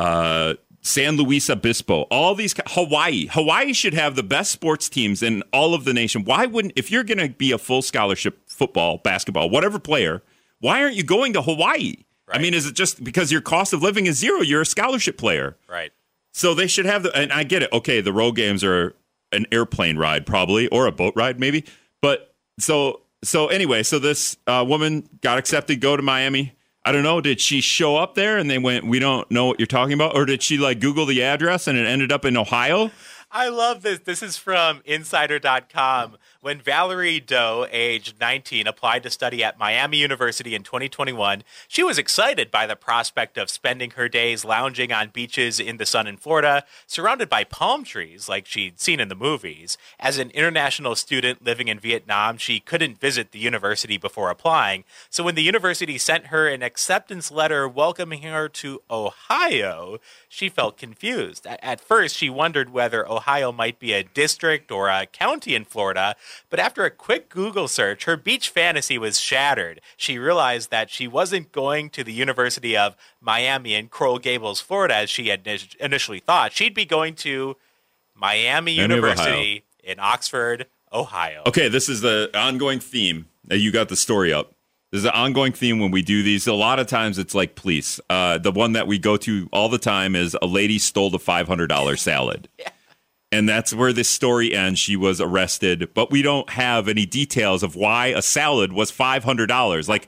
uh, 0.00 0.54
San 0.80 1.16
Luis 1.16 1.48
Obispo, 1.48 2.02
all 2.10 2.34
these, 2.34 2.54
Hawaii. 2.66 3.28
Hawaii 3.30 3.72
should 3.72 3.94
have 3.94 4.16
the 4.16 4.24
best 4.24 4.50
sports 4.50 4.88
teams 4.88 5.22
in 5.22 5.44
all 5.52 5.74
of 5.74 5.84
the 5.84 5.94
nation. 5.94 6.24
Why 6.24 6.46
wouldn't, 6.46 6.74
if 6.74 6.90
you're 6.90 7.04
going 7.04 7.18
to 7.18 7.28
be 7.28 7.52
a 7.52 7.58
full 7.58 7.82
scholarship 7.82 8.41
football, 8.52 8.98
basketball, 8.98 9.50
whatever 9.50 9.78
player, 9.78 10.22
why 10.60 10.82
aren't 10.82 10.94
you 10.94 11.02
going 11.02 11.32
to 11.32 11.42
Hawaii? 11.42 11.96
I 12.28 12.38
mean, 12.38 12.54
is 12.54 12.66
it 12.66 12.74
just 12.74 13.02
because 13.04 13.30
your 13.30 13.40
cost 13.42 13.72
of 13.72 13.82
living 13.82 14.06
is 14.06 14.16
zero? 14.18 14.40
You're 14.40 14.62
a 14.62 14.66
scholarship 14.66 15.18
player. 15.18 15.56
right. 15.68 15.92
So 16.34 16.54
they 16.54 16.66
should 16.66 16.86
have 16.86 17.02
the, 17.02 17.14
and 17.14 17.30
I 17.30 17.44
get 17.44 17.62
it. 17.62 17.70
Okay, 17.74 18.00
the 18.00 18.12
road 18.12 18.32
games 18.32 18.64
are 18.64 18.94
an 19.32 19.44
airplane 19.52 19.98
ride 19.98 20.24
probably, 20.24 20.66
or 20.68 20.86
a 20.86 20.92
boat 20.92 21.12
ride 21.14 21.38
maybe. 21.38 21.66
But 22.00 22.34
so 22.58 23.02
so 23.22 23.48
anyway, 23.48 23.82
so 23.82 23.98
this 23.98 24.38
uh, 24.46 24.64
woman 24.66 25.06
got 25.20 25.36
accepted, 25.36 25.80
go 25.82 25.94
to 25.94 26.02
Miami. 26.02 26.54
I 26.86 26.92
don't 26.92 27.02
know. 27.02 27.20
Did 27.20 27.38
she 27.40 27.60
show 27.60 27.96
up 27.96 28.14
there 28.14 28.38
and 28.38 28.50
they 28.50 28.56
went, 28.58 28.86
"We 28.86 28.98
don't 28.98 29.30
know 29.30 29.44
what 29.46 29.60
you're 29.60 29.66
talking 29.66 29.92
about," 29.92 30.16
or 30.16 30.24
did 30.24 30.42
she 30.42 30.56
like 30.56 30.80
Google 30.80 31.04
the 31.04 31.22
address 31.22 31.66
and 31.66 31.76
it 31.76 31.86
ended 31.86 32.10
up 32.10 32.24
in 32.24 32.36
Ohio? 32.36 32.90
I 33.30 33.48
love 33.48 33.82
this. 33.82 34.00
This 34.00 34.22
is 34.22 34.36
from 34.36 34.80
Insider.com. 34.84 36.16
When 36.42 36.60
Valerie 36.60 37.20
Doe, 37.20 37.68
aged 37.70 38.18
19, 38.18 38.66
applied 38.66 39.04
to 39.04 39.10
study 39.10 39.44
at 39.44 39.60
Miami 39.60 39.98
University 39.98 40.56
in 40.56 40.64
2021, 40.64 41.44
she 41.68 41.84
was 41.84 41.98
excited 41.98 42.50
by 42.50 42.66
the 42.66 42.74
prospect 42.74 43.38
of 43.38 43.48
spending 43.48 43.92
her 43.92 44.08
days 44.08 44.44
lounging 44.44 44.90
on 44.90 45.10
beaches 45.10 45.60
in 45.60 45.76
the 45.76 45.86
sun 45.86 46.08
in 46.08 46.16
Florida, 46.16 46.64
surrounded 46.84 47.28
by 47.28 47.44
palm 47.44 47.84
trees 47.84 48.28
like 48.28 48.44
she'd 48.44 48.80
seen 48.80 48.98
in 48.98 49.06
the 49.06 49.14
movies. 49.14 49.78
As 50.00 50.18
an 50.18 50.30
international 50.30 50.96
student 50.96 51.44
living 51.44 51.68
in 51.68 51.78
Vietnam, 51.78 52.38
she 52.38 52.58
couldn't 52.58 52.98
visit 52.98 53.30
the 53.30 53.38
university 53.38 53.96
before 53.96 54.28
applying. 54.28 54.82
So 55.10 55.22
when 55.22 55.36
the 55.36 55.44
university 55.44 55.96
sent 55.96 56.26
her 56.26 56.48
an 56.48 56.64
acceptance 56.64 57.30
letter 57.30 57.68
welcoming 57.68 58.22
her 58.22 58.48
to 58.48 58.82
Ohio, 58.90 60.00
she 60.28 60.48
felt 60.48 60.76
confused. 60.76 61.46
At 61.46 61.80
first, 61.80 62.16
she 62.16 62.28
wondered 62.28 62.72
whether 62.72 63.08
Ohio 63.08 63.52
might 63.52 63.78
be 63.78 63.92
a 63.92 64.02
district 64.02 64.72
or 64.72 64.88
a 64.88 65.06
county 65.06 65.54
in 65.54 65.64
Florida, 65.64 66.16
but 66.50 66.60
after 66.60 66.84
a 66.84 66.90
quick 66.90 67.28
Google 67.28 67.68
search, 67.68 68.04
her 68.04 68.16
beach 68.16 68.50
fantasy 68.50 68.98
was 68.98 69.18
shattered. 69.18 69.80
She 69.96 70.18
realized 70.18 70.70
that 70.70 70.90
she 70.90 71.06
wasn't 71.08 71.52
going 71.52 71.90
to 71.90 72.04
the 72.04 72.12
University 72.12 72.76
of 72.76 72.96
Miami 73.20 73.74
in 73.74 73.88
Coral 73.88 74.18
Gables, 74.18 74.60
Florida, 74.60 74.96
as 74.96 75.10
she 75.10 75.28
had 75.28 75.46
initially 75.80 76.20
thought. 76.20 76.52
She'd 76.52 76.74
be 76.74 76.84
going 76.84 77.14
to 77.16 77.56
Miami 78.14 78.42
Miami 78.42 78.72
University 78.72 79.64
in 79.82 79.98
Oxford, 79.98 80.66
Ohio. 80.92 81.42
Okay, 81.46 81.68
this 81.68 81.88
is 81.88 82.00
the 82.00 82.30
ongoing 82.34 82.80
theme. 82.80 83.26
You 83.50 83.72
got 83.72 83.88
the 83.88 83.96
story 83.96 84.32
up. 84.32 84.52
This 84.90 85.00
is 85.00 85.04
an 85.06 85.12
ongoing 85.12 85.52
theme 85.52 85.78
when 85.80 85.90
we 85.90 86.02
do 86.02 86.22
these. 86.22 86.46
A 86.46 86.52
lot 86.52 86.78
of 86.78 86.86
times 86.86 87.18
it's 87.18 87.34
like 87.34 87.54
police. 87.54 87.98
Uh, 88.10 88.38
the 88.38 88.52
one 88.52 88.72
that 88.72 88.86
we 88.86 88.98
go 88.98 89.16
to 89.16 89.48
all 89.52 89.68
the 89.68 89.78
time 89.78 90.14
is 90.14 90.36
a 90.42 90.46
lady 90.46 90.78
stole 90.78 91.10
the 91.10 91.18
$500 91.18 91.98
salad. 91.98 92.48
And 93.32 93.48
that's 93.48 93.74
where 93.74 93.92
this 93.92 94.10
story 94.10 94.54
ends. 94.54 94.78
She 94.78 94.94
was 94.94 95.20
arrested, 95.20 95.90
but 95.94 96.10
we 96.10 96.20
don't 96.22 96.50
have 96.50 96.86
any 96.86 97.06
details 97.06 97.62
of 97.62 97.74
why 97.74 98.08
a 98.08 98.20
salad 98.22 98.72
was 98.72 98.92
$500. 98.92 99.88
Like, 99.88 100.06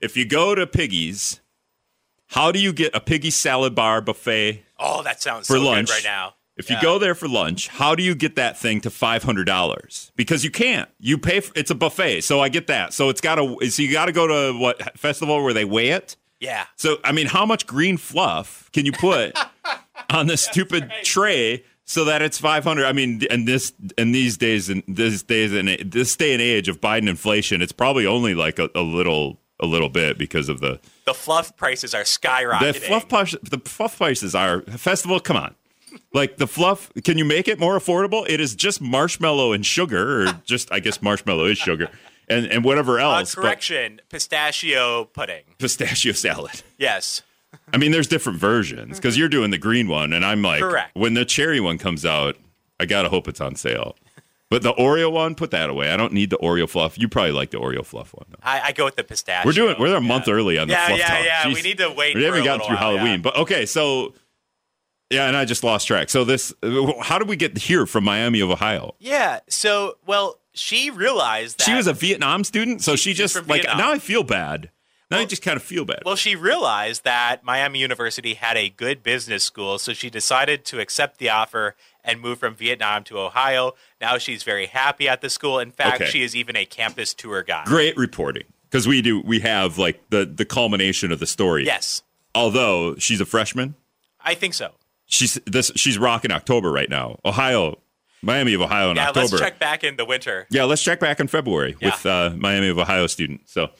if 0.00 0.16
you 0.16 0.26
go 0.26 0.54
to 0.54 0.66
Piggy's, 0.66 1.40
how 2.26 2.50
do 2.50 2.58
you 2.58 2.72
get 2.72 2.94
a 2.94 3.00
Piggy 3.00 3.30
salad 3.30 3.74
bar 3.74 4.00
buffet 4.00 4.64
Oh, 4.78 5.02
that 5.02 5.22
sounds 5.22 5.46
for 5.46 5.56
so 5.56 5.62
lunch 5.62 5.88
good 5.88 5.94
right 5.94 6.04
now. 6.04 6.34
If 6.56 6.70
you 6.70 6.76
go 6.80 6.98
there 6.98 7.14
for 7.14 7.28
lunch, 7.28 7.68
how 7.68 7.94
do 7.94 8.02
you 8.02 8.14
get 8.14 8.36
that 8.36 8.58
thing 8.58 8.80
to 8.80 8.90
five 8.90 9.22
hundred 9.22 9.44
dollars? 9.44 10.10
Because 10.16 10.42
you 10.42 10.50
can't. 10.50 10.88
You 10.98 11.18
pay. 11.18 11.40
For, 11.40 11.52
it's 11.54 11.70
a 11.70 11.74
buffet, 11.74 12.22
so 12.22 12.40
I 12.40 12.48
get 12.48 12.66
that. 12.68 12.94
So 12.94 13.10
it's 13.10 13.20
got 13.20 13.34
to. 13.34 13.70
So 13.70 13.82
you 13.82 13.92
got 13.92 14.06
to 14.06 14.12
go 14.12 14.26
to 14.26 14.58
what 14.58 14.98
festival 14.98 15.42
where 15.44 15.52
they 15.52 15.66
weigh 15.66 15.90
it. 15.90 16.16
Yeah. 16.40 16.64
So 16.76 16.96
I 17.04 17.12
mean, 17.12 17.26
how 17.26 17.44
much 17.44 17.66
green 17.66 17.98
fluff 17.98 18.70
can 18.72 18.86
you 18.86 18.92
put 18.92 19.38
on 20.10 20.28
this 20.28 20.42
stupid 20.42 20.90
tray 21.02 21.62
so 21.86 22.04
that 22.04 22.20
it's 22.20 22.36
five 22.38 22.64
hundred? 22.64 22.84
I 22.84 22.92
mean, 22.92 23.22
and 23.30 23.48
this 23.48 23.72
and 23.96 24.14
these 24.14 24.36
days 24.36 24.68
and 24.68 24.82
this 24.86 25.22
days 25.22 25.52
and 25.54 25.68
this 25.90 26.14
day 26.16 26.32
and 26.34 26.42
age 26.42 26.68
of 26.68 26.80
Biden 26.80 27.08
inflation, 27.08 27.62
it's 27.62 27.72
probably 27.72 28.04
only 28.06 28.34
like 28.34 28.58
a, 28.58 28.68
a 28.74 28.82
little 28.82 29.38
a 29.58 29.64
little 29.66 29.88
bit 29.88 30.18
because 30.18 30.50
of 30.50 30.60
the 30.60 30.78
The 31.06 31.14
fluff 31.14 31.56
prices 31.56 31.94
are 31.94 32.02
skyrocketing 32.02 32.74
the 32.74 32.80
fluff 32.80 33.08
price, 33.08 33.34
the 33.42 33.58
fluff 33.64 33.96
prices 33.96 34.34
are 34.34 34.60
festival. 34.62 35.18
Come 35.20 35.38
on, 35.38 35.54
like 36.12 36.36
the 36.36 36.46
fluff. 36.46 36.92
Can 37.04 37.16
you 37.16 37.24
make 37.24 37.48
it 37.48 37.58
more 37.58 37.78
affordable? 37.78 38.28
It 38.28 38.40
is 38.40 38.54
just 38.54 38.80
marshmallow 38.82 39.52
and 39.52 39.64
sugar, 39.64 40.22
or 40.28 40.32
just 40.44 40.70
I 40.72 40.80
guess 40.80 41.00
marshmallow 41.00 41.46
is 41.46 41.56
sugar, 41.56 41.88
and 42.28 42.44
and 42.46 42.64
whatever 42.64 43.00
Uh, 43.00 43.20
else. 43.20 43.34
but 43.34 43.40
correction, 43.42 44.00
pistachio 44.10 45.04
pudding. 45.06 45.44
pistachio 45.58 46.12
salad. 46.12 46.62
Yes. 46.76 47.22
I 47.72 47.76
mean, 47.78 47.92
there's 47.92 48.06
different 48.08 48.38
versions 48.38 48.98
because 48.98 49.16
you're 49.18 49.28
doing 49.28 49.50
the 49.50 49.58
green 49.58 49.88
one, 49.88 50.12
and 50.12 50.24
I'm 50.24 50.42
like, 50.42 50.60
Correct. 50.62 50.94
when 50.94 51.14
the 51.14 51.24
cherry 51.24 51.60
one 51.60 51.78
comes 51.78 52.04
out, 52.06 52.36
I 52.80 52.86
gotta 52.86 53.08
hope 53.08 53.28
it's 53.28 53.40
on 53.40 53.54
sale. 53.56 53.96
But 54.48 54.62
the 54.62 54.72
Oreo 54.74 55.10
one, 55.10 55.34
put 55.34 55.50
that 55.50 55.68
away. 55.70 55.90
I 55.90 55.96
don't 55.96 56.12
need 56.12 56.30
the 56.30 56.36
Oreo 56.38 56.68
fluff. 56.68 56.96
You 56.98 57.08
probably 57.08 57.32
like 57.32 57.50
the 57.50 57.58
Oreo 57.58 57.84
fluff 57.84 58.14
one. 58.14 58.26
Though. 58.30 58.38
I, 58.44 58.60
I 58.66 58.72
go 58.72 58.84
with 58.84 58.94
the 58.94 59.02
pistachio. 59.02 59.48
We're 59.48 59.52
doing. 59.52 59.74
We're 59.78 59.96
a 59.96 60.00
month 60.00 60.28
early 60.28 60.56
on 60.56 60.68
the 60.68 60.74
Yeah, 60.74 60.86
fluff 60.86 60.98
yeah, 61.00 61.06
talk. 61.08 61.24
yeah. 61.24 61.48
We 61.48 61.62
need 61.62 61.78
to 61.78 61.88
wait 61.90 62.14
We 62.14 62.20
for 62.20 62.26
haven't 62.26 62.42
a 62.42 62.44
gotten 62.44 62.60
little 62.60 62.66
through 62.68 62.76
while, 62.76 62.96
Halloween, 62.96 63.14
yeah. 63.14 63.22
but 63.22 63.36
okay. 63.38 63.66
So 63.66 64.14
yeah, 65.10 65.26
and 65.26 65.36
I 65.36 65.44
just 65.46 65.64
lost 65.64 65.86
track. 65.88 66.10
So 66.10 66.24
this, 66.24 66.52
how 67.02 67.18
did 67.18 67.28
we 67.28 67.34
get 67.36 67.58
here 67.58 67.86
from 67.86 68.04
Miami 68.04 68.40
of 68.40 68.50
Ohio? 68.50 68.94
Yeah. 69.00 69.40
So, 69.48 69.98
well, 70.06 70.38
she 70.52 70.90
realized 70.90 71.58
that 71.58 71.64
She 71.64 71.74
was 71.74 71.86
a 71.86 71.92
Vietnam 71.92 72.42
student, 72.44 72.82
so 72.82 72.94
she 72.96 73.10
She's 73.10 73.18
just 73.18 73.36
from 73.36 73.46
like 73.46 73.62
Vietnam. 73.62 73.78
now 73.78 73.92
I 73.92 73.98
feel 73.98 74.22
bad. 74.24 74.70
Now 75.10 75.18
Well- 75.18 75.26
just 75.26 75.42
kind 75.42 75.56
of 75.56 75.62
feel 75.62 75.84
bad. 75.84 76.02
Well, 76.04 76.16
she 76.16 76.34
realized 76.34 77.04
that 77.04 77.44
Miami 77.44 77.78
University 77.78 78.34
had 78.34 78.56
a 78.56 78.68
good 78.68 79.02
business 79.04 79.44
school, 79.44 79.78
so 79.78 79.92
she 79.92 80.10
decided 80.10 80.64
to 80.66 80.80
accept 80.80 81.18
the 81.18 81.28
offer 81.30 81.76
and 82.04 82.20
move 82.20 82.40
from 82.40 82.54
Vietnam 82.56 83.04
to 83.04 83.18
Ohio. 83.20 83.74
Now 84.00 84.18
she's 84.18 84.42
very 84.42 84.66
happy 84.66 85.08
at 85.08 85.20
the 85.20 85.30
school. 85.30 85.58
In 85.60 85.70
fact, 85.70 86.00
Okay. 86.02 86.10
she 86.10 86.22
is 86.22 86.34
even 86.34 86.56
a 86.56 86.64
campus 86.64 87.14
tour 87.14 87.42
guide. 87.42 87.66
Great 87.66 87.96
reporting 87.96 88.44
because 88.68 88.88
we 88.88 89.00
do 89.00 89.20
we 89.20 89.40
have 89.40 89.78
like 89.78 90.00
the 90.10 90.24
the 90.26 90.44
culmination 90.44 91.12
of 91.12 91.20
the 91.20 91.26
story. 91.26 91.64
Yes, 91.64 92.02
Although 92.34 92.96
she's 92.96 93.20
a 93.20 93.26
freshman, 93.26 93.76
I 94.20 94.34
think 94.34 94.54
so. 94.54 94.72
she's 95.06 95.38
this 95.46 95.70
she's 95.76 95.98
rocking 95.98 96.32
October 96.32 96.70
right 96.72 96.90
now. 96.90 97.18
Ohio, 97.24 97.78
Miami 98.22 98.54
of 98.54 98.60
Ohio 98.60 98.90
in 98.90 98.96
Yeah, 98.96 99.08
October. 99.08 99.26
let's 99.28 99.40
check 99.40 99.58
back 99.60 99.84
in 99.84 99.96
the 99.96 100.04
winter. 100.04 100.46
Yeah, 100.50 100.64
let's 100.64 100.82
check 100.82 100.98
back 101.00 101.20
in 101.20 101.28
February 101.28 101.76
Yeah. 101.80 101.90
with 101.90 102.04
uh, 102.06 102.30
Miami 102.36 102.68
of 102.68 102.78
Ohio 102.78 103.06
student. 103.06 103.42
So, 103.48 103.70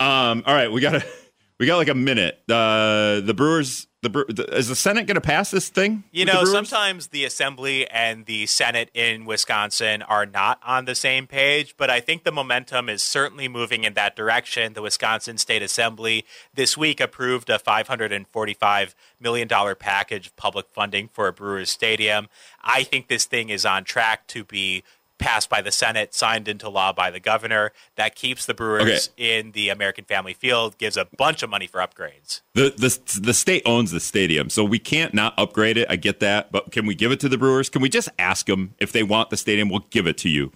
um, 0.00 0.42
all 0.46 0.54
right, 0.54 0.70
we 0.70 0.80
got 0.80 0.94
a 0.94 1.04
we 1.58 1.66
got 1.66 1.76
like 1.76 1.88
a 1.88 1.94
minute. 1.94 2.42
Uh, 2.48 3.20
the 3.20 3.32
Brewers, 3.34 3.86
the, 4.02 4.10
Bre- 4.10 4.24
the 4.28 4.44
is 4.56 4.68
the 4.68 4.76
Senate 4.76 5.06
going 5.06 5.14
to 5.14 5.22
pass 5.22 5.50
this 5.50 5.70
thing? 5.70 6.04
You 6.12 6.24
with 6.26 6.34
the 6.34 6.40
know, 6.40 6.44
sometimes 6.44 7.08
the 7.08 7.24
Assembly 7.24 7.88
and 7.88 8.26
the 8.26 8.46
Senate 8.46 8.90
in 8.92 9.24
Wisconsin 9.24 10.02
are 10.02 10.26
not 10.26 10.60
on 10.62 10.84
the 10.84 10.94
same 10.94 11.26
page, 11.26 11.74
but 11.78 11.88
I 11.88 12.00
think 12.00 12.24
the 12.24 12.32
momentum 12.32 12.88
is 12.88 13.02
certainly 13.02 13.48
moving 13.48 13.84
in 13.84 13.94
that 13.94 14.14
direction. 14.16 14.74
The 14.74 14.82
Wisconsin 14.82 15.38
State 15.38 15.62
Assembly 15.62 16.26
this 16.54 16.76
week 16.76 17.00
approved 17.00 17.48
a 17.48 17.58
$545 17.58 18.94
million 19.18 19.48
package 19.78 20.26
of 20.26 20.36
public 20.36 20.68
funding 20.68 21.08
for 21.08 21.26
a 21.26 21.32
Brewers 21.32 21.70
Stadium. 21.70 22.28
I 22.62 22.82
think 22.82 23.08
this 23.08 23.24
thing 23.24 23.48
is 23.48 23.64
on 23.64 23.84
track 23.84 24.26
to 24.28 24.44
be 24.44 24.84
passed 25.18 25.48
by 25.48 25.62
the 25.62 25.72
Senate, 25.72 26.12
signed 26.14 26.46
into 26.48 26.68
law 26.68 26.92
by 26.92 27.10
the 27.10 27.20
governor. 27.20 27.72
That 27.96 28.14
keeps 28.14 28.46
the 28.46 28.54
Brewers 28.54 29.10
in 29.16 29.52
the 29.52 29.68
American 29.70 30.04
Family 30.04 30.34
Field, 30.34 30.76
gives 30.78 30.96
a 30.96 31.06
bunch 31.16 31.42
of 31.42 31.50
money 31.50 31.66
for 31.66 31.78
upgrades. 31.80 32.40
the 32.54 32.70
the 32.76 33.20
the 33.20 33.34
state 33.34 33.62
owns 33.64 33.90
the 33.92 34.00
stadium, 34.00 34.50
so 34.50 34.64
we 34.64 34.78
can't 34.78 35.14
not 35.14 35.34
upgrade 35.38 35.76
it. 35.78 35.86
I 35.90 35.96
get 35.96 36.20
that, 36.20 36.52
but 36.52 36.70
can 36.72 36.86
we 36.86 36.94
give 36.94 37.12
it 37.12 37.20
to 37.20 37.28
the 37.28 37.38
Brewers? 37.38 37.68
Can 37.68 37.82
we 37.82 37.88
just 37.88 38.08
ask 38.18 38.46
them 38.46 38.74
if 38.78 38.92
they 38.92 39.02
want 39.02 39.30
the 39.30 39.36
stadium? 39.36 39.68
We'll 39.68 39.86
give 39.90 40.06
it 40.06 40.18
to 40.18 40.28
you. 40.28 40.52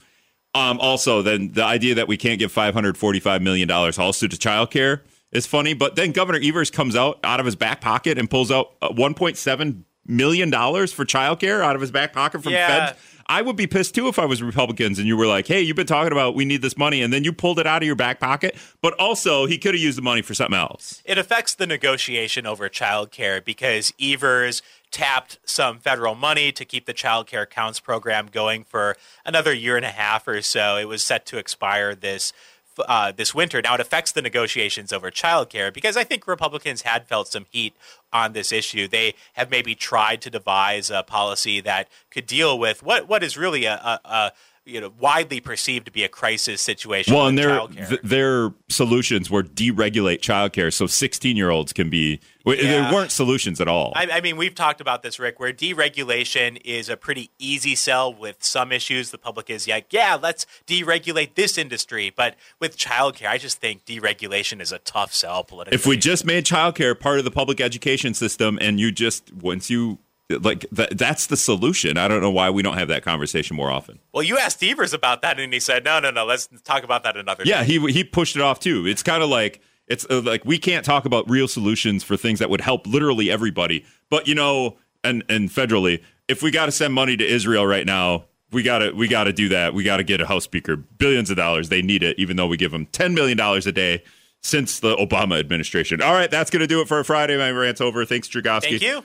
Um, 0.54 0.80
also, 0.80 1.22
then 1.22 1.52
the 1.52 1.62
idea 1.64 1.94
that 1.94 2.08
we 2.08 2.16
can't 2.16 2.38
give 2.38 2.50
five 2.52 2.74
hundred 2.74 2.98
forty-five 2.98 3.40
million 3.40 3.68
dollars 3.68 3.98
also 3.98 4.26
to 4.26 4.36
childcare 4.36 5.00
is 5.32 5.46
funny. 5.46 5.74
But 5.74 5.94
then 5.94 6.10
Governor 6.12 6.40
Evers 6.42 6.70
comes 6.70 6.96
out 6.96 7.20
out 7.22 7.38
of 7.40 7.46
his 7.46 7.54
back 7.56 7.80
pocket 7.80 8.18
and 8.18 8.28
pulls 8.28 8.50
out 8.50 8.72
uh, 8.82 8.88
one 8.92 9.14
point 9.14 9.36
seven 9.36 9.84
million 10.06 10.50
dollars 10.50 10.92
for 10.92 11.04
childcare 11.04 11.62
out 11.62 11.76
of 11.76 11.80
his 11.80 11.92
back 11.92 12.12
pocket 12.12 12.42
from 12.42 12.52
Yeah. 12.52 12.86
feds. 12.88 12.98
I 13.30 13.42
would 13.42 13.54
be 13.54 13.68
pissed 13.68 13.94
too 13.94 14.08
if 14.08 14.18
I 14.18 14.24
was 14.24 14.42
Republicans 14.42 14.98
and 14.98 15.06
you 15.06 15.16
were 15.16 15.28
like, 15.28 15.46
"Hey, 15.46 15.60
you've 15.60 15.76
been 15.76 15.86
talking 15.86 16.10
about 16.10 16.34
we 16.34 16.44
need 16.44 16.62
this 16.62 16.76
money," 16.76 17.00
and 17.00 17.12
then 17.12 17.22
you 17.22 17.32
pulled 17.32 17.60
it 17.60 17.66
out 17.66 17.80
of 17.80 17.86
your 17.86 17.94
back 17.94 18.18
pocket. 18.18 18.56
But 18.82 18.92
also, 18.94 19.46
he 19.46 19.56
could 19.56 19.72
have 19.72 19.80
used 19.80 19.96
the 19.96 20.02
money 20.02 20.20
for 20.20 20.34
something 20.34 20.58
else. 20.58 21.00
it 21.04 21.16
affects 21.16 21.54
the 21.54 21.66
negotiation 21.66 22.44
over 22.44 22.68
childcare 22.68 23.42
because 23.44 23.92
Evers 24.00 24.62
tapped 24.90 25.38
some 25.44 25.78
federal 25.78 26.16
money 26.16 26.50
to 26.50 26.64
keep 26.64 26.86
the 26.86 26.92
child 26.92 27.28
care 27.28 27.46
counts 27.46 27.78
program 27.78 28.26
going 28.26 28.64
for 28.64 28.96
another 29.24 29.52
year 29.52 29.76
and 29.76 29.86
a 29.86 29.90
half 29.90 30.26
or 30.26 30.42
so. 30.42 30.76
It 30.76 30.86
was 30.86 31.04
set 31.04 31.24
to 31.26 31.38
expire 31.38 31.94
this 31.94 32.32
uh, 32.78 33.12
this 33.12 33.34
winter. 33.34 33.60
Now 33.62 33.74
it 33.74 33.80
affects 33.80 34.12
the 34.12 34.22
negotiations 34.22 34.92
over 34.92 35.10
childcare 35.10 35.72
because 35.72 35.96
I 35.96 36.04
think 36.04 36.26
Republicans 36.26 36.82
had 36.82 37.06
felt 37.06 37.28
some 37.28 37.46
heat 37.50 37.74
on 38.12 38.32
this 38.32 38.52
issue. 38.52 38.88
They 38.88 39.14
have 39.34 39.50
maybe 39.50 39.74
tried 39.74 40.20
to 40.22 40.30
devise 40.30 40.90
a 40.90 41.02
policy 41.02 41.60
that 41.60 41.88
could 42.10 42.26
deal 42.26 42.58
with 42.58 42.82
what 42.82 43.08
what 43.08 43.22
is 43.22 43.36
really 43.36 43.64
a, 43.64 43.74
a, 43.74 44.00
a 44.04 44.32
you 44.66 44.80
know 44.80 44.92
widely 44.98 45.40
perceived 45.40 45.86
to 45.86 45.92
be 45.92 46.04
a 46.04 46.08
crisis 46.08 46.60
situation. 46.60 47.14
Well, 47.14 47.26
and 47.26 47.38
their 47.38 47.66
th- 47.66 48.00
their 48.02 48.52
solutions 48.68 49.30
were 49.30 49.42
deregulate 49.42 50.20
childcare 50.20 50.72
so 50.72 50.86
16 50.86 51.36
year 51.36 51.50
olds 51.50 51.72
can 51.72 51.90
be. 51.90 52.20
w 52.44 52.62
Yeah. 52.62 52.70
There 52.70 52.92
weren't 52.92 53.10
solutions 53.10 53.60
at 53.60 53.68
all. 53.68 53.92
I, 53.94 54.06
I 54.12 54.20
mean, 54.20 54.36
we've 54.36 54.54
talked 54.54 54.80
about 54.80 55.02
this, 55.02 55.18
Rick, 55.18 55.40
where 55.40 55.52
deregulation 55.52 56.60
is 56.64 56.88
a 56.88 56.96
pretty 56.96 57.30
easy 57.38 57.74
sell 57.74 58.12
with 58.12 58.42
some 58.42 58.72
issues. 58.72 59.10
The 59.10 59.18
public 59.18 59.50
is 59.50 59.66
like, 59.66 59.92
yeah, 59.92 60.16
let's 60.20 60.46
deregulate 60.66 61.34
this 61.34 61.58
industry. 61.58 62.12
But 62.14 62.36
with 62.58 62.76
childcare, 62.76 63.28
I 63.28 63.38
just 63.38 63.60
think 63.60 63.84
deregulation 63.84 64.60
is 64.60 64.72
a 64.72 64.78
tough 64.78 65.12
sell 65.12 65.44
politically. 65.44 65.74
if 65.74 65.86
we 65.86 65.96
just 65.96 66.24
made 66.24 66.44
childcare 66.44 66.98
part 66.98 67.18
of 67.18 67.24
the 67.24 67.30
public 67.30 67.60
education 67.60 68.14
system, 68.14 68.58
and 68.60 68.78
you 68.78 68.92
just 68.92 69.32
once 69.34 69.70
you 69.70 69.98
like 70.30 70.66
that, 70.72 70.96
that's 70.96 71.26
the 71.26 71.36
solution. 71.36 71.98
I 71.98 72.08
don't 72.08 72.20
know 72.20 72.30
why 72.30 72.50
we 72.50 72.62
don't 72.62 72.78
have 72.78 72.88
that 72.88 73.02
conversation 73.02 73.56
more 73.56 73.70
often. 73.70 73.98
well, 74.12 74.22
you 74.22 74.38
asked 74.38 74.62
Evers 74.62 74.92
about 74.92 75.22
that, 75.22 75.38
and 75.38 75.52
he 75.52 75.60
said, 75.60 75.84
no, 75.84 76.00
no, 76.00 76.10
no, 76.10 76.24
let's 76.24 76.48
talk 76.64 76.84
about 76.84 77.02
that 77.04 77.16
another 77.16 77.44
time. 77.44 77.50
Yeah, 77.50 77.64
day. 77.64 77.78
he 77.78 77.92
he 77.92 78.04
pushed 78.04 78.36
it 78.36 78.42
off 78.42 78.60
too. 78.60 78.86
It's 78.86 79.02
kind 79.02 79.22
of 79.22 79.28
like 79.28 79.60
it's 79.86 80.06
uh, 80.08 80.22
like 80.24 80.44
we 80.44 80.58
can't 80.58 80.84
talk 80.84 81.04
about 81.04 81.28
real 81.28 81.48
solutions 81.48 82.04
for 82.04 82.16
things 82.16 82.38
that 82.38 82.48
would 82.48 82.60
help 82.60 82.86
literally 82.86 83.30
everybody. 83.30 83.84
But 84.08 84.28
you 84.28 84.34
know, 84.34 84.78
and 85.04 85.24
and 85.28 85.50
federally, 85.50 86.02
if 86.28 86.42
we 86.42 86.50
got 86.50 86.66
to 86.66 86.72
send 86.72 86.94
money 86.94 87.16
to 87.16 87.26
Israel 87.26 87.66
right 87.66 87.84
now, 87.84 88.26
we 88.52 88.62
got 88.62 88.78
to 88.78 88.92
we 88.92 89.08
got 89.08 89.24
to 89.24 89.32
do 89.32 89.48
that. 89.50 89.74
We 89.74 89.82
got 89.82 89.98
to 89.98 90.04
get 90.04 90.20
a 90.20 90.26
House 90.26 90.44
Speaker 90.44 90.76
billions 90.76 91.30
of 91.30 91.36
dollars. 91.36 91.68
They 91.68 91.82
need 91.82 92.02
it, 92.02 92.18
even 92.18 92.36
though 92.36 92.46
we 92.46 92.56
give 92.56 92.70
them 92.70 92.86
ten 92.86 93.14
million 93.14 93.36
dollars 93.36 93.66
a 93.66 93.72
day 93.72 94.02
since 94.42 94.80
the 94.80 94.96
Obama 94.96 95.38
administration. 95.38 96.00
All 96.00 96.14
right, 96.14 96.30
that's 96.30 96.50
going 96.50 96.60
to 96.60 96.66
do 96.66 96.80
it 96.80 96.88
for 96.88 97.00
a 97.00 97.04
Friday. 97.04 97.36
My 97.36 97.50
rant's 97.50 97.80
over. 97.80 98.04
Thanks, 98.04 98.28
Chergosky. 98.28 98.62
Thank 98.62 98.82
you. 98.82 99.04